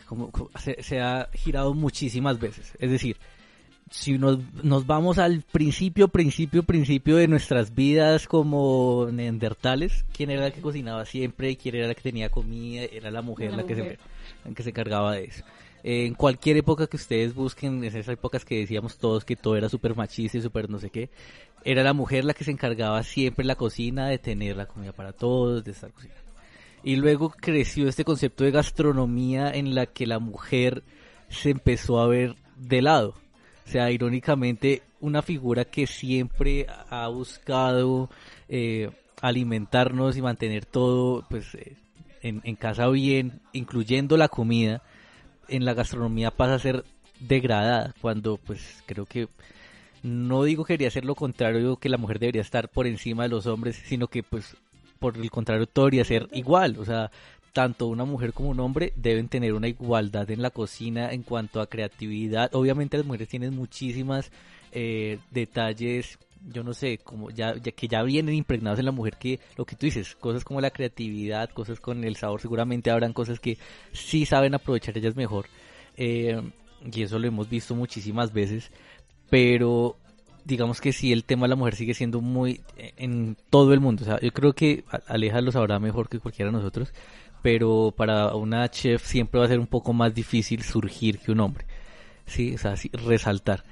como, 0.07 0.32
se 0.57 0.98
ha 0.98 1.28
girado 1.34 1.74
muchísimas 1.74 2.40
veces. 2.40 2.72
Es 2.78 2.90
decir, 2.90 3.18
si 3.93 4.16
nos, 4.16 4.38
nos 4.62 4.86
vamos 4.86 5.18
al 5.18 5.43
principio, 5.43 6.09
principio, 6.09 6.62
principio 6.62 7.16
de 7.16 7.28
nuestras 7.28 7.74
vidas 7.74 8.26
como 8.26 9.09
neandertales, 9.12 10.07
¿quién 10.16 10.30
era 10.30 10.45
la 10.45 10.51
que 10.51 10.62
cocinaba 10.62 11.05
siempre? 11.05 11.57
¿Quién 11.57 11.74
era 11.74 11.88
la 11.88 11.95
que 11.95 12.01
tenía 12.01 12.30
comida? 12.30 12.84
Era 12.84 13.11
la 13.11 13.20
mujer 13.20 13.53
la, 13.53 13.64
que, 13.64 13.74
Se, 13.74 13.99
la 14.45 14.55
que 14.55 14.62
se 14.62 14.70
encargaba 14.70 15.12
de 15.12 15.24
eso. 15.24 15.45
en 15.82 16.14
cualquier 16.14 16.57
época 16.57 16.86
que 16.86 16.97
ustedes 16.97 17.34
busquen, 17.34 17.78
en 17.78 17.84
esas 17.84 18.09
épocas 18.09 18.47
que 18.47 18.61
decíamos 18.61 18.97
todos 18.97 19.26
que 19.26 19.36
todo 19.36 19.57
era 19.57 19.68
súper 19.68 19.95
machista 19.95 20.38
y 20.38 20.43
súper 20.43 20.70
no 20.70 20.78
sé 20.78 20.88
qué, 20.88 21.11
era 21.62 21.82
la 21.82 21.93
mujer 21.93 22.24
la 22.24 22.32
que 22.32 22.45
se 22.45 22.51
encargaba 22.51 23.03
siempre 23.03 23.43
en 23.43 23.49
la 23.49 23.57
cocina 23.57 24.09
de 24.09 24.18
tener 24.18 24.57
la 24.57 24.66
comida 24.66 24.93
para 24.93 25.12
todos, 25.12 25.62
de 25.64 25.70
estar 25.70 25.93
cocinando. 25.93 26.22
Y 26.82 26.97
luego 26.97 27.28
creció 27.30 27.88
este 27.88 28.05
concepto 28.05 28.43
de 28.43 28.53
gastronomía 28.53 29.51
en 29.51 29.74
la 29.74 29.84
que 29.84 30.07
la 30.07 30.18
mujer 30.18 30.82
se 31.28 31.51
empezó 31.51 32.01
a 32.01 32.09
ver 32.09 32.36
de 32.57 32.80
lado 32.80 33.21
o 33.66 33.70
sea, 33.70 33.90
irónicamente, 33.90 34.82
una 35.00 35.22
figura 35.22 35.64
que 35.64 35.86
siempre 35.86 36.66
ha 36.90 37.08
buscado 37.08 38.10
eh, 38.48 38.90
alimentarnos 39.20 40.16
y 40.16 40.22
mantener 40.22 40.66
todo 40.66 41.24
pues 41.28 41.54
eh, 41.54 41.76
en, 42.22 42.40
en, 42.44 42.56
casa 42.56 42.88
bien, 42.88 43.40
incluyendo 43.52 44.16
la 44.16 44.28
comida, 44.28 44.82
en 45.48 45.64
la 45.64 45.74
gastronomía 45.74 46.30
pasa 46.30 46.54
a 46.54 46.58
ser 46.58 46.84
degradada, 47.20 47.94
cuando 48.00 48.36
pues 48.36 48.82
creo 48.86 49.06
que 49.06 49.28
no 50.02 50.42
digo 50.44 50.64
que 50.64 50.74
debería 50.74 50.90
ser 50.90 51.04
lo 51.04 51.14
contrario, 51.14 51.76
que 51.76 51.88
la 51.88 51.98
mujer 51.98 52.18
debería 52.18 52.42
estar 52.42 52.68
por 52.68 52.86
encima 52.86 53.22
de 53.22 53.28
los 53.28 53.46
hombres, 53.46 53.76
sino 53.86 54.08
que 54.08 54.22
pues 54.22 54.56
por 54.98 55.16
el 55.16 55.30
contrario 55.30 55.66
todo 55.66 55.86
debería 55.86 56.04
ser 56.04 56.28
igual, 56.32 56.76
o 56.78 56.84
sea, 56.84 57.10
tanto 57.53 57.86
una 57.86 58.05
mujer 58.05 58.32
como 58.32 58.50
un 58.50 58.61
hombre 58.61 58.92
deben 58.96 59.28
tener 59.28 59.53
una 59.53 59.68
igualdad 59.68 60.30
en 60.30 60.42
la 60.42 60.50
cocina 60.50 61.12
en 61.12 61.22
cuanto 61.22 61.61
a 61.61 61.66
creatividad. 61.66 62.55
Obviamente 62.55 62.96
las 62.96 63.07
mujeres 63.07 63.28
tienen 63.28 63.55
muchísimas 63.55 64.30
eh, 64.72 65.18
detalles, 65.30 66.18
yo 66.50 66.64
no 66.64 66.74
sé, 66.74 66.98
como 66.98 67.30
ya, 67.30 67.55
ya, 67.57 67.72
que 67.72 67.88
ya 67.88 68.03
vienen 68.03 68.34
impregnados 68.34 68.78
en 68.78 68.86
la 68.86 68.92
mujer 68.92 69.16
que 69.18 69.38
lo 69.57 69.64
que 69.64 69.76
tú 69.76 69.86
dices, 69.86 70.16
cosas 70.16 70.44
como 70.44 70.61
la 70.61 70.70
creatividad, 70.70 71.50
cosas 71.50 71.78
con 71.78 72.05
el 72.05 72.16
sabor, 72.16 72.40
seguramente 72.40 72.90
habrán 72.90 73.12
cosas 73.12 73.38
que 73.38 73.59
sí 73.92 74.26
saben 74.26 74.55
aprovechar 74.55 74.96
ellas 74.96 75.14
mejor. 75.14 75.46
Eh, 75.96 76.40
y 76.92 77.03
eso 77.03 77.18
lo 77.18 77.28
hemos 77.28 77.48
visto 77.48 77.74
muchísimas 77.74 78.32
veces, 78.32 78.70
pero 79.30 79.96
digamos 80.44 80.80
que 80.80 80.92
sí, 80.92 81.12
el 81.12 81.24
tema 81.24 81.44
de 81.44 81.50
la 81.50 81.57
mujer 81.57 81.76
sigue 81.76 81.94
siendo 81.94 82.20
muy 82.20 82.61
eh, 82.76 82.92
en 82.96 83.36
todo 83.50 83.72
el 83.72 83.80
mundo. 83.80 84.03
O 84.03 84.07
sea, 84.07 84.20
yo 84.20 84.32
creo 84.32 84.55
que 84.55 84.84
Aleja 85.07 85.40
lo 85.40 85.53
sabrá 85.53 85.78
mejor 85.78 86.09
que 86.09 86.18
cualquiera 86.18 86.50
de 86.50 86.57
nosotros, 86.57 86.92
pero 87.43 87.93
para 87.97 88.34
una 88.34 88.70
chef 88.70 89.05
siempre 89.05 89.40
va 89.40 89.47
a 89.47 89.49
ser 89.49 89.59
un 89.59 89.66
poco 89.66 89.93
más 89.93 90.14
difícil 90.14 90.62
surgir 90.62 91.18
que 91.18 91.32
un 91.32 91.40
hombre. 91.40 91.66
Sí, 92.26 92.55
o 92.55 92.59
sea, 92.59 92.74
resaltar. 92.93 93.64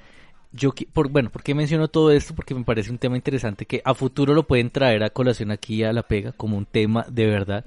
Yo, 0.53 0.73
por, 0.91 1.09
bueno, 1.09 1.29
¿por 1.29 1.43
qué 1.43 1.55
menciono 1.55 1.87
todo 1.87 2.11
esto? 2.11 2.35
Porque 2.35 2.53
me 2.53 2.65
parece 2.65 2.91
un 2.91 2.97
tema 2.97 3.15
interesante 3.15 3.65
que 3.65 3.81
a 3.85 3.93
futuro 3.93 4.33
lo 4.33 4.45
pueden 4.45 4.69
traer 4.69 5.01
a 5.03 5.09
colación 5.09 5.49
aquí 5.49 5.83
a 5.83 5.93
La 5.93 6.03
Pega 6.03 6.33
como 6.33 6.57
un 6.57 6.65
tema 6.65 7.05
de 7.09 7.25
verdad. 7.25 7.63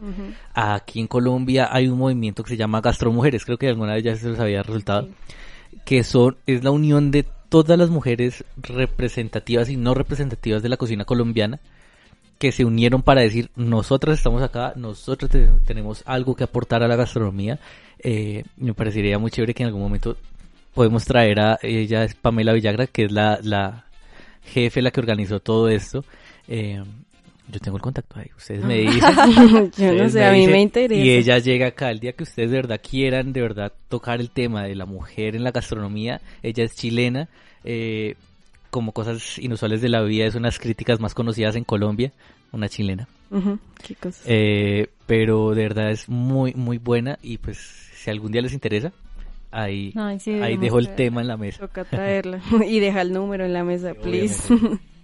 Aquí 0.52 1.00
en 1.00 1.06
Colombia 1.06 1.68
hay 1.72 1.88
un 1.88 1.98
movimiento 1.98 2.42
que 2.42 2.50
se 2.50 2.56
llama 2.58 2.82
Gastromujeres, 2.82 3.46
creo 3.46 3.56
que 3.56 3.68
alguna 3.68 3.94
vez 3.94 4.04
ya 4.04 4.16
se 4.16 4.28
les 4.28 4.38
había 4.38 4.62
resultado, 4.62 5.08
que 5.86 6.04
son, 6.04 6.36
es 6.46 6.62
la 6.62 6.70
unión 6.72 7.10
de 7.10 7.24
todas 7.48 7.78
las 7.78 7.88
mujeres 7.88 8.44
representativas 8.58 9.70
y 9.70 9.78
no 9.78 9.94
representativas 9.94 10.62
de 10.62 10.68
la 10.68 10.76
cocina 10.76 11.06
colombiana, 11.06 11.60
que 12.44 12.52
se 12.52 12.66
unieron 12.66 13.00
para 13.00 13.22
decir, 13.22 13.48
nosotras 13.56 14.18
estamos 14.18 14.42
acá, 14.42 14.74
nosotros 14.76 15.30
tenemos 15.64 16.02
algo 16.04 16.36
que 16.36 16.44
aportar 16.44 16.82
a 16.82 16.88
la 16.88 16.94
gastronomía. 16.94 17.58
Eh, 17.98 18.44
me 18.58 18.74
parecería 18.74 19.18
muy 19.18 19.30
chévere 19.30 19.54
que 19.54 19.62
en 19.62 19.68
algún 19.68 19.80
momento 19.80 20.18
podemos 20.74 21.06
traer 21.06 21.40
a 21.40 21.58
ella, 21.62 22.04
es 22.04 22.14
Pamela 22.14 22.52
Villagra, 22.52 22.86
que 22.86 23.06
es 23.06 23.12
la, 23.12 23.38
la 23.42 23.86
jefe, 24.42 24.82
la 24.82 24.90
que 24.90 25.00
organizó 25.00 25.40
todo 25.40 25.70
esto. 25.70 26.04
Eh, 26.46 26.84
yo 27.48 27.60
tengo 27.60 27.78
el 27.78 27.82
contacto 27.82 28.20
ahí, 28.20 28.28
ustedes 28.36 28.62
me 28.62 28.74
dicen. 28.80 29.72
yo 29.78 29.94
no 29.94 30.10
sé, 30.10 30.22
a 30.22 30.32
mí 30.32 30.46
me 30.46 30.60
interesa. 30.60 31.02
Y 31.02 31.12
ella 31.12 31.38
llega 31.38 31.68
acá 31.68 31.90
el 31.90 31.98
día 31.98 32.12
que 32.12 32.24
ustedes 32.24 32.50
de 32.50 32.56
verdad 32.56 32.78
quieran, 32.86 33.32
de 33.32 33.40
verdad 33.40 33.72
tocar 33.88 34.20
el 34.20 34.28
tema 34.28 34.64
de 34.64 34.74
la 34.74 34.84
mujer 34.84 35.34
en 35.34 35.44
la 35.44 35.50
gastronomía. 35.50 36.20
Ella 36.42 36.64
es 36.64 36.76
chilena. 36.76 37.26
Eh, 37.64 38.16
como 38.74 38.90
cosas 38.90 39.38
inusuales 39.38 39.80
de 39.82 39.88
la 39.88 40.02
vida, 40.02 40.26
es 40.26 40.34
unas 40.34 40.58
críticas 40.58 40.98
más 40.98 41.14
conocidas 41.14 41.54
en 41.54 41.62
Colombia, 41.62 42.10
una 42.54 42.68
chilena. 42.68 43.08
Eh, 44.24 44.88
pero 45.06 45.54
de 45.54 45.62
verdad 45.62 45.90
es 45.90 46.08
muy, 46.08 46.54
muy 46.54 46.78
buena 46.78 47.18
y 47.22 47.38
pues 47.38 47.58
si 47.58 48.10
algún 48.10 48.32
día 48.32 48.42
les 48.42 48.52
interesa, 48.52 48.92
ahí, 49.50 49.92
ahí 49.96 50.56
dejo 50.56 50.78
el 50.78 50.94
tema 50.94 51.20
en 51.20 51.28
la 51.28 51.36
mesa. 51.36 51.60
Toca 51.60 51.84
traerla 51.84 52.40
y 52.66 52.80
deja 52.80 53.00
el 53.00 53.12
número 53.12 53.44
en 53.44 53.52
la 53.52 53.64
mesa, 53.64 53.94
please. 53.94 54.54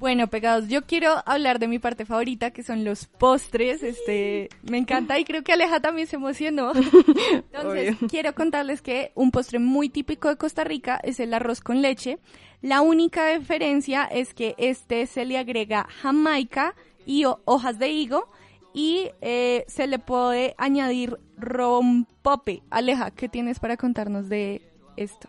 Bueno, 0.00 0.28
pegados, 0.28 0.66
yo 0.68 0.86
quiero 0.86 1.22
hablar 1.26 1.58
de 1.58 1.68
mi 1.68 1.78
parte 1.78 2.06
favorita, 2.06 2.52
que 2.52 2.62
son 2.62 2.84
los 2.84 3.04
postres. 3.04 3.82
Este, 3.82 4.48
me 4.62 4.78
encanta 4.78 5.18
y 5.18 5.24
creo 5.24 5.42
que 5.42 5.52
Aleja 5.52 5.80
también 5.80 6.06
se 6.06 6.16
emocionó. 6.16 6.72
Entonces, 7.52 7.96
quiero 8.08 8.34
contarles 8.34 8.80
que 8.80 9.12
un 9.14 9.30
postre 9.30 9.58
muy 9.58 9.90
típico 9.90 10.28
de 10.28 10.38
Costa 10.38 10.64
Rica 10.64 10.98
es 11.02 11.20
el 11.20 11.34
arroz 11.34 11.60
con 11.60 11.82
leche. 11.82 12.18
La 12.62 12.82
única 12.82 13.28
diferencia 13.28 14.04
es 14.04 14.34
que 14.34 14.54
este 14.58 15.06
se 15.06 15.24
le 15.24 15.38
agrega 15.38 15.86
jamaica 16.02 16.74
y 17.06 17.24
hojas 17.24 17.78
de 17.78 17.88
higo 17.88 18.28
y 18.74 19.10
eh, 19.22 19.64
se 19.66 19.86
le 19.86 19.98
puede 19.98 20.54
añadir 20.58 21.18
rompope. 21.38 22.62
Aleja, 22.70 23.10
¿qué 23.10 23.28
tienes 23.28 23.60
para 23.60 23.76
contarnos 23.76 24.28
de 24.28 24.60
esto? 24.96 25.28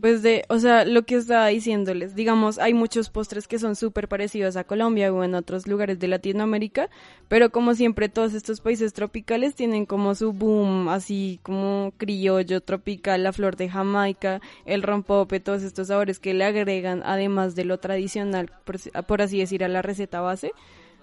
Pues 0.00 0.22
de, 0.22 0.44
o 0.48 0.58
sea, 0.58 0.84
lo 0.84 1.02
que 1.02 1.16
estaba 1.16 1.46
diciéndoles, 1.46 2.14
digamos, 2.14 2.58
hay 2.58 2.74
muchos 2.74 3.08
postres 3.10 3.48
que 3.48 3.58
son 3.58 3.74
súper 3.74 4.06
parecidos 4.06 4.56
a 4.56 4.64
Colombia 4.64 5.12
o 5.12 5.24
en 5.24 5.34
otros 5.34 5.66
lugares 5.66 5.98
de 5.98 6.08
Latinoamérica, 6.08 6.90
pero 7.28 7.50
como 7.50 7.74
siempre 7.74 8.08
todos 8.08 8.34
estos 8.34 8.60
países 8.60 8.92
tropicales 8.92 9.54
tienen 9.54 9.86
como 9.86 10.14
su 10.14 10.32
boom, 10.32 10.88
así 10.88 11.40
como 11.42 11.92
criollo 11.96 12.60
tropical, 12.60 13.22
la 13.22 13.32
flor 13.32 13.56
de 13.56 13.68
Jamaica, 13.68 14.40
el 14.66 14.82
rompope, 14.82 15.40
todos 15.40 15.62
estos 15.62 15.88
sabores 15.88 16.18
que 16.18 16.34
le 16.34 16.44
agregan, 16.44 17.02
además 17.04 17.54
de 17.54 17.64
lo 17.64 17.78
tradicional, 17.78 18.50
por, 18.64 18.78
por 19.06 19.22
así 19.22 19.38
decir, 19.38 19.64
a 19.64 19.68
la 19.68 19.82
receta 19.82 20.20
base, 20.20 20.52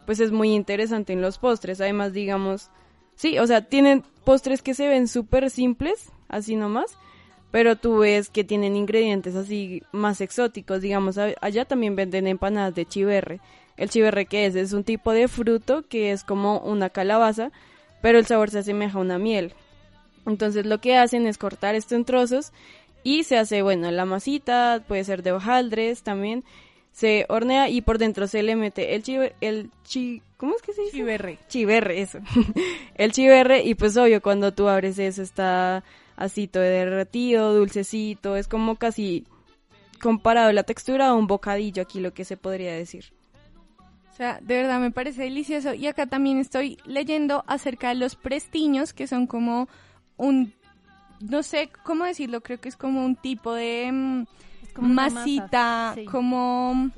pues 0.06 0.20
es 0.20 0.32
muy 0.32 0.54
interesante 0.54 1.14
en 1.14 1.22
los 1.22 1.38
postres. 1.38 1.82
Además, 1.82 2.14
digamos, 2.14 2.70
sí, 3.16 3.40
o 3.40 3.48
sea, 3.48 3.66
tienen 3.66 4.04
postres 4.24 4.62
que 4.62 4.74
se 4.74 4.88
ven 4.88 5.08
súper 5.08 5.50
simples, 5.50 6.12
así 6.28 6.56
nomás, 6.56 6.98
pero 7.52 7.76
tú 7.76 8.00
ves 8.00 8.30
que 8.30 8.44
tienen 8.44 8.76
ingredientes 8.76 9.36
así 9.36 9.84
más 9.92 10.22
exóticos, 10.22 10.82
digamos, 10.82 11.18
allá 11.18 11.66
también 11.66 11.96
venden 11.96 12.28
empanadas 12.28 12.76
de 12.76 12.86
chiverre. 12.86 13.40
El 13.78 13.90
chiverre 13.90 14.26
que 14.26 14.46
es 14.46 14.56
es 14.56 14.74
un 14.74 14.84
tipo 14.84 15.14
de 15.14 15.28
fruto 15.28 15.88
que 15.88 16.12
es 16.12 16.24
como 16.24 16.60
una 16.60 16.90
calabaza, 16.90 17.52
pero 18.02 18.20
el 18.20 18.26
sabor 18.26 18.52
se 18.52 18.60
asemeja 18.60 18.98
a 18.98 19.02
una 19.02 19.18
miel. 19.18 19.54
Entonces 20.26 20.66
lo 20.66 20.80
que 20.80 20.98
hacen 20.98 21.26
es 21.26 21.38
cortar 21.38 21.76
esto 21.76 21.96
en 21.96 22.06
trozos 22.06 22.52
y 23.04 23.24
se 23.24 23.38
hace, 23.38 23.62
bueno, 23.62 23.90
la 23.90 24.06
masita, 24.06 24.84
puede 24.88 25.04
ser 25.04 25.24
de 25.24 25.32
hojaldres 25.32 26.04
también, 26.04 26.44
se 26.92 27.26
hornea 27.30 27.70
y 27.70 27.82
por 27.82 27.98
dentro 27.98 28.28
se 28.28 28.44
le 28.44 28.56
mete 28.56 28.96
el 28.96 29.04
chiverre, 29.04 29.36
el 29.42 29.72
chi, 29.84 30.22
¿cómo 30.38 30.56
es 30.56 30.62
que 30.62 30.74
se 30.74 30.82
dice? 30.82 30.98
Chiverre. 30.98 31.40
Chiverre, 31.48 32.02
eso. 32.02 32.20
el 32.96 33.12
chiverre 33.12 33.64
y 33.64 33.76
pues 33.76 33.96
obvio 33.98 34.22
cuando 34.22 34.54
tú 34.54 34.68
abres 34.68 35.00
eso 35.00 35.22
está 35.22 35.84
así 36.20 36.48
todo 36.50 36.64
derretido, 36.64 37.56
dulcecito, 37.56 38.36
es 38.36 38.50
como 38.50 38.76
casi 38.76 39.26
comparado 40.02 40.52
la 40.52 40.64
textura 40.64 41.08
a 41.08 41.14
un 41.16 41.28
bocadillo 41.28 41.82
aquí 41.82 42.02
lo 42.02 42.14
que 42.14 42.26
se 42.26 42.36
podría 42.36 42.74
decir. 42.74 43.06
sea, 44.16 44.40
de 44.42 44.58
verdad 44.58 44.82
me 44.82 44.92
parece 44.92 45.24
delicioso. 45.24 45.74
Y 45.74 45.88
acá 45.88 46.08
también 46.08 46.38
estoy 46.38 46.78
leyendo 46.86 47.46
acerca 47.48 47.90
de 47.90 47.96
los 47.96 48.18
prestiños, 48.18 48.92
que 48.92 49.08
son 49.08 49.28
como 49.28 49.70
un, 50.18 50.54
no 51.22 51.42
sé 51.42 51.70
cómo 51.84 52.04
decirlo, 52.04 52.42
creo 52.42 52.60
que 52.60 52.68
es 52.68 52.76
como 52.76 53.06
un 53.06 53.16
tipo 53.16 53.54
de 53.54 53.90
mm, 53.90 54.26
como 54.76 54.90
masita, 54.90 55.48
masa, 55.48 55.96
sí. 55.96 56.06
como, 56.06 56.92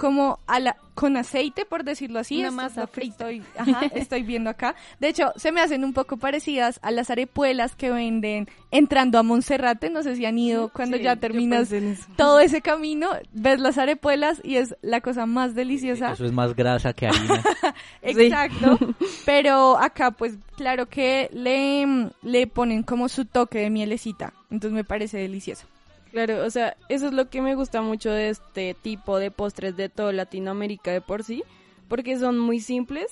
como 0.00 0.38
a 0.46 0.58
la, 0.60 0.76
con 0.94 1.18
aceite, 1.18 1.66
por 1.66 1.84
decirlo 1.84 2.20
así. 2.20 2.40
Una 2.40 2.50
masa 2.50 2.86
frita. 2.86 3.30
Estoy, 3.30 3.42
ajá, 3.58 3.82
estoy 3.94 4.22
viendo 4.22 4.48
acá. 4.48 4.74
De 4.98 5.08
hecho, 5.08 5.30
se 5.36 5.52
me 5.52 5.60
hacen 5.60 5.84
un 5.84 5.92
poco 5.92 6.16
parecidas 6.16 6.80
a 6.82 6.90
las 6.90 7.10
arepuelas 7.10 7.76
que 7.76 7.90
venden 7.90 8.48
entrando 8.70 9.18
a 9.18 9.22
Monserrate. 9.22 9.90
No 9.90 10.02
sé 10.02 10.16
si 10.16 10.24
han 10.24 10.38
ido 10.38 10.70
cuando 10.70 10.96
Sí, 10.96 11.02
ya 11.02 11.16
terminas 11.16 11.68
todo 12.16 12.40
ese 12.40 12.62
camino, 12.62 13.10
ves 13.32 13.60
las 13.60 13.76
arepuelas 13.76 14.40
y 14.42 14.56
es 14.56 14.74
la 14.80 15.02
cosa 15.02 15.26
más 15.26 15.54
deliciosa. 15.54 16.12
Eso 16.12 16.24
es 16.24 16.32
más 16.32 16.56
grasa 16.56 16.94
que 16.94 17.06
harina. 17.06 17.42
Exacto. 18.02 18.78
Pero 19.26 19.78
acá, 19.78 20.12
pues, 20.12 20.38
claro 20.56 20.86
que 20.86 21.28
le, 21.34 22.10
le 22.22 22.46
ponen 22.46 22.84
como 22.84 23.10
su 23.10 23.26
toque 23.26 23.58
de 23.58 23.68
mielecita. 23.68 24.32
Entonces 24.50 24.72
me 24.72 24.84
parece 24.84 25.18
delicioso. 25.18 25.66
Claro, 26.10 26.44
o 26.44 26.50
sea, 26.50 26.76
eso 26.88 27.06
es 27.06 27.12
lo 27.12 27.30
que 27.30 27.40
me 27.40 27.54
gusta 27.54 27.82
mucho 27.82 28.10
de 28.10 28.30
este 28.30 28.74
tipo 28.74 29.18
de 29.18 29.30
postres 29.30 29.76
de 29.76 29.88
toda 29.88 30.12
Latinoamérica 30.12 30.90
de 30.90 31.00
por 31.00 31.22
sí, 31.22 31.44
porque 31.88 32.18
son 32.18 32.38
muy 32.38 32.60
simples. 32.60 33.06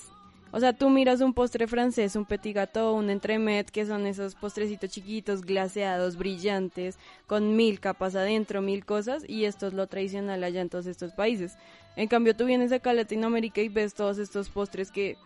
O 0.51 0.59
sea, 0.59 0.73
tú 0.73 0.89
miras 0.89 1.21
un 1.21 1.33
postre 1.33 1.67
francés, 1.67 2.15
un 2.15 2.25
petit 2.25 2.55
gâteau, 2.55 2.95
un 2.95 3.09
entremet, 3.09 3.69
que 3.69 3.85
son 3.85 4.07
esos 4.07 4.35
postrecitos 4.35 4.89
chiquitos, 4.89 5.43
glaseados, 5.43 6.17
brillantes, 6.17 6.97
con 7.27 7.55
mil 7.55 7.79
capas 7.79 8.15
adentro, 8.15 8.61
mil 8.61 8.83
cosas, 8.83 9.23
y 9.29 9.45
esto 9.45 9.67
es 9.67 9.73
lo 9.73 9.87
tradicional 9.87 10.43
allá 10.43 10.61
en 10.61 10.69
todos 10.69 10.87
estos 10.87 11.13
países. 11.13 11.55
En 11.95 12.07
cambio, 12.07 12.35
tú 12.35 12.45
vienes 12.45 12.71
acá 12.71 12.89
a 12.89 12.93
Latinoamérica 12.93 13.61
y 13.61 13.69
ves 13.69 13.93
todos 13.93 14.17
estos 14.17 14.49
postres 14.49 14.91
que 14.91 15.17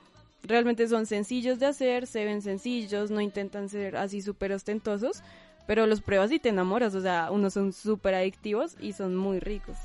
realmente 0.43 0.87
son 0.89 1.05
sencillos 1.05 1.57
de 1.57 1.67
hacer, 1.67 2.05
se 2.05 2.25
ven 2.25 2.41
sencillos, 2.41 3.09
no 3.09 3.21
intentan 3.21 3.69
ser 3.69 3.95
así 3.95 4.21
súper 4.21 4.51
ostentosos, 4.51 5.23
pero 5.67 5.87
los 5.87 6.01
pruebas 6.01 6.31
y 6.31 6.39
te 6.39 6.49
enamoras, 6.49 6.95
o 6.95 7.01
sea, 7.01 7.29
unos 7.31 7.53
son 7.53 7.73
súper 7.73 8.15
adictivos 8.15 8.75
y 8.79 8.93
son 8.93 9.15
muy 9.15 9.39
ricos. 9.39 9.77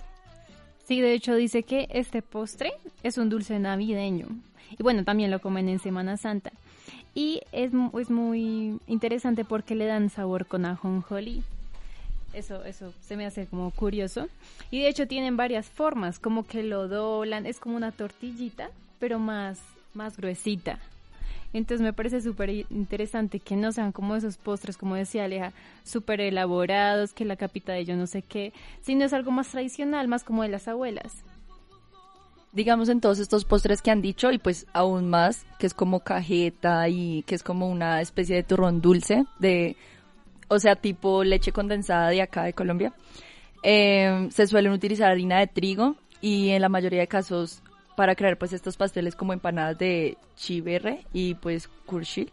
Sí, 0.87 1.01
de 1.01 1.13
hecho 1.13 1.35
dice 1.35 1.63
que 1.63 1.87
este 1.91 2.23
postre 2.23 2.73
es 3.03 3.19
un 3.19 3.29
dulce 3.29 3.59
navideño. 3.59 4.27
Y 4.79 4.83
bueno, 4.83 5.05
también 5.05 5.31
lo 5.31 5.41
comen 5.41 5.69
en 5.69 5.79
Semana 5.79 6.17
Santa. 6.17 6.51
Y 7.15 7.43
es, 7.53 7.73
es 7.99 8.11
muy 8.11 8.79
interesante 8.87 9.45
porque 9.45 9.75
le 9.75 9.87
dan 9.87 10.11
sabor 10.11 10.47
con 10.47 10.65
ajonjolí. 10.65 11.43
Eso, 12.33 12.65
eso 12.65 12.93
se 13.01 13.17
me 13.17 13.27
hace 13.27 13.47
como 13.47 13.71
curioso. 13.71 14.29
Y 14.71 14.81
de 14.81 14.89
hecho 14.89 15.07
tienen 15.07 15.37
varias 15.37 15.67
formas, 15.67 16.19
como 16.19 16.47
que 16.47 16.63
lo 16.63 16.89
doblan, 16.89 17.47
es 17.47 17.61
como 17.61 17.77
una 17.77 17.93
tortillita, 17.93 18.71
pero 18.99 19.19
más, 19.19 19.59
más 19.95 20.17
gruesita. 20.17 20.79
Entonces 21.53 21.83
me 21.83 21.93
parece 21.93 22.21
súper 22.21 22.51
interesante 22.51 23.41
que 23.41 23.57
no 23.57 23.73
sean 23.73 23.93
como 23.93 24.15
esos 24.17 24.37
postres, 24.37 24.77
como 24.77 24.97
decía 24.97 25.25
Aleja, 25.25 25.53
súper 25.83 26.21
elaborados, 26.21 27.13
que 27.15 27.25
la 27.25 27.37
capita 27.37 27.73
de 27.73 27.85
yo 27.85 27.97
no 27.97 28.07
sé 28.07 28.23
qué, 28.23 28.53
sino 28.83 29.05
es 29.05 29.13
algo 29.13 29.31
más 29.31 29.49
tradicional, 29.49 30.09
más 30.09 30.25
como 30.25 30.43
de 30.43 30.51
las 30.51 30.69
abuelas. 30.69 31.25
digamos 32.53 32.89
en 32.89 33.01
todos 33.01 33.19
estos 33.19 33.45
postres 33.45 33.83
que 33.83 33.91
han 33.91 34.03
dicho 34.03 34.31
y 34.33 34.39
pues 34.39 34.67
aún 34.73 35.09
más 35.09 35.45
que 35.59 35.67
es 35.67 35.75
como 35.75 36.01
cajeta 36.01 36.89
y 36.89 37.23
que 37.25 37.35
es 37.35 37.43
como 37.43 37.69
una 37.69 38.01
especie 38.01 38.37
de 38.37 38.43
turrón 38.43 38.81
dulce 38.81 39.25
de 39.39 39.77
o 40.49 40.59
sea 40.59 40.75
tipo 40.75 41.25
leche 41.25 41.53
condensada 41.53 42.09
de 42.09 42.23
acá 42.23 42.45
de 42.45 42.53
Colombia 42.55 42.93
Eh, 43.63 44.29
se 44.31 44.47
suelen 44.47 44.73
utilizar 44.73 45.11
harina 45.11 45.41
de 45.41 45.47
trigo 45.49 45.97
y 46.21 46.51
en 46.51 46.63
la 46.63 46.69
mayoría 46.69 47.01
de 47.01 47.09
casos 47.09 47.61
para 47.99 48.15
crear 48.15 48.39
pues 48.39 48.53
estos 48.53 48.77
pasteles 48.77 49.17
como 49.17 49.33
empanadas 49.33 49.77
de 49.77 50.17
chiverre 50.37 51.05
y 51.13 51.35
pues 51.35 51.67
curchil 51.85 52.31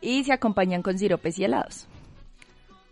y 0.00 0.22
se 0.22 0.32
acompañan 0.32 0.80
con 0.80 0.96
siropes 0.96 1.36
y 1.40 1.44
helados 1.44 1.88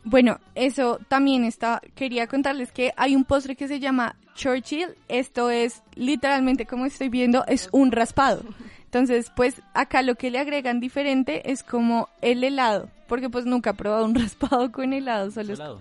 Bueno, 0.03 0.39
eso 0.57 0.99
también 1.09 1.45
está. 1.45 1.81
Quería 1.95 2.27
contarles 2.27 2.73
que 2.73 2.93
hay 2.97 3.15
un 3.15 3.25
postre 3.25 3.55
que 3.55 3.69
se 3.69 3.79
llama 3.79 4.17
Churchill. 4.35 4.89
Esto 5.09 5.51
es 5.51 5.83
literalmente, 5.95 6.67
como 6.67 6.85
estoy 6.85 7.09
viendo, 7.09 7.45
es 7.47 7.69
un 7.73 7.91
raspado. 7.93 8.43
Entonces, 8.87 9.31
pues 9.37 9.63
acá 9.73 10.03
lo 10.03 10.17
que 10.17 10.31
le 10.31 10.39
agregan 10.41 10.81
diferente 10.81 11.51
es 11.51 11.63
como 11.63 12.09
el 12.23 12.43
helado. 12.45 12.91
Porque 13.09 13.31
pues 13.31 13.47
nunca 13.47 13.71
he 13.71 13.75
probado 13.75 14.05
un 14.05 14.15
raspado 14.23 14.71
con 14.73 14.93
helado. 14.93 15.31
Solo 15.31 15.53
es- 15.53 15.59
Cholado. 15.59 15.81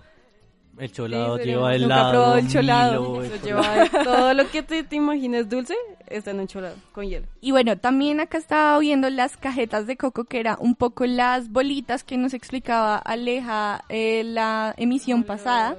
El 0.78 0.92
cholado 0.92 1.38
Sí, 1.38 1.44
lleva 1.44 1.74
helado. 1.74 2.36
el 2.36 2.48
cholado. 2.48 3.20
Milo, 3.20 3.36
lleva 3.44 3.88
todo 4.04 4.34
lo 4.34 4.48
que 4.50 4.62
te, 4.62 4.82
te 4.82 4.96
imagines 4.96 5.48
dulce, 5.48 5.74
está 6.08 6.32
en 6.32 6.40
un 6.40 6.46
cholado, 6.46 6.76
con 6.92 7.06
hielo. 7.06 7.26
Y 7.40 7.52
bueno, 7.52 7.76
también 7.78 8.20
acá 8.20 8.38
estaba 8.38 8.78
viendo 8.78 9.08
las 9.10 9.36
cajetas 9.36 9.86
de 9.86 9.96
coco, 9.96 10.24
que 10.24 10.40
era 10.40 10.56
un 10.58 10.74
poco 10.74 11.06
las 11.06 11.50
bolitas 11.50 12.02
que 12.04 12.16
nos 12.16 12.34
explicaba 12.34 12.96
Aleja 12.96 13.84
eh, 13.88 14.22
la 14.24 14.74
emisión 14.76 15.24
pasada. 15.24 15.76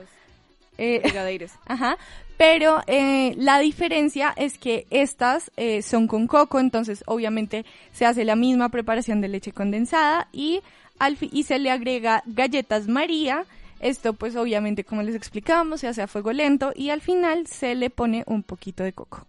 Eh. 0.78 1.02
Ajá. 1.66 1.98
Pero 2.38 2.82
eh, 2.88 3.34
la 3.38 3.60
diferencia 3.60 4.34
es 4.36 4.58
que 4.58 4.88
estas 4.90 5.52
eh, 5.56 5.82
son 5.82 6.08
con 6.08 6.28
coco, 6.28 6.60
entonces 6.60 7.04
obviamente 7.08 7.66
se 7.94 8.06
hace 8.06 8.26
la 8.26 8.36
misma 8.36 8.70
preparación 8.70 9.22
de 9.22 9.30
leche 9.30 9.54
condensada 9.54 10.28
y, 10.34 10.62
al 11.00 11.18
y 11.22 11.44
se 11.44 11.60
le 11.60 11.72
agrega 11.72 12.24
galletas 12.26 12.88
María. 12.88 13.46
Esto 13.80 14.14
pues 14.14 14.36
obviamente 14.36 14.84
como 14.84 15.04
les 15.04 15.16
explicábamos 15.16 15.82
se 15.82 15.88
hace 15.88 16.02
a 16.02 16.08
fuego 16.08 16.32
lento 16.32 16.72
y 16.76 16.90
al 16.90 17.02
final 17.02 17.48
se 17.48 17.76
le 17.76 17.90
pone 17.90 18.24
un 18.28 18.44
poquito 18.44 18.84
de 18.84 18.94
coco. 18.94 19.28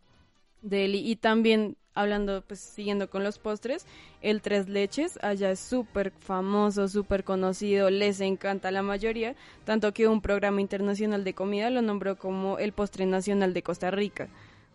Deli. 0.63 0.99
Y 0.99 1.17
también, 1.17 1.77
hablando, 1.95 2.43
pues 2.43 2.61
siguiendo 2.61 3.09
con 3.09 3.25
los 3.25 3.39
postres, 3.39 3.87
el 4.21 4.43
tres 4.43 4.69
leches 4.69 5.19
allá 5.23 5.51
es 5.51 5.61
súper 5.61 6.11
famoso, 6.11 6.89
súper 6.89 7.25
conocido, 7.25 7.91
les 7.91 8.21
encanta 8.21 8.69
a 8.69 8.73
la 8.73 8.83
mayoría, 8.83 9.35
tanto 9.65 9.93
que 9.93 10.09
un 10.09 10.21
programa 10.21 10.61
internacional 10.61 11.25
de 11.25 11.35
comida 11.35 11.71
lo 11.71 11.83
nombró 11.83 12.17
como 12.17 12.59
el 12.59 12.73
postre 12.73 13.07
nacional 13.07 13.55
de 13.55 13.63
Costa 13.63 13.91
Rica. 13.91 14.29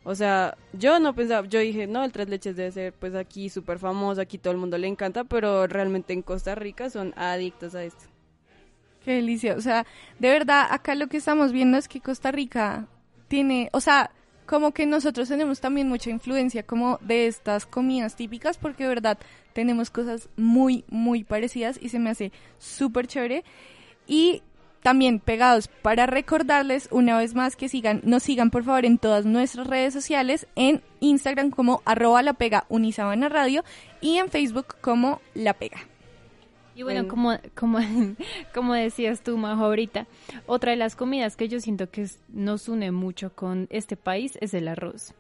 O 0.04 0.16
sea, 0.16 0.58
yo 0.74 1.00
no 1.00 1.14
pensaba, 1.14 1.48
yo 1.48 1.60
dije, 1.60 1.86
no, 1.86 2.04
el 2.04 2.12
tres 2.12 2.28
leches 2.28 2.56
debe 2.56 2.72
ser 2.72 2.94
pues 2.94 3.14
aquí 3.14 3.50
súper 3.50 3.78
famoso, 3.78 4.22
aquí 4.22 4.40
todo 4.40 4.52
el 4.52 4.60
mundo 4.60 4.78
le 4.80 4.88
encanta, 4.88 5.26
pero 5.26 5.68
realmente 5.68 6.14
en 6.14 6.24
Costa 6.24 6.56
Rica 6.56 6.90
son 6.90 7.14
adictos 7.18 7.76
a 7.76 7.84
esto. 7.84 8.11
Qué 9.04 9.16
delicia. 9.16 9.56
O 9.56 9.62
sea, 9.62 9.86
de 10.20 10.30
verdad, 10.30 10.68
acá 10.70 10.96
lo 10.96 11.08
que 11.08 11.18
estamos 11.18 11.52
viendo 11.52 11.78
es 11.78 11.88
que 11.88 12.02
Costa 12.02 12.32
Rica 12.32 12.88
tiene, 13.28 13.70
o 13.74 13.82
sea, 13.82 14.12
como 14.46 14.74
que 14.74 14.86
nosotros 14.86 15.30
tenemos 15.30 15.62
también 15.62 15.88
mucha 15.88 16.10
influencia 16.10 16.64
como 16.64 17.00
de 17.02 17.28
estas 17.28 17.66
comidas 17.66 18.16
típicas, 18.16 18.58
porque 18.58 18.84
de 18.84 18.90
verdad 18.90 19.18
tenemos 19.54 19.90
cosas 19.90 20.30
muy, 20.36 20.84
muy 20.90 21.24
parecidas 21.24 21.80
y 21.82 21.90
se 21.90 22.00
me 22.00 22.10
hace 22.10 22.32
súper 22.60 23.08
chévere. 23.08 23.44
Y 24.08 24.44
también 24.84 25.20
pegados 25.20 25.68
para 25.68 26.06
recordarles 26.06 26.90
una 26.92 27.18
vez 27.18 27.36
más 27.36 27.56
que 27.56 27.70
sigan, 27.70 28.02
nos 28.04 28.24
sigan 28.24 28.50
por 28.50 28.64
favor 28.64 28.86
en 28.86 28.98
todas 28.98 29.26
nuestras 29.26 29.68
redes 29.68 29.94
sociales, 29.94 30.48
en 30.56 30.82
Instagram 31.00 31.52
como 31.52 31.82
arroba 31.86 32.22
la 32.22 32.34
pega 32.34 32.66
unisabana 32.68 33.30
radio 33.30 33.64
y 34.02 34.18
en 34.18 34.30
Facebook 34.30 34.76
como 34.82 35.22
la 35.34 35.54
pega. 35.54 35.91
Y 36.76 36.84
bueno, 36.84 37.08
como, 37.08 37.38
como, 37.56 37.80
como 38.54 38.74
decías 38.74 39.22
tú, 39.22 39.38
Majo, 39.38 39.66
ahorita, 39.66 40.08
otra 40.46 40.72
de 40.72 40.78
las 40.78 40.96
comidas 40.96 41.36
que 41.36 41.50
yo 41.50 41.60
siento 41.60 41.90
que 41.90 42.08
nos 42.30 42.70
une 42.70 42.92
mucho 42.92 43.34
con 43.34 43.68
este 43.70 43.98
país 43.98 44.38
es 44.42 44.54
el 44.54 44.68
arroz. 44.68 45.14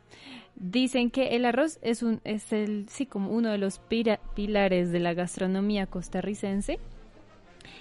Dicen 0.55 1.09
que 1.11 1.35
el 1.35 1.45
arroz 1.45 1.79
es 1.81 2.03
un 2.03 2.21
es 2.23 2.51
el 2.53 2.87
sí 2.89 3.05
como 3.05 3.31
uno 3.31 3.49
de 3.49 3.57
los 3.57 3.79
pira- 3.79 4.19
pilares 4.35 4.91
de 4.91 4.99
la 4.99 5.13
gastronomía 5.13 5.87
costarricense 5.87 6.77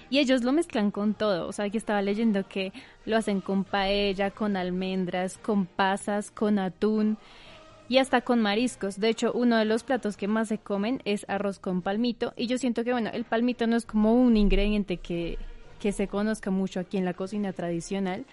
y 0.09 0.19
ellos 0.19 0.43
lo 0.43 0.51
mezclan 0.51 0.89
con 0.91 1.13
todo. 1.13 1.47
O 1.47 1.51
sea, 1.51 1.69
que 1.69 1.77
estaba 1.77 2.01
leyendo 2.01 2.47
que 2.47 2.71
lo 3.05 3.17
hacen 3.17 3.39
con 3.41 3.63
paella, 3.65 4.31
con 4.31 4.57
almendras, 4.57 5.37
con 5.37 5.65
pasas, 5.65 6.31
con 6.31 6.59
atún 6.59 7.17
y 7.91 7.97
hasta 7.97 8.21
con 8.21 8.41
mariscos. 8.41 9.01
De 9.01 9.09
hecho, 9.09 9.33
uno 9.33 9.57
de 9.57 9.65
los 9.65 9.83
platos 9.83 10.15
que 10.15 10.29
más 10.29 10.47
se 10.47 10.57
comen 10.57 11.01
es 11.03 11.25
arroz 11.27 11.59
con 11.59 11.81
palmito. 11.81 12.31
Y 12.37 12.47
yo 12.47 12.57
siento 12.57 12.85
que, 12.85 12.93
bueno, 12.93 13.09
el 13.11 13.25
palmito 13.25 13.67
no 13.67 13.75
es 13.75 13.85
como 13.85 14.13
un 14.13 14.37
ingrediente 14.37 14.95
que, 14.95 15.37
que 15.81 15.91
se 15.91 16.07
conozca 16.07 16.51
mucho 16.51 16.79
aquí 16.79 16.95
en 16.95 17.03
la 17.03 17.13
cocina 17.13 17.51
tradicional. 17.51 18.23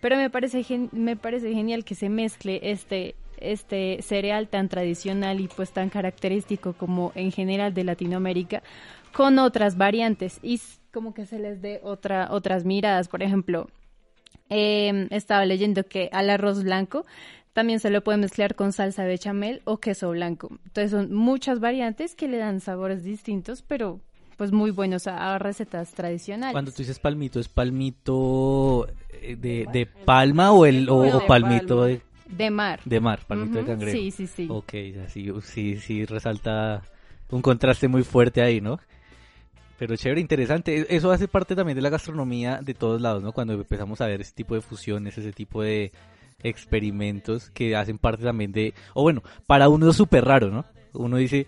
Pero 0.00 0.16
me 0.16 0.28
parece, 0.28 0.64
gen- 0.64 0.88
me 0.90 1.14
parece 1.14 1.52
genial 1.52 1.84
que 1.84 1.94
se 1.94 2.08
mezcle 2.08 2.58
este, 2.64 3.14
este 3.36 4.02
cereal 4.02 4.48
tan 4.48 4.68
tradicional 4.68 5.38
y 5.38 5.46
pues 5.46 5.70
tan 5.70 5.88
característico 5.88 6.72
como 6.72 7.12
en 7.14 7.30
general 7.30 7.74
de 7.74 7.84
Latinoamérica 7.84 8.64
con 9.12 9.38
otras 9.38 9.76
variantes 9.76 10.40
y 10.42 10.60
como 10.92 11.14
que 11.14 11.26
se 11.26 11.38
les 11.38 11.62
dé 11.62 11.78
otra, 11.84 12.26
otras 12.32 12.64
miradas. 12.64 13.06
Por 13.06 13.22
ejemplo, 13.22 13.68
eh, 14.50 15.06
estaba 15.10 15.44
leyendo 15.44 15.84
que 15.84 16.08
al 16.12 16.28
arroz 16.28 16.64
blanco 16.64 17.06
también 17.56 17.80
se 17.80 17.88
lo 17.88 18.04
puede 18.04 18.18
mezclar 18.18 18.54
con 18.54 18.74
salsa 18.74 19.06
bechamel 19.06 19.62
o 19.64 19.78
queso 19.78 20.10
blanco. 20.10 20.50
Entonces 20.66 20.90
son 20.90 21.14
muchas 21.14 21.58
variantes 21.58 22.14
que 22.14 22.28
le 22.28 22.36
dan 22.36 22.60
sabores 22.60 23.02
distintos, 23.02 23.62
pero 23.62 23.98
pues 24.36 24.52
muy 24.52 24.70
buenos 24.70 25.06
a, 25.06 25.34
a 25.34 25.38
recetas 25.38 25.92
tradicionales. 25.94 26.52
Cuando 26.52 26.70
tú 26.70 26.82
dices 26.82 26.98
palmito, 26.98 27.40
¿es 27.40 27.48
palmito 27.48 28.86
eh, 29.22 29.36
de, 29.36 29.66
de 29.72 29.86
palma 29.86 30.52
o 30.52 30.66
el 30.66 30.86
o, 30.90 31.02
No, 31.06 31.16
o 31.16 31.20
de 31.20 31.26
palmito 31.26 31.84
de 31.84 32.02
De 32.28 32.50
mar. 32.50 32.80
De 32.84 33.00
mar, 33.00 33.20
palmito 33.26 33.58
de 33.58 33.64
cangrejo. 33.64 33.96
Sí, 33.96 34.10
sí, 34.10 34.26
sí. 34.26 34.48
Ok, 34.50 34.74
así, 35.06 35.32
sí, 35.42 35.78
sí, 35.78 36.04
resalta 36.04 36.82
un 37.30 37.40
contraste 37.40 37.88
muy 37.88 38.04
fuerte 38.04 38.42
ahí, 38.42 38.60
¿no? 38.60 38.78
Pero 39.78 39.96
chévere, 39.96 40.20
interesante. 40.20 40.76
E- 40.76 40.86
Eso 40.90 41.10
hace 41.10 41.26
parte 41.26 41.56
también 41.56 41.76
de 41.76 41.80
la 41.80 41.88
gastronomía 41.88 42.60
de 42.62 42.74
todos 42.74 43.00
lados, 43.00 43.22
¿no? 43.22 43.32
Cuando 43.32 43.54
empezamos 43.54 44.02
a 44.02 44.06
ver 44.06 44.20
ese 44.20 44.32
tipo 44.34 44.54
de 44.54 44.60
fusiones, 44.60 45.16
ese 45.16 45.32
tipo 45.32 45.62
de 45.62 45.90
experimentos 46.42 47.50
que 47.50 47.76
hacen 47.76 47.98
parte 47.98 48.24
también 48.24 48.52
de... 48.52 48.74
O 48.94 49.02
bueno, 49.02 49.22
para 49.46 49.68
uno 49.68 49.88
es 49.90 49.96
súper 49.96 50.24
raro, 50.24 50.50
¿no? 50.50 50.64
Uno 50.92 51.16
dice, 51.18 51.46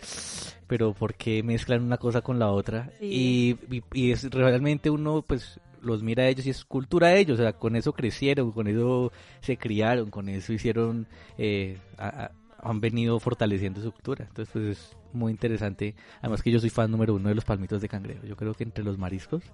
pero 0.67 0.93
¿por 0.93 1.15
qué 1.15 1.43
mezclan 1.43 1.83
una 1.83 1.97
cosa 1.97 2.21
con 2.21 2.39
la 2.39 2.51
otra? 2.51 2.91
Y, 3.01 3.57
y, 3.71 3.83
y 3.95 4.11
es 4.13 4.31
realmente 4.31 4.91
uno, 4.91 5.23
pues, 5.27 5.59
los 5.81 6.03
mira 6.03 6.25
a 6.25 6.29
ellos 6.29 6.45
y 6.47 6.51
es 6.51 6.65
cultura 6.65 7.09
de 7.09 7.21
ellos, 7.21 7.39
o 7.39 7.43
sea, 7.43 7.53
con 7.55 7.77
eso 7.77 7.93
crecieron, 7.93 8.53
con 8.53 8.67
eso 8.67 9.11
se 9.41 9.57
criaron, 9.57 10.11
con 10.11 10.29
eso 10.29 10.53
hicieron, 10.53 11.07
eh, 11.39 11.79
a- 11.97 12.25
a- 12.25 12.31
han 12.61 12.81
venido 12.81 13.19
fortaleciendo 13.21 13.81
su 13.81 13.93
cultura. 13.93 14.27
Entonces, 14.29 14.53
pues 14.53 14.67
es 14.67 14.97
muy 15.13 15.31
interesante. 15.31 15.95
Además 16.21 16.43
que 16.43 16.51
yo 16.51 16.59
soy 16.59 16.71
fan 16.71 16.91
número 16.91 17.15
uno 17.15 17.29
de 17.29 17.35
los 17.37 17.45
palmitos 17.45 17.81
de 17.81 17.89
cangrejo. 17.89 18.27
Yo 18.27 18.37
creo 18.37 18.53
que 18.53 18.65
entre 18.65 18.83
los 18.83 18.99
mariscos, 18.99 19.45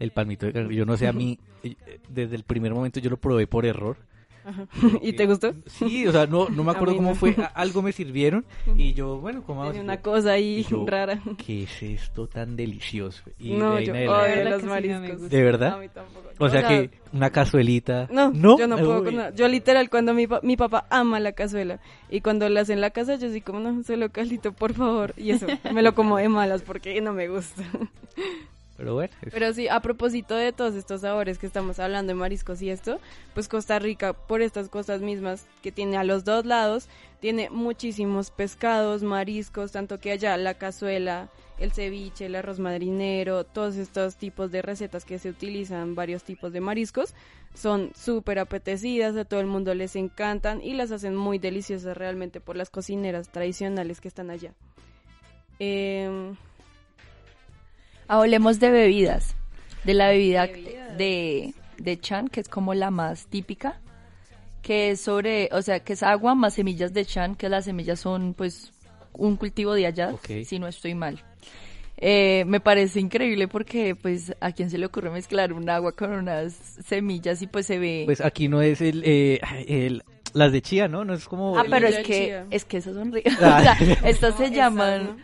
el 0.00 0.10
palmito 0.10 0.46
de 0.46 0.52
cangrejo, 0.52 0.72
yo 0.76 0.84
no 0.84 0.96
sé, 0.96 1.06
a 1.06 1.12
mí, 1.12 1.38
eh, 1.62 1.76
desde 2.10 2.34
el 2.34 2.42
primer 2.42 2.74
momento 2.74 2.98
yo 3.00 3.10
lo 3.10 3.16
probé 3.16 3.46
por 3.46 3.64
error. 3.64 3.96
¿Y 5.02 5.12
te 5.12 5.26
gustó? 5.26 5.52
Sí, 5.66 6.06
o 6.06 6.12
sea, 6.12 6.26
no, 6.26 6.48
no 6.48 6.64
me 6.64 6.70
acuerdo 6.72 6.96
cómo 6.96 7.10
no. 7.10 7.14
fue, 7.14 7.34
a- 7.38 7.46
algo 7.46 7.82
me 7.82 7.92
sirvieron 7.92 8.44
y 8.76 8.92
yo, 8.94 9.18
bueno, 9.18 9.42
como 9.42 9.66
Tenía 9.66 9.82
una 9.82 9.98
cosa 10.00 10.32
ahí 10.32 10.58
Y 10.60 10.64
yo, 10.64 10.84
rara. 10.86 11.20
¿Qué 11.44 11.64
es 11.64 11.82
esto 11.82 12.26
tan 12.26 12.56
delicioso? 12.56 13.22
Y 13.38 13.52
no, 13.54 13.76
de 13.76 13.84
yo 13.86 13.92
odio 13.92 14.12
adelante- 14.14 14.50
los 14.50 14.62
mariscos. 14.64 15.30
¿De 15.30 15.42
verdad? 15.42 15.74
A 15.74 15.78
mí 15.78 15.88
tampoco. 15.88 16.28
O 16.38 16.48
sea 16.48 16.66
que 16.66 16.90
una 17.12 17.30
cazuelita. 17.30 18.08
No, 18.10 18.30
no, 18.32 18.58
yo 18.58 18.66
no 18.66 18.76
puedo 18.78 18.98
Uy. 19.00 19.04
con 19.04 19.16
nada. 19.16 19.34
Yo 19.34 19.46
literal, 19.48 19.88
cuando 19.90 20.12
mi, 20.14 20.26
pa- 20.26 20.40
mi 20.42 20.56
papá 20.56 20.86
ama 20.90 21.20
la 21.20 21.32
cazuela 21.32 21.78
y 22.10 22.20
cuando 22.20 22.48
la 22.48 22.62
hace 22.62 22.72
en 22.72 22.80
la 22.80 22.90
casa, 22.90 23.14
yo 23.16 23.30
sí 23.30 23.40
como, 23.40 23.60
no, 23.60 23.82
solo 23.84 24.10
caldito, 24.10 24.52
por 24.52 24.74
favor. 24.74 25.14
Y 25.16 25.30
eso, 25.30 25.46
me 25.72 25.82
lo 25.82 25.94
como 25.94 26.16
de 26.18 26.28
malas 26.28 26.62
porque 26.62 27.00
no 27.00 27.12
me 27.12 27.28
gusta. 27.28 27.62
Pero 28.82 28.94
bueno, 28.94 29.14
Pero 29.30 29.54
sí, 29.54 29.68
a 29.68 29.78
propósito 29.78 30.34
de 30.34 30.50
todos 30.50 30.74
estos 30.74 31.02
sabores 31.02 31.38
que 31.38 31.46
estamos 31.46 31.78
hablando 31.78 32.12
de 32.12 32.18
mariscos 32.18 32.60
y 32.62 32.70
esto, 32.70 32.98
pues 33.32 33.46
Costa 33.46 33.78
Rica, 33.78 34.12
por 34.12 34.42
estas 34.42 34.68
cosas 34.68 35.02
mismas 35.02 35.46
que 35.62 35.70
tiene 35.70 35.96
a 35.98 36.02
los 36.02 36.24
dos 36.24 36.44
lados, 36.46 36.88
tiene 37.20 37.48
muchísimos 37.48 38.32
pescados, 38.32 39.04
mariscos, 39.04 39.70
tanto 39.70 40.00
que 40.00 40.10
allá 40.10 40.36
la 40.36 40.54
cazuela, 40.54 41.28
el 41.60 41.70
ceviche, 41.70 42.26
el 42.26 42.34
arroz 42.34 42.58
madrinero, 42.58 43.44
todos 43.44 43.76
estos 43.76 44.16
tipos 44.16 44.50
de 44.50 44.62
recetas 44.62 45.04
que 45.04 45.20
se 45.20 45.28
utilizan, 45.28 45.94
varios 45.94 46.24
tipos 46.24 46.52
de 46.52 46.60
mariscos, 46.60 47.14
son 47.54 47.92
súper 47.94 48.40
apetecidas, 48.40 49.14
a 49.14 49.24
todo 49.24 49.38
el 49.38 49.46
mundo 49.46 49.74
les 49.74 49.94
encantan 49.94 50.60
y 50.60 50.74
las 50.74 50.90
hacen 50.90 51.14
muy 51.14 51.38
deliciosas 51.38 51.96
realmente 51.96 52.40
por 52.40 52.56
las 52.56 52.68
cocineras 52.68 53.28
tradicionales 53.28 54.00
que 54.00 54.08
están 54.08 54.30
allá. 54.30 54.54
Em, 55.60 56.34
Hablemos 58.16 58.60
de 58.60 58.70
bebidas. 58.70 59.34
De 59.84 59.94
la 59.94 60.08
bebida 60.08 60.46
de, 60.46 61.54
de 61.78 61.98
chan, 61.98 62.28
que 62.28 62.40
es 62.40 62.48
como 62.50 62.74
la 62.74 62.90
más 62.90 63.26
típica. 63.26 63.80
Que 64.60 64.90
es 64.90 65.00
sobre, 65.00 65.48
o 65.52 65.62
sea, 65.62 65.80
que 65.80 65.94
es 65.94 66.02
agua 66.02 66.34
más 66.34 66.52
semillas 66.54 66.92
de 66.92 67.06
chan, 67.06 67.34
que 67.36 67.48
las 67.48 67.64
semillas 67.64 68.00
son 68.00 68.34
pues 68.34 68.72
un 69.14 69.36
cultivo 69.36 69.72
de 69.72 69.86
allá, 69.86 70.10
Ok. 70.12 70.28
si 70.44 70.58
no 70.58 70.68
estoy 70.68 70.94
mal. 70.94 71.22
Eh, 71.96 72.44
me 72.46 72.60
parece 72.60 73.00
increíble 73.00 73.48
porque 73.48 73.94
pues 73.94 74.34
a 74.40 74.52
quién 74.52 74.68
se 74.70 74.76
le 74.76 74.86
ocurre 74.86 75.08
mezclar 75.10 75.52
un 75.54 75.70
agua 75.70 75.92
con 75.92 76.10
unas 76.12 76.52
semillas 76.86 77.40
y 77.42 77.46
pues 77.46 77.64
se 77.66 77.78
ve... 77.78 78.02
pues 78.06 78.20
aquí 78.20 78.48
no 78.48 78.60
es 78.60 78.80
el, 78.82 79.02
eh, 79.06 79.40
el- 79.66 80.02
las 80.34 80.52
de 80.52 80.62
chía, 80.62 80.88
¿no? 80.88 81.04
No 81.04 81.14
es 81.14 81.26
como... 81.26 81.58
Ah, 81.58 81.64
pero 81.68 81.88
es 81.88 81.98
que 81.98 82.24
chía. 82.26 82.46
es 82.50 82.64
que 82.64 82.78
esas 82.78 82.94
son 82.94 83.12
ricas. 83.12 83.36
Ah. 83.40 83.58
O 83.80 83.84
sea, 83.84 84.08
estas 84.08 84.30
No, 84.32 84.38
se 84.46 84.50
llaman, 84.50 85.16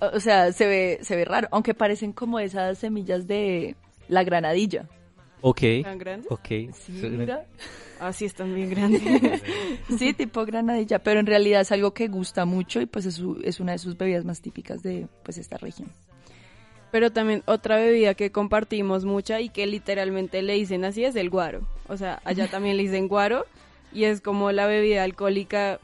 o 0.00 0.20
sea, 0.20 0.52
se 0.52 0.66
ve 0.66 0.98
se 1.02 1.16
ve 1.16 1.24
raro, 1.24 1.48
aunque 1.52 1.74
parecen 1.74 2.12
como 2.12 2.38
esas 2.40 2.78
semillas 2.78 3.26
de 3.26 3.76
la 4.08 4.24
granadilla. 4.24 4.86
Ok, 5.40 5.60
¿Tan 5.84 5.98
grandes? 5.98 6.30
ok. 6.32 6.46
Sí, 6.48 6.92
mira. 7.10 7.44
Ah, 8.00 8.12
sí, 8.12 8.24
están 8.24 8.54
bien 8.54 8.70
grandes. 8.70 9.02
Sí, 9.98 10.12
tipo 10.12 10.44
granadilla, 10.44 10.98
pero 11.00 11.20
en 11.20 11.26
realidad 11.26 11.60
es 11.62 11.72
algo 11.72 11.92
que 11.94 12.08
gusta 12.08 12.44
mucho 12.44 12.80
y 12.80 12.86
pues 12.86 13.06
es, 13.06 13.14
su- 13.14 13.40
es 13.44 13.60
una 13.60 13.72
de 13.72 13.78
sus 13.78 13.96
bebidas 13.96 14.24
más 14.24 14.40
típicas 14.40 14.82
de 14.82 15.06
pues 15.24 15.38
esta 15.38 15.56
región. 15.58 15.88
Pero 16.90 17.10
también 17.12 17.42
otra 17.46 17.76
bebida 17.76 18.14
que 18.14 18.32
compartimos 18.32 19.04
mucha 19.04 19.40
y 19.40 19.50
que 19.50 19.66
literalmente 19.66 20.40
le 20.42 20.54
dicen 20.54 20.84
así 20.84 21.04
es 21.04 21.16
el 21.16 21.28
guaro. 21.30 21.60
O 21.86 21.96
sea, 21.96 22.20
allá 22.24 22.48
también 22.48 22.76
le 22.76 22.84
dicen 22.84 23.08
guaro 23.08 23.44
y 23.98 24.04
es 24.04 24.20
como 24.20 24.52
la 24.52 24.68
bebida 24.68 25.02
alcohólica, 25.02 25.80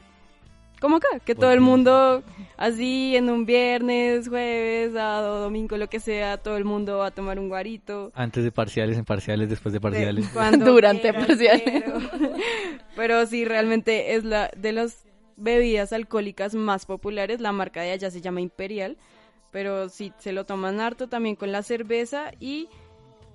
como 0.79 0.95
acá, 0.95 1.19
que 1.25 1.35
todo 1.35 1.51
el 1.51 1.59
mundo 1.59 2.23
así 2.55 3.13
en 3.17 3.29
un 3.29 3.45
viernes, 3.45 4.29
jueves, 4.29 4.93
sábado, 4.93 5.41
domingo, 5.41 5.75
lo 5.75 5.89
que 5.89 5.99
sea, 5.99 6.37
todo 6.37 6.55
el 6.55 6.63
mundo 6.63 6.99
va 6.99 7.07
a 7.07 7.11
tomar 7.11 7.39
un 7.39 7.49
guarito. 7.49 8.13
Antes 8.15 8.45
de 8.45 8.53
parciales, 8.53 8.97
en 8.97 9.03
parciales, 9.03 9.49
después 9.49 9.73
de 9.73 9.81
parciales. 9.81 10.29
Cuando 10.29 10.65
Durante 10.71 11.13
parciales. 11.13 11.61
Pero, 11.65 11.99
pero 12.95 13.25
sí, 13.25 13.43
realmente 13.43 14.15
es 14.15 14.23
la 14.23 14.49
de 14.55 14.71
las 14.71 15.03
bebidas 15.35 15.91
alcohólicas 15.91 16.55
más 16.55 16.85
populares. 16.85 17.41
La 17.41 17.51
marca 17.51 17.81
de 17.81 17.91
allá 17.91 18.09
se 18.11 18.21
llama 18.21 18.39
Imperial, 18.39 18.95
pero 19.51 19.89
sí 19.89 20.13
se 20.19 20.31
lo 20.31 20.45
toman 20.45 20.79
harto 20.79 21.09
también 21.09 21.35
con 21.35 21.51
la 21.51 21.63
cerveza 21.63 22.31
y 22.39 22.69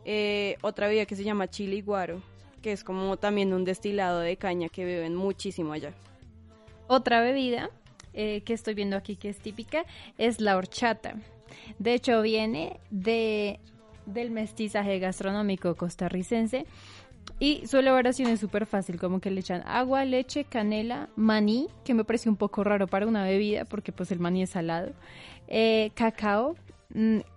eh, 0.06 0.56
otra 0.62 0.86
bebida 0.86 1.04
que 1.04 1.16
se 1.16 1.24
llama 1.24 1.50
chili 1.50 1.82
guaro, 1.82 2.22
que 2.60 2.72
es 2.72 2.84
como 2.84 3.16
también 3.16 3.52
un 3.52 3.64
destilado 3.64 4.20
de 4.20 4.36
caña 4.36 4.68
que 4.68 4.84
beben 4.84 5.14
muchísimo 5.14 5.72
allá. 5.72 5.92
Otra 6.86 7.20
bebida 7.20 7.70
eh, 8.12 8.42
que 8.42 8.52
estoy 8.52 8.74
viendo 8.74 8.96
aquí 8.96 9.16
que 9.16 9.28
es 9.28 9.38
típica 9.38 9.84
es 10.18 10.40
la 10.40 10.56
horchata. 10.56 11.14
De 11.78 11.94
hecho, 11.94 12.22
viene 12.22 12.80
de, 12.90 13.60
del 14.06 14.30
mestizaje 14.30 14.98
gastronómico 14.98 15.76
costarricense 15.76 16.66
y 17.38 17.66
su 17.66 17.78
elaboración 17.78 18.28
es 18.28 18.40
súper 18.40 18.66
fácil, 18.66 18.98
como 18.98 19.20
que 19.20 19.30
le 19.30 19.40
echan 19.40 19.62
agua, 19.66 20.04
leche, 20.04 20.44
canela, 20.44 21.08
maní, 21.16 21.68
que 21.84 21.94
me 21.94 22.04
parece 22.04 22.28
un 22.28 22.36
poco 22.36 22.64
raro 22.64 22.86
para 22.86 23.06
una 23.06 23.24
bebida 23.24 23.64
porque 23.64 23.92
pues 23.92 24.10
el 24.10 24.18
maní 24.18 24.42
es 24.42 24.50
salado, 24.50 24.92
eh, 25.48 25.90
cacao, 25.94 26.56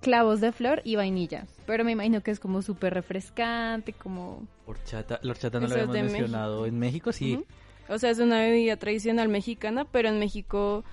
clavos 0.02 0.42
de 0.42 0.52
flor 0.52 0.82
y 0.84 0.96
vainilla. 0.96 1.46
Pero 1.66 1.84
me 1.84 1.92
imagino 1.92 2.22
que 2.22 2.32
es 2.32 2.40
como 2.40 2.62
súper 2.62 2.94
refrescante, 2.94 3.94
como... 3.94 4.48
Horchata, 4.66 5.20
la 5.22 5.32
horchata 5.32 5.60
no 5.60 5.68
la 5.68 5.76
Eso 5.76 5.90
habíamos 5.92 6.12
mencionado 6.12 6.66
en 6.66 6.80
México, 6.80 7.12
sí. 7.12 7.44
O 7.90 7.98
sea, 7.98 8.10
es 8.10 8.20
una 8.20 8.40
bebida 8.40 8.78
tradicional 8.78 9.28
mexicana, 9.30 9.86
pero 9.86 10.10
en 10.10 10.18
México 10.20 10.84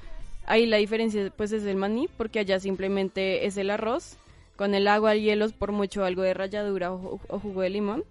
ahí 0.46 0.66
la 0.66 0.78
diferencia 0.78 1.32
pues 1.36 1.52
es 1.52 1.64
el 1.64 1.76
maní, 1.76 2.08
porque 2.16 2.40
allá 2.40 2.58
simplemente 2.58 3.46
es 3.46 3.56
el 3.56 3.70
arroz 3.70 4.16
con 4.56 4.74
el 4.74 4.88
agua, 4.88 5.12
el 5.14 5.22
hielo, 5.22 5.48
por 5.50 5.72
mucho 5.72 6.04
algo 6.04 6.22
de 6.22 6.34
ralladura 6.34 6.92
o, 6.92 7.20
o 7.28 7.38
jugo 7.38 7.62
de 7.62 7.70
limón 7.70 8.04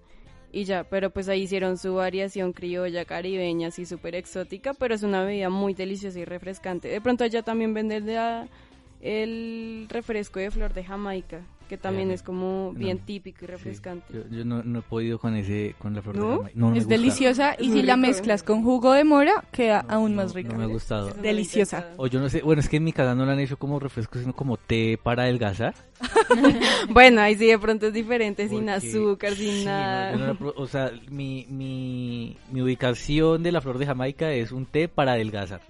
y 0.52 0.64
ya, 0.64 0.84
pero 0.84 1.12
pues 1.12 1.30
ahí 1.30 1.42
hicieron 1.44 1.78
su 1.78 1.94
variación 1.96 2.54
criolla, 2.54 3.06
caribeña, 3.06 3.68
así 3.68 3.86
súper 3.86 4.16
exótica, 4.16 4.74
pero 4.74 4.96
es 4.96 5.04
una 5.04 5.24
bebida 5.24 5.50
muy 5.50 5.74
deliciosa 5.76 6.18
y 6.20 6.26
refrescante. 6.26 6.88
De 6.88 7.02
pronto 7.02 7.24
allá 7.24 7.44
también 7.44 7.74
venden 7.74 8.08
la- 8.08 8.48
el 9.02 9.86
refresco 9.90 10.40
de 10.40 10.52
flor 10.52 10.74
de 10.74 10.84
Jamaica, 10.84 11.42
que 11.70 11.78
también 11.78 12.10
Eh, 12.10 12.16
es 12.16 12.24
como 12.24 12.74
bien 12.74 12.98
no. 12.98 13.06
típico 13.06 13.46
y 13.46 13.48
refrescante. 13.48 14.06
Yo, 14.12 14.22
yo 14.30 14.44
no, 14.44 14.64
no 14.64 14.80
he 14.80 14.82
podido 14.82 15.20
con 15.20 15.36
ese, 15.36 15.76
con 15.80 15.94
la 15.94 16.02
flor 16.02 16.16
de. 16.16 16.22
Jamaica. 16.22 16.52
No, 16.56 16.72
me 16.72 16.78
es 16.80 16.88
deliciosa 16.88 17.56
y 17.60 17.68
Es 17.68 17.74
si 17.74 17.82
la 17.84 17.96
mezclas 17.96 18.42
con 18.44 18.64
jugo 18.64 18.92
de 18.94 19.04
mora 19.04 19.44
queda 19.52 19.86
aún 19.88 20.16
más 20.16 20.34
rica. 20.34 20.52
No 20.54 20.58
me 20.58 20.64
ha 20.64 20.68
gustado. 20.68 21.10
Es 21.10 21.22
Deliciosa. 21.22 21.92
O 21.98 22.08
yo 22.08 22.20
no 22.20 22.28
sé, 22.30 22.42
bueno, 22.42 22.60
es 22.60 22.68
que 22.70 22.78
en 22.78 22.84
mi 22.86 22.92
casa 22.92 23.14
no 23.16 23.26
la 23.26 23.34
han 23.34 23.40
hecho 23.40 23.58
como 23.58 23.80
refresco, 23.80 24.18
sino 24.20 24.34
como 24.34 24.58
té 24.58 24.98
para 25.02 25.24
adelgazar. 25.24 25.76
Bueno, 26.90 27.22
ahí 27.22 27.36
sí 27.36 27.46
de 27.46 27.60
pronto 27.60 27.88
es 27.88 27.94
diferente, 27.94 28.48
sin 28.50 28.70
azúcar, 28.70 29.34
sin 29.34 29.52
sí, 29.60 29.66
nada. 29.66 30.36
o 30.56 30.66
sea, 30.68 30.92
mi, 31.10 31.46
mi, 31.50 32.38
mi 32.52 32.62
ubicación 32.62 33.44
de 33.44 33.52
la 33.52 33.62
flor 33.62 33.78
de 33.78 33.86
Jamaica 33.86 34.32
es 34.32 34.52
un 34.52 34.66
té 34.66 34.88
para 34.88 35.14
adelgazar. 35.14 35.62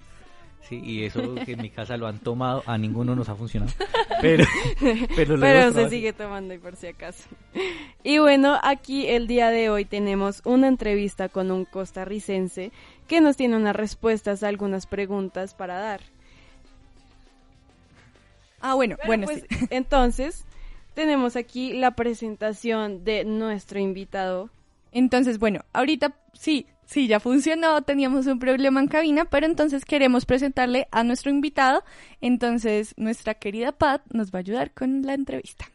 Sí, 0.69 0.79
y 0.83 1.03
eso 1.03 1.33
que 1.45 1.53
en 1.53 1.61
mi 1.63 1.71
casa 1.71 1.97
lo 1.97 2.05
han 2.05 2.19
tomado, 2.19 2.61
a 2.67 2.77
ninguno 2.77 3.15
nos 3.15 3.27
ha 3.27 3.35
funcionado. 3.35 3.71
Pero, 4.21 4.43
pero, 5.15 5.71
se 5.71 5.89
sigue 5.89 6.11
tomando 6.11 6.53
y 6.53 6.57
por 6.57 6.75
si 6.75 6.87
acaso. 6.87 7.23
Y 8.03 8.17
bueno, 8.17 8.59
aquí 8.61 9.07
el 9.07 9.27
día 9.27 9.49
de 9.49 9.69
hoy 9.69 9.85
tenemos 9.85 10.41
una 10.43 10.67
entrevista 10.67 11.29
con 11.29 11.51
un 11.51 11.63
costarricense 11.63 12.73
que 13.07 13.21
nos 13.21 13.37
tiene 13.37 13.55
unas 13.55 13.77
respuestas 13.77 14.43
a 14.43 14.49
algunas 14.49 14.87
preguntas 14.87 15.53
para 15.53 15.79
dar. 15.79 16.01
Ah, 18.59 18.73
bueno, 18.73 18.97
Pero 18.97 19.07
bueno, 19.07 19.25
pues, 19.25 19.45
sí. 19.49 19.67
entonces 19.69 20.43
tenemos 20.95 21.37
aquí 21.37 21.71
la 21.71 21.91
presentación 21.91 23.05
de 23.05 23.23
nuestro 23.23 23.79
invitado. 23.79 24.49
Entonces, 24.91 25.39
bueno, 25.39 25.61
ahorita 25.71 26.13
sí, 26.33 26.65
sí, 26.89 27.07
ya 27.07 27.19
funcionó, 27.19 27.81
teníamos 27.83 28.25
un 28.25 28.39
problema 28.39 28.79
en 28.79 28.87
cabina, 28.87 29.25
pero 29.25 29.45
entonces 29.45 29.85
queremos 29.85 30.25
presentarle 30.25 30.87
a 30.91 31.03
nuestro 31.03 31.29
invitado. 31.29 31.83
Entonces, 32.19 32.93
nuestra 32.97 33.35
querida 33.35 33.71
Pat 33.71 34.01
nos 34.11 34.31
va 34.31 34.39
a 34.39 34.41
ayudar 34.41 34.71
con 34.73 35.03
la 35.03 35.13
entrevista. 35.13 35.65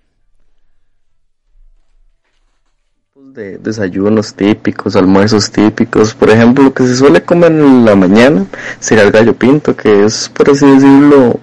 de 3.33 3.59
desayunos 3.59 4.35
típicos, 4.35 4.97
almuerzos 4.97 5.51
típicos. 5.51 6.15
Por 6.15 6.31
ejemplo, 6.31 6.65
lo 6.65 6.75
que 6.75 6.85
se 6.85 6.97
suele 6.97 7.23
comer 7.23 7.53
en 7.53 7.85
la 7.85 7.95
mañana 7.95 8.45
sería 8.81 9.05
el 9.05 9.12
gallo 9.12 9.35
pinto, 9.35 9.77
que 9.77 10.05
es, 10.05 10.29
por 10.29 10.51
así 10.51 10.67
decirlo, 10.67 11.39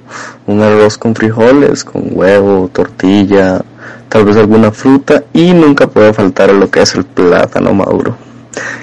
un 0.48 0.62
arroz 0.62 0.98
con 0.98 1.16
frijoles, 1.16 1.86
con 1.86 2.10
huevo, 2.12 2.70
tortilla, 2.74 3.64
tal 4.10 4.26
vez 4.26 4.36
alguna 4.36 4.72
fruta 4.72 5.24
y 5.32 5.54
nunca 5.54 5.88
puede 5.88 6.14
faltar 6.14 6.54
lo 6.54 6.70
que 6.70 6.82
es 6.82 6.94
el 6.94 7.06
plátano 7.06 7.74
maduro. 7.74 8.31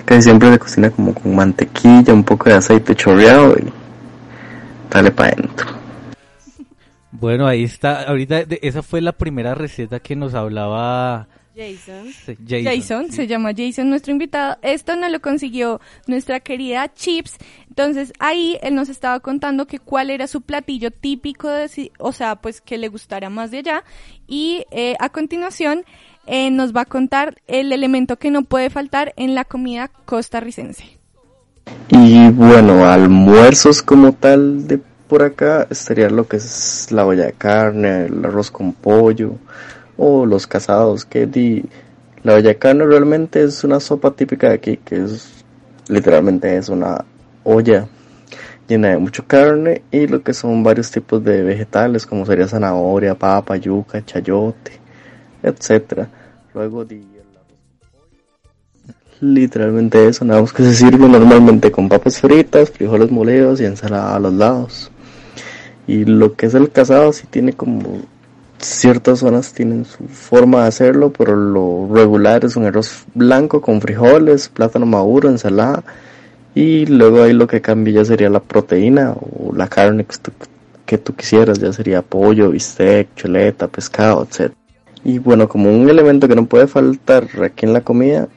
Casi 0.04 0.22
siempre 0.22 0.50
se 0.52 0.58
cocina 0.58 0.90
como 0.90 1.14
con 1.14 1.34
mantequilla, 1.36 2.12
un 2.14 2.24
poco 2.24 2.48
de 2.48 2.56
aceite 2.56 2.94
chorreado 2.94 3.54
y 3.58 3.64
dale 4.90 5.10
para 5.10 5.32
adentro. 5.32 5.66
Bueno, 7.10 7.46
ahí 7.46 7.64
está. 7.64 8.02
Ahorita 8.02 8.44
de- 8.44 8.58
esa 8.62 8.82
fue 8.82 9.00
la 9.00 9.12
primera 9.12 9.54
receta 9.54 9.98
que 10.00 10.14
nos 10.14 10.34
hablaba 10.34 11.26
Jason. 11.56 12.06
Jason, 12.46 13.10
se 13.12 13.26
llama 13.26 13.50
Jason 13.56 13.90
nuestro 13.90 14.12
invitado. 14.12 14.56
Esto 14.62 14.94
nos 14.94 15.10
lo 15.10 15.20
consiguió 15.20 15.80
nuestra 16.06 16.38
querida 16.40 16.92
Chips. 16.94 17.36
Entonces 17.68 18.12
ahí 18.20 18.58
él 18.62 18.74
nos 18.76 18.88
estaba 18.88 19.18
contando 19.20 19.66
que 19.66 19.78
cuál 19.80 20.10
era 20.10 20.26
su 20.28 20.42
platillo 20.42 20.90
típico, 20.92 21.48
de, 21.48 21.68
si- 21.68 21.90
o 21.98 22.12
sea, 22.12 22.36
pues 22.36 22.60
que 22.60 22.78
le 22.78 22.88
gustara 22.88 23.28
más 23.30 23.50
de 23.50 23.58
allá. 23.58 23.84
Y 24.28 24.64
eh, 24.70 24.94
a 25.00 25.08
continuación 25.08 25.84
eh, 26.28 26.50
nos 26.50 26.74
va 26.74 26.82
a 26.82 26.84
contar 26.84 27.36
el 27.46 27.72
elemento 27.72 28.18
que 28.18 28.30
no 28.30 28.42
puede 28.42 28.70
faltar 28.70 29.14
en 29.16 29.34
la 29.34 29.44
comida 29.44 29.90
costarricense. 30.04 30.98
Y 31.88 32.28
bueno, 32.30 32.86
almuerzos 32.86 33.82
como 33.82 34.12
tal 34.12 34.66
de 34.66 34.78
por 35.08 35.22
acá 35.22 35.66
estaría 35.70 36.10
lo 36.10 36.28
que 36.28 36.36
es 36.36 36.92
la 36.92 37.06
olla 37.06 37.24
de 37.24 37.32
carne, 37.32 38.06
el 38.06 38.24
arroz 38.24 38.50
con 38.50 38.74
pollo 38.74 39.36
o 39.96 40.26
los 40.26 40.46
casados 40.46 41.04
que 41.04 41.26
di 41.26 41.64
la 42.22 42.34
olla 42.34 42.48
de 42.48 42.58
carne 42.58 42.84
realmente 42.84 43.42
es 43.42 43.64
una 43.64 43.80
sopa 43.80 44.10
típica 44.10 44.48
de 44.48 44.54
aquí 44.54 44.76
que 44.76 45.02
es 45.02 45.44
literalmente 45.88 46.56
es 46.56 46.68
una 46.68 47.04
olla 47.42 47.88
llena 48.68 48.88
de 48.88 48.98
mucha 48.98 49.24
carne 49.26 49.82
y 49.90 50.06
lo 50.06 50.22
que 50.22 50.34
son 50.34 50.62
varios 50.62 50.90
tipos 50.90 51.24
de 51.24 51.42
vegetales 51.42 52.04
como 52.04 52.26
sería 52.26 52.46
zanahoria, 52.46 53.14
papa, 53.14 53.56
yuca, 53.56 54.04
chayote, 54.04 54.72
etcétera. 55.42 56.08
Luego 56.58 56.84
di 56.84 57.06
Literalmente 59.20 60.08
eso, 60.08 60.24
nada 60.24 60.40
más 60.40 60.52
que 60.52 60.64
se 60.64 60.74
sirve 60.74 61.08
normalmente 61.08 61.70
con 61.70 61.88
papas 61.88 62.20
fritas, 62.20 62.70
frijoles 62.70 63.12
molidos 63.12 63.60
y 63.60 63.64
ensalada 63.64 64.16
a 64.16 64.18
los 64.18 64.32
lados. 64.32 64.90
Y 65.86 66.04
lo 66.04 66.34
que 66.34 66.46
es 66.46 66.54
el 66.54 66.70
casado 66.72 67.12
sí 67.12 67.28
tiene 67.30 67.52
como 67.52 68.02
ciertas 68.58 69.20
zonas 69.20 69.52
tienen 69.52 69.84
su 69.84 70.08
forma 70.08 70.62
de 70.62 70.68
hacerlo, 70.68 71.12
pero 71.16 71.36
lo 71.36 71.88
regular 71.94 72.44
es 72.44 72.56
un 72.56 72.64
arroz 72.64 73.04
blanco 73.14 73.60
con 73.60 73.80
frijoles, 73.80 74.48
plátano 74.48 74.84
maduro, 74.84 75.28
ensalada 75.28 75.84
y 76.56 76.86
luego 76.86 77.22
ahí 77.22 77.34
lo 77.34 77.46
que 77.46 77.60
cambia 77.60 77.94
ya 77.94 78.04
sería 78.04 78.30
la 78.30 78.40
proteína 78.40 79.12
o 79.12 79.54
la 79.54 79.68
carne 79.68 80.04
que 80.04 80.16
tú, 80.20 80.32
que 80.84 80.98
tú 80.98 81.14
quisieras, 81.14 81.60
ya 81.60 81.72
sería 81.72 82.02
pollo, 82.02 82.50
bistec, 82.50 83.14
chuleta, 83.14 83.68
pescado, 83.68 84.26
etc. 84.28 84.57
Y 85.04 85.18
bueno, 85.18 85.48
como 85.48 85.70
un 85.70 85.88
elemento 85.88 86.28
que 86.28 86.34
no 86.34 86.46
puede 86.46 86.66
faltar 86.66 87.28
aquí 87.42 87.66
en 87.66 87.72
la 87.72 87.82
comida 87.82 88.28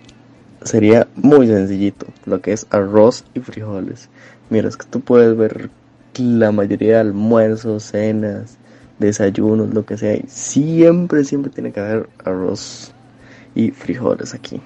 sería 0.64 1.08
muy 1.16 1.48
sencillito, 1.48 2.08
lo 2.26 2.42
que 2.42 2.54
es 2.54 2.68
arroz 2.70 3.26
y 3.34 3.40
frijoles. 3.40 4.10
Mira, 4.50 4.70
es 4.70 4.78
que 4.78 4.86
tú 4.86 5.02
puedes 5.02 5.36
ver 5.36 5.70
la 6.18 6.52
mayoría 6.52 6.96
de 6.96 7.00
almuerzos, 7.00 7.84
cenas, 7.84 8.58
desayunos, 9.00 9.74
lo 9.74 9.86
que 9.86 9.98
sea, 9.98 10.20
siempre, 10.28 11.24
siempre 11.24 11.52
tiene 11.52 11.72
que 11.72 11.80
haber 11.80 12.10
arroz 12.24 12.94
y 13.56 13.72
frijoles 13.72 14.34
aquí. 14.34 14.62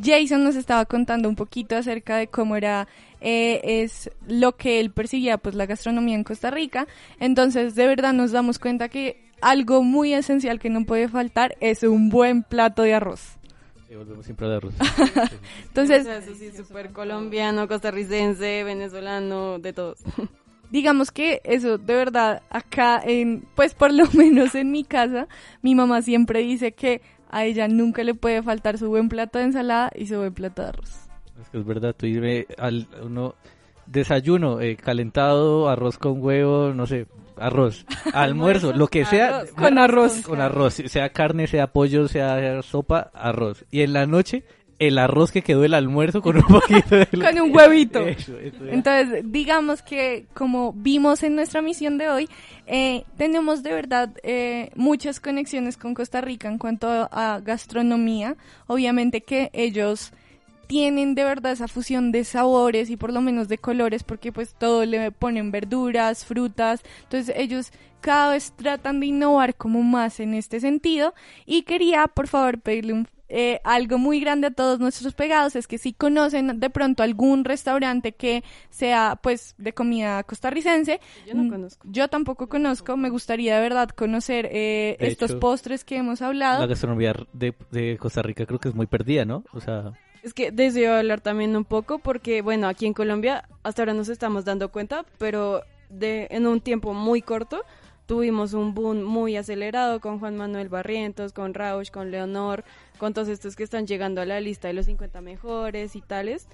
Jason 0.00 0.42
nos 0.44 0.56
estaba 0.56 0.84
contando 0.86 1.28
un 1.28 1.36
poquito 1.36 1.76
acerca 1.76 2.16
de 2.16 2.28
cómo 2.28 2.56
era 2.56 2.88
eh, 3.20 3.60
es 3.82 4.10
lo 4.26 4.56
que 4.56 4.80
él 4.80 4.90
percibía 4.90 5.38
pues 5.38 5.54
la 5.54 5.66
gastronomía 5.66 6.14
en 6.14 6.24
Costa 6.24 6.50
Rica 6.50 6.86
entonces 7.20 7.74
de 7.74 7.86
verdad 7.86 8.12
nos 8.12 8.32
damos 8.32 8.58
cuenta 8.58 8.88
que 8.88 9.30
algo 9.40 9.82
muy 9.82 10.14
esencial 10.14 10.58
que 10.58 10.70
no 10.70 10.84
puede 10.84 11.08
faltar 11.08 11.56
es 11.60 11.82
un 11.82 12.08
buen 12.08 12.42
plato 12.42 12.82
de 12.82 12.94
arroz 12.94 13.36
Sí, 13.88 13.96
volvemos 13.96 14.24
siempre 14.24 14.46
al 14.46 14.54
arroz. 14.54 14.72
entonces 15.68 16.06
eso 16.06 16.34
sí, 16.34 16.50
súper 16.56 16.92
colombiano, 16.92 17.68
costarricense, 17.68 18.64
venezolano, 18.64 19.58
de 19.58 19.74
todos. 19.74 19.98
digamos 20.70 21.10
que 21.10 21.42
eso 21.44 21.76
de 21.76 21.94
verdad 21.94 22.42
acá 22.48 23.02
en 23.04 23.44
pues 23.54 23.74
por 23.74 23.92
lo 23.92 24.10
menos 24.14 24.54
en 24.54 24.70
mi 24.70 24.84
casa 24.84 25.28
mi 25.60 25.74
mamá 25.74 26.00
siempre 26.00 26.40
dice 26.40 26.72
que 26.72 27.02
a 27.32 27.44
ella 27.44 27.66
nunca 27.66 28.04
le 28.04 28.14
puede 28.14 28.42
faltar 28.42 28.78
su 28.78 28.88
buen 28.88 29.08
plato 29.08 29.38
de 29.38 29.46
ensalada 29.46 29.90
y 29.94 30.06
su 30.06 30.16
buen 30.16 30.34
plato 30.34 30.62
de 30.62 30.68
arroz 30.68 31.08
Es 31.40 31.48
que 31.48 31.58
es 31.58 31.64
verdad, 31.64 31.94
tú 31.96 32.06
dime 32.06 32.46
al 32.58 32.86
uno 33.02 33.34
desayuno, 33.86 34.60
eh, 34.60 34.76
calentado, 34.76 35.68
arroz 35.68 35.98
con 35.98 36.22
huevo, 36.22 36.72
no 36.72 36.86
sé, 36.86 37.06
arroz, 37.36 37.84
almuerzo, 38.12 38.72
lo 38.72 38.86
que 38.86 39.04
sea, 39.04 39.38
Arroz, 39.38 39.52
con 39.52 39.78
arroz. 39.78 40.22
con 40.22 40.40
arroz, 40.40 40.74
sea 40.74 41.08
carne, 41.10 41.46
sea 41.46 41.66
pollo, 41.68 42.06
sea 42.06 42.62
sopa, 42.62 43.10
arroz. 43.14 43.64
Y 43.70 43.80
en 43.80 43.92
la 43.92 44.06
noche 44.06 44.44
el 44.88 44.98
arroz 44.98 45.30
que 45.30 45.42
quedó 45.42 45.60
del 45.60 45.74
almuerzo 45.74 46.22
con 46.22 46.36
un 46.36 46.42
poquito 46.48 46.96
de 46.96 47.06
con 47.06 47.40
un 47.40 47.54
huevito. 47.54 48.00
Eso, 48.00 48.36
eso 48.38 48.66
es. 48.66 48.72
Entonces, 48.72 49.22
digamos 49.26 49.80
que 49.82 50.26
como 50.34 50.72
vimos 50.72 51.22
en 51.22 51.36
nuestra 51.36 51.62
misión 51.62 51.98
de 51.98 52.08
hoy, 52.08 52.28
eh, 52.66 53.04
tenemos 53.16 53.62
de 53.62 53.72
verdad 53.72 54.10
eh, 54.24 54.70
muchas 54.74 55.20
conexiones 55.20 55.76
con 55.76 55.94
Costa 55.94 56.20
Rica 56.20 56.48
en 56.48 56.58
cuanto 56.58 56.88
a 56.88 57.40
gastronomía. 57.44 58.36
Obviamente 58.66 59.22
que 59.22 59.50
ellos 59.52 60.12
tienen 60.66 61.14
de 61.14 61.24
verdad 61.24 61.52
esa 61.52 61.68
fusión 61.68 62.10
de 62.10 62.24
sabores 62.24 62.90
y 62.90 62.96
por 62.96 63.12
lo 63.12 63.20
menos 63.20 63.46
de 63.46 63.58
colores 63.58 64.02
porque 64.02 64.32
pues 64.32 64.54
todo 64.54 64.84
le 64.84 65.12
ponen 65.12 65.50
verduras, 65.50 66.24
frutas, 66.24 66.82
entonces 67.04 67.34
ellos 67.36 67.72
cada 68.00 68.32
vez 68.32 68.52
tratan 68.56 68.98
de 68.98 69.06
innovar 69.06 69.54
como 69.54 69.82
más 69.82 70.18
en 70.18 70.34
este 70.34 70.60
sentido 70.60 71.14
y 71.46 71.62
quería 71.62 72.06
por 72.08 72.26
favor 72.26 72.58
pedirle 72.58 72.94
un, 72.94 73.08
eh, 73.34 73.60
algo 73.64 73.96
muy 73.96 74.20
grande 74.20 74.48
a 74.48 74.50
todos 74.50 74.78
nuestros 74.78 75.14
pegados 75.14 75.56
es 75.56 75.66
que 75.66 75.78
si 75.78 75.94
conocen 75.94 76.60
de 76.60 76.68
pronto 76.70 77.02
algún 77.02 77.44
restaurante 77.46 78.12
que 78.12 78.44
sea 78.68 79.18
pues 79.22 79.54
de 79.56 79.72
comida 79.72 80.22
costarricense 80.22 81.00
Yo 81.26 81.34
no 81.34 81.44
mm, 81.44 81.48
conozco. 81.50 81.88
yo 81.90 82.08
tampoco 82.08 82.48
conozco 82.48 82.96
me 82.98 83.08
gustaría 83.08 83.56
de 83.56 83.62
verdad 83.62 83.88
conocer 83.88 84.50
eh, 84.52 84.96
De 85.00 85.08
estos 85.08 85.30
hecho, 85.30 85.40
postres 85.40 85.82
que 85.84 85.96
hemos 85.96 86.20
hablado 86.20 86.60
La 86.60 86.66
gastronomía 86.66 87.14
de, 87.32 87.54
de 87.70 87.96
Costa 87.98 88.20
Rica 88.20 88.44
creo 88.44 88.60
que 88.60 88.68
es 88.68 88.74
muy 88.74 88.86
perdida, 88.86 89.24
¿no? 89.24 89.44
O 89.52 89.60
sea, 89.60 89.92
Es 90.22 90.34
que 90.34 90.50
de 90.50 90.66
eso 90.66 90.80
iba 90.80 90.94
a 90.96 90.98
hablar 90.98 91.22
también 91.22 91.56
un 91.56 91.64
poco 91.64 91.98
porque, 92.00 92.42
bueno, 92.42 92.68
aquí 92.68 92.84
en 92.84 92.92
Colombia 92.92 93.48
hasta 93.62 93.80
ahora 93.82 93.94
nos 93.94 94.10
estamos 94.10 94.44
dando 94.44 94.70
cuenta, 94.70 95.06
pero 95.18 95.62
de 95.88 96.26
en 96.30 96.46
un 96.46 96.60
tiempo 96.60 96.92
muy 96.94 97.22
corto 97.22 97.64
tuvimos 98.06 98.52
un 98.52 98.74
boom 98.74 99.02
muy 99.02 99.36
acelerado 99.36 100.00
con 100.00 100.18
Juan 100.18 100.36
Manuel 100.36 100.68
Barrientos, 100.68 101.32
con 101.32 101.54
Rausch, 101.54 101.90
con 101.90 102.10
Leonor, 102.10 102.64
con 102.98 103.14
todos 103.14 103.28
estos 103.28 103.56
que 103.56 103.62
están 103.62 103.86
llegando 103.86 104.20
a 104.20 104.26
la 104.26 104.40
lista 104.40 104.68
de 104.68 104.74
los 104.74 104.86
50 104.86 105.20
mejores 105.20 105.96
y 105.96 106.00
tales. 106.00 106.48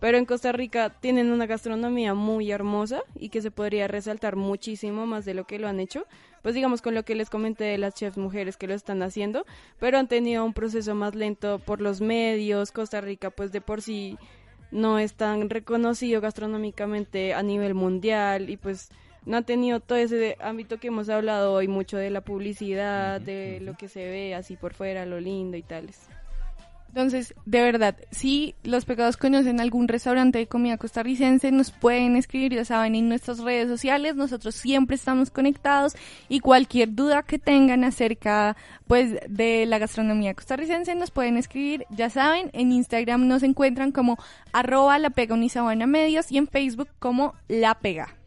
Pero 0.00 0.16
en 0.16 0.24
Costa 0.24 0.50
Rica 0.52 0.96
tienen 1.00 1.30
una 1.30 1.46
gastronomía 1.46 2.14
muy 2.14 2.50
hermosa 2.50 3.02
y 3.14 3.28
que 3.28 3.42
se 3.42 3.50
podría 3.50 3.86
resaltar 3.86 4.34
muchísimo 4.34 5.04
más 5.04 5.26
de 5.26 5.34
lo 5.34 5.44
que 5.44 5.58
lo 5.58 5.68
han 5.68 5.78
hecho. 5.78 6.06
Pues 6.40 6.54
digamos 6.54 6.80
con 6.80 6.94
lo 6.94 7.04
que 7.04 7.14
les 7.14 7.28
comenté 7.28 7.64
de 7.64 7.76
las 7.76 7.94
chefs 7.94 8.16
mujeres 8.16 8.56
que 8.56 8.66
lo 8.66 8.72
están 8.72 9.02
haciendo, 9.02 9.44
pero 9.78 9.98
han 9.98 10.08
tenido 10.08 10.42
un 10.42 10.54
proceso 10.54 10.94
más 10.94 11.14
lento 11.14 11.58
por 11.58 11.82
los 11.82 12.00
medios. 12.00 12.72
Costa 12.72 13.02
Rica 13.02 13.28
pues 13.30 13.52
de 13.52 13.60
por 13.60 13.82
sí 13.82 14.16
no 14.70 14.98
es 14.98 15.14
tan 15.14 15.50
reconocido 15.50 16.22
gastronómicamente 16.22 17.34
a 17.34 17.42
nivel 17.42 17.74
mundial 17.74 18.48
y 18.48 18.56
pues 18.56 18.88
no 19.26 19.36
ha 19.36 19.42
tenido 19.42 19.80
todo 19.80 19.98
ese 19.98 20.36
ámbito 20.40 20.78
que 20.78 20.88
hemos 20.88 21.08
hablado 21.08 21.52
hoy 21.52 21.68
mucho 21.68 21.96
de 21.96 22.10
la 22.10 22.22
publicidad, 22.22 23.20
de 23.20 23.60
lo 23.60 23.74
que 23.74 23.88
se 23.88 24.04
ve 24.04 24.34
así 24.34 24.56
por 24.56 24.74
fuera, 24.74 25.06
lo 25.06 25.20
lindo 25.20 25.56
y 25.56 25.62
tales. 25.62 26.08
Entonces, 26.90 27.34
de 27.46 27.62
verdad, 27.62 27.94
si 28.10 28.56
los 28.64 28.84
pecados 28.84 29.16
conocen 29.16 29.60
algún 29.60 29.86
restaurante 29.86 30.40
de 30.40 30.48
comida 30.48 30.76
costarricense, 30.76 31.52
nos 31.52 31.70
pueden 31.70 32.16
escribir, 32.16 32.52
ya 32.52 32.64
saben, 32.64 32.96
en 32.96 33.08
nuestras 33.08 33.38
redes 33.38 33.68
sociales. 33.68 34.16
Nosotros 34.16 34.56
siempre 34.56 34.96
estamos 34.96 35.30
conectados 35.30 35.94
y 36.28 36.40
cualquier 36.40 36.92
duda 36.92 37.22
que 37.22 37.38
tengan 37.38 37.84
acerca, 37.84 38.56
pues, 38.88 39.14
de 39.28 39.66
la 39.66 39.78
gastronomía 39.78 40.34
costarricense, 40.34 40.96
nos 40.96 41.12
pueden 41.12 41.36
escribir, 41.36 41.86
ya 41.90 42.10
saben, 42.10 42.50
en 42.54 42.72
Instagram 42.72 43.28
nos 43.28 43.44
encuentran 43.44 43.92
como 43.92 44.18
arroba 44.52 44.98
la 44.98 45.10
pega 45.10 45.36
unisabana 45.36 45.86
medios 45.86 46.32
y 46.32 46.38
en 46.38 46.48
Facebook 46.48 46.88
como 46.98 47.34
la 47.46 47.76
pega. 47.76 48.19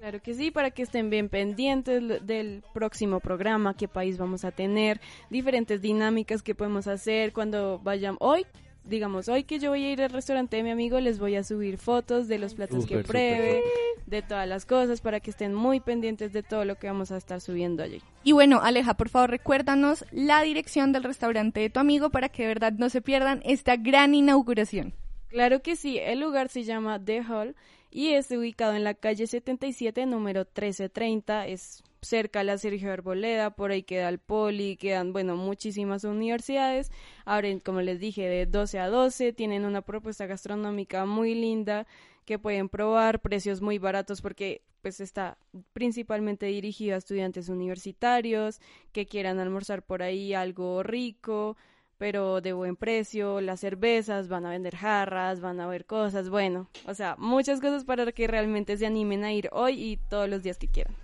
Claro 0.00 0.22
que 0.22 0.32
sí, 0.32 0.50
para 0.50 0.70
que 0.70 0.82
estén 0.82 1.10
bien 1.10 1.28
pendientes 1.28 2.02
del 2.26 2.64
próximo 2.72 3.20
programa, 3.20 3.74
qué 3.74 3.86
país 3.86 4.16
vamos 4.16 4.46
a 4.46 4.50
tener, 4.50 4.98
diferentes 5.28 5.82
dinámicas 5.82 6.42
que 6.42 6.54
podemos 6.54 6.86
hacer 6.86 7.34
cuando 7.34 7.78
vayan 7.80 8.16
hoy. 8.18 8.46
Digamos, 8.82 9.28
hoy 9.28 9.44
que 9.44 9.58
yo 9.58 9.68
voy 9.68 9.84
a 9.84 9.92
ir 9.92 10.00
al 10.00 10.08
restaurante 10.08 10.56
de 10.56 10.62
mi 10.62 10.70
amigo, 10.70 10.98
les 11.00 11.18
voy 11.18 11.36
a 11.36 11.44
subir 11.44 11.76
fotos 11.76 12.28
de 12.28 12.38
los 12.38 12.54
platos 12.54 12.86
que 12.86 13.00
pruebe, 13.00 13.62
de 14.06 14.22
todas 14.22 14.48
las 14.48 14.64
cosas 14.64 15.02
para 15.02 15.20
que 15.20 15.32
estén 15.32 15.52
muy 15.52 15.80
pendientes 15.80 16.32
de 16.32 16.42
todo 16.42 16.64
lo 16.64 16.76
que 16.76 16.86
vamos 16.86 17.12
a 17.12 17.18
estar 17.18 17.42
subiendo 17.42 17.82
allí. 17.82 18.00
Y 18.24 18.32
bueno, 18.32 18.60
Aleja, 18.62 18.94
por 18.94 19.10
favor, 19.10 19.28
recuérdanos 19.28 20.06
la 20.12 20.40
dirección 20.40 20.92
del 20.92 21.04
restaurante 21.04 21.60
de 21.60 21.68
tu 21.68 21.78
amigo 21.78 22.08
para 22.08 22.30
que 22.30 22.44
de 22.44 22.48
verdad 22.48 22.72
no 22.72 22.88
se 22.88 23.02
pierdan 23.02 23.42
esta 23.44 23.76
gran 23.76 24.14
inauguración. 24.14 24.94
Claro 25.28 25.60
que 25.60 25.76
sí, 25.76 25.98
el 25.98 26.20
lugar 26.20 26.48
se 26.48 26.64
llama 26.64 26.98
The 26.98 27.22
Hall 27.22 27.54
y 27.90 28.14
es 28.14 28.30
ubicado 28.30 28.74
en 28.74 28.84
la 28.84 28.94
calle 28.94 29.26
77, 29.26 30.06
número 30.06 30.40
1330. 30.40 31.46
Es 31.48 31.82
cerca 32.02 32.40
a 32.40 32.44
la 32.44 32.56
Sergio 32.58 32.92
Arboleda, 32.92 33.50
por 33.50 33.72
ahí 33.72 33.82
queda 33.82 34.08
el 34.08 34.18
Poli, 34.18 34.76
quedan, 34.76 35.12
bueno, 35.12 35.36
muchísimas 35.36 36.04
universidades. 36.04 36.90
Abren, 37.24 37.60
como 37.60 37.80
les 37.82 38.00
dije, 38.00 38.26
de 38.28 38.46
12 38.46 38.78
a 38.78 38.88
12, 38.88 39.32
tienen 39.32 39.64
una 39.64 39.82
propuesta 39.82 40.26
gastronómica 40.26 41.04
muy 41.04 41.34
linda 41.34 41.86
que 42.24 42.38
pueden 42.38 42.68
probar, 42.68 43.20
precios 43.20 43.60
muy 43.60 43.78
baratos 43.78 44.22
porque 44.22 44.62
pues 44.82 45.00
está 45.00 45.36
principalmente 45.72 46.46
dirigido 46.46 46.94
a 46.94 46.98
estudiantes 46.98 47.48
universitarios 47.48 48.60
que 48.92 49.04
quieran 49.04 49.38
almorzar 49.38 49.82
por 49.82 50.02
ahí 50.02 50.32
algo 50.32 50.82
rico, 50.82 51.56
pero 52.00 52.40
de 52.40 52.54
buen 52.54 52.76
precio, 52.76 53.42
las 53.42 53.60
cervezas, 53.60 54.26
van 54.28 54.46
a 54.46 54.50
vender 54.50 54.74
jarras, 54.74 55.40
van 55.42 55.60
a 55.60 55.66
ver 55.66 55.84
cosas, 55.84 56.30
bueno, 56.30 56.66
o 56.86 56.94
sea, 56.94 57.14
muchas 57.18 57.60
cosas 57.60 57.84
para 57.84 58.10
que 58.10 58.26
realmente 58.26 58.78
se 58.78 58.86
animen 58.86 59.22
a 59.22 59.34
ir 59.34 59.50
hoy 59.52 59.74
y 59.74 59.96
todos 60.08 60.26
los 60.26 60.42
días 60.42 60.56
que 60.56 60.66
quieran. 60.66 60.94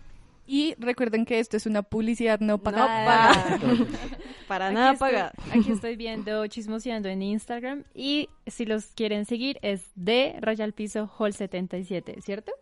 Y 0.47 0.75
recuerden 0.79 1.27
que 1.27 1.39
esto 1.39 1.59
es 1.59 1.67
una 1.67 1.83
publicidad 1.83 2.41
no 2.41 2.57
pagada. 2.59 3.59
para 4.49 4.71
nada 4.71 4.87
Aquí 4.91 4.95
estoy- 4.95 5.11
pagada. 5.11 5.33
Aquí 5.53 5.73
estoy 5.73 5.97
viendo, 5.97 6.47
chismoseando 6.47 7.11
en 7.11 7.21
Instagram. 7.21 7.85
Y 7.95 8.31
si 8.47 8.65
los 8.65 8.87
quieren 8.95 9.27
seguir, 9.27 9.59
es 9.61 9.91
de 9.97 10.37
Royal 10.41 10.73
Piso 10.73 11.11
Hall 11.19 11.35
77, 11.35 12.23
¿cierto? 12.23 12.53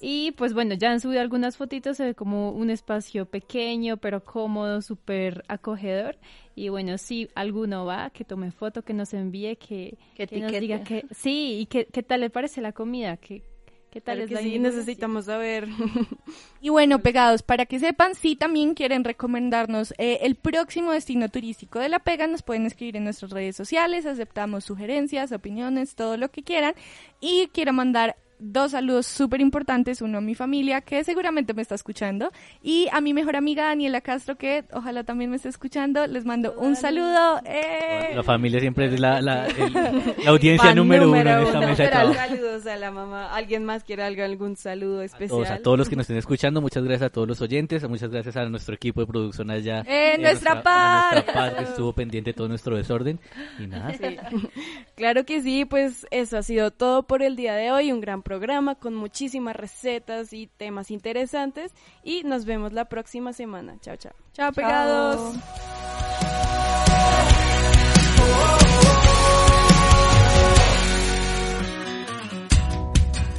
Y 0.00 0.32
pues 0.32 0.54
bueno, 0.54 0.74
ya 0.74 0.90
han 0.90 1.00
subido 1.00 1.20
algunas 1.20 1.56
fotitos, 1.56 1.96
se 1.96 2.04
ve 2.04 2.14
como 2.14 2.50
un 2.50 2.70
espacio 2.70 3.26
pequeño, 3.26 3.96
pero 3.96 4.24
cómodo, 4.24 4.82
súper 4.82 5.44
acogedor. 5.48 6.16
Y 6.54 6.70
bueno, 6.70 6.96
si 6.98 7.28
alguno 7.34 7.84
va, 7.84 8.10
que 8.10 8.24
tome 8.24 8.50
foto, 8.50 8.82
que 8.82 8.94
nos 8.94 9.12
envíe, 9.12 9.56
que, 9.56 9.98
Que 10.16 10.26
que 10.26 10.40
nos 10.40 10.52
diga 10.52 10.82
que 10.82 11.04
sí, 11.10 11.58
y 11.60 11.66
que, 11.66 11.86
qué 11.86 12.02
tal 12.02 12.20
le 12.20 12.30
parece 12.30 12.62
la 12.62 12.72
comida, 12.72 13.18
que, 13.18 13.42
qué 13.90 14.00
tal 14.00 14.16
Claro 14.16 14.32
es 14.34 14.42
que 14.42 14.50
sí, 14.50 14.58
necesitamos 14.58 15.26
saber. 15.26 15.68
Y 16.60 16.70
bueno, 16.70 16.98
pegados, 16.98 17.42
para 17.42 17.66
que 17.66 17.78
sepan, 17.78 18.14
si 18.14 18.34
también 18.34 18.74
quieren 18.74 19.04
recomendarnos 19.04 19.94
eh, 19.98 20.18
el 20.22 20.34
próximo 20.34 20.90
destino 20.90 21.28
turístico 21.28 21.78
de 21.78 21.88
La 21.88 22.00
Pega, 22.00 22.26
nos 22.26 22.42
pueden 22.42 22.66
escribir 22.66 22.96
en 22.96 23.04
nuestras 23.04 23.30
redes 23.30 23.54
sociales, 23.54 24.04
aceptamos 24.04 24.64
sugerencias, 24.64 25.30
opiniones, 25.30 25.94
todo 25.94 26.16
lo 26.16 26.30
que 26.30 26.42
quieran. 26.42 26.74
Y 27.20 27.48
quiero 27.52 27.72
mandar 27.72 28.16
dos 28.38 28.72
saludos 28.72 29.06
súper 29.06 29.40
importantes, 29.40 30.00
uno 30.02 30.18
a 30.18 30.20
mi 30.20 30.34
familia, 30.34 30.80
que 30.80 31.02
seguramente 31.04 31.54
me 31.54 31.62
está 31.62 31.74
escuchando, 31.74 32.30
y 32.62 32.88
a 32.92 33.00
mi 33.00 33.14
mejor 33.14 33.36
amiga 33.36 33.64
Daniela 33.66 34.00
Castro, 34.00 34.36
que 34.36 34.64
ojalá 34.72 35.04
también 35.04 35.30
me 35.30 35.36
esté 35.36 35.48
escuchando. 35.48 36.06
Les 36.06 36.24
mando 36.24 36.54
un 36.58 36.76
saludo. 36.76 37.40
¡Eh! 37.44 38.10
La 38.14 38.22
familia 38.22 38.60
siempre 38.60 38.86
es 38.86 39.00
la, 39.00 39.20
la, 39.20 39.46
el- 39.46 39.72
la 40.24 40.30
audiencia 40.30 40.68
Fan 40.68 40.76
número, 40.76 41.08
uno 41.10 41.20
en 41.20 41.28
esta 41.28 41.58
uno. 41.58 41.66
mesa 41.66 41.90
trabajo. 41.90 42.14
Saludos 42.14 42.66
a 42.66 42.76
la 42.76 42.90
mamá. 42.90 43.34
¿Alguien 43.34 43.64
más 43.64 43.84
quiere 43.84 44.02
algo, 44.02 44.22
algún 44.22 44.56
saludo 44.56 45.02
especial? 45.02 45.28
Todos, 45.28 45.50
a 45.50 45.58
todos 45.58 45.78
los 45.78 45.88
que 45.88 45.96
nos 45.96 46.04
estén 46.04 46.16
escuchando, 46.18 46.60
muchas 46.60 46.82
gracias 46.84 47.08
a 47.08 47.10
todos 47.12 47.26
los 47.28 47.40
oyentes, 47.40 47.88
muchas 47.88 48.10
gracias 48.10 48.36
a 48.36 48.44
nuestro 48.48 48.74
equipo 48.74 49.00
de 49.00 49.06
producción 49.06 49.50
allá. 49.50 49.80
¡Eh, 49.86 50.16
y 50.18 50.20
a 50.24 50.28
nuestra 50.28 50.52
a 50.52 50.62
par! 50.62 51.12
nuestra 51.14 51.32
par 51.34 51.56
que 51.56 51.62
estuvo 51.64 51.92
pendiente 51.92 52.30
de 52.30 52.34
todo 52.34 52.48
nuestro 52.48 52.76
desorden. 52.76 53.18
Y 53.58 53.66
nada, 53.66 53.92
Sí. 53.94 54.16
Claro 54.96 55.24
que 55.24 55.40
sí, 55.42 55.64
pues 55.64 56.06
eso 56.10 56.38
ha 56.38 56.42
sido 56.42 56.70
todo 56.70 57.02
por 57.02 57.22
el 57.22 57.36
día 57.36 57.54
de 57.54 57.70
hoy, 57.70 57.92
un 57.92 58.00
gran 58.00 58.22
programa 58.26 58.74
con 58.74 58.92
muchísimas 58.92 59.54
recetas 59.54 60.32
y 60.32 60.48
temas 60.48 60.90
interesantes 60.90 61.72
y 62.02 62.24
nos 62.24 62.44
vemos 62.44 62.72
la 62.72 62.86
próxima 62.86 63.32
semana. 63.32 63.76
Chao, 63.80 63.96
chao. 63.96 64.12
Chao, 64.32 64.52
pegados. 64.52 65.36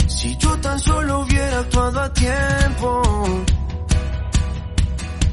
Si 0.08 0.38
yo 0.38 0.58
tan 0.62 0.80
solo 0.80 1.20
hubiera 1.20 1.60
actuado 1.60 2.00
a 2.00 2.14
tiempo, 2.14 3.02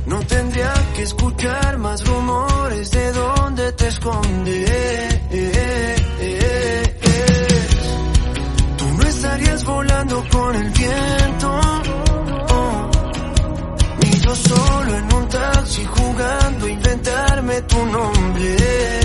no 0.06 0.18
tendría 0.26 0.74
que 0.96 1.02
escuchar 1.02 1.78
más 1.78 2.04
rumores 2.04 2.90
de 2.90 3.12
dónde 3.12 3.72
te 3.72 3.86
escondes. 3.86 5.14
Volando 9.64 10.24
con 10.30 10.54
el 10.54 10.70
viento, 10.70 11.60
oh, 12.50 12.90
ni 14.02 14.10
yo 14.20 14.34
solo 14.34 14.96
en 14.96 15.14
un 15.14 15.28
taxi 15.28 15.84
jugando 15.84 16.66
a 16.66 16.70
inventarme 16.70 17.62
tu 17.62 17.86
nombre. 17.86 19.04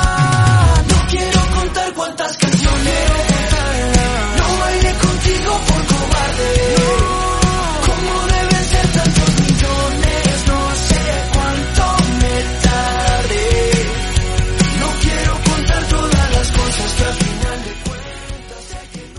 cuántas 1.95 2.37
canciones. 2.37 2.93
No 4.37 4.59
bailé 4.59 4.93
contigo 4.93 5.59
por 5.67 5.85
cobarde. 5.87 7.30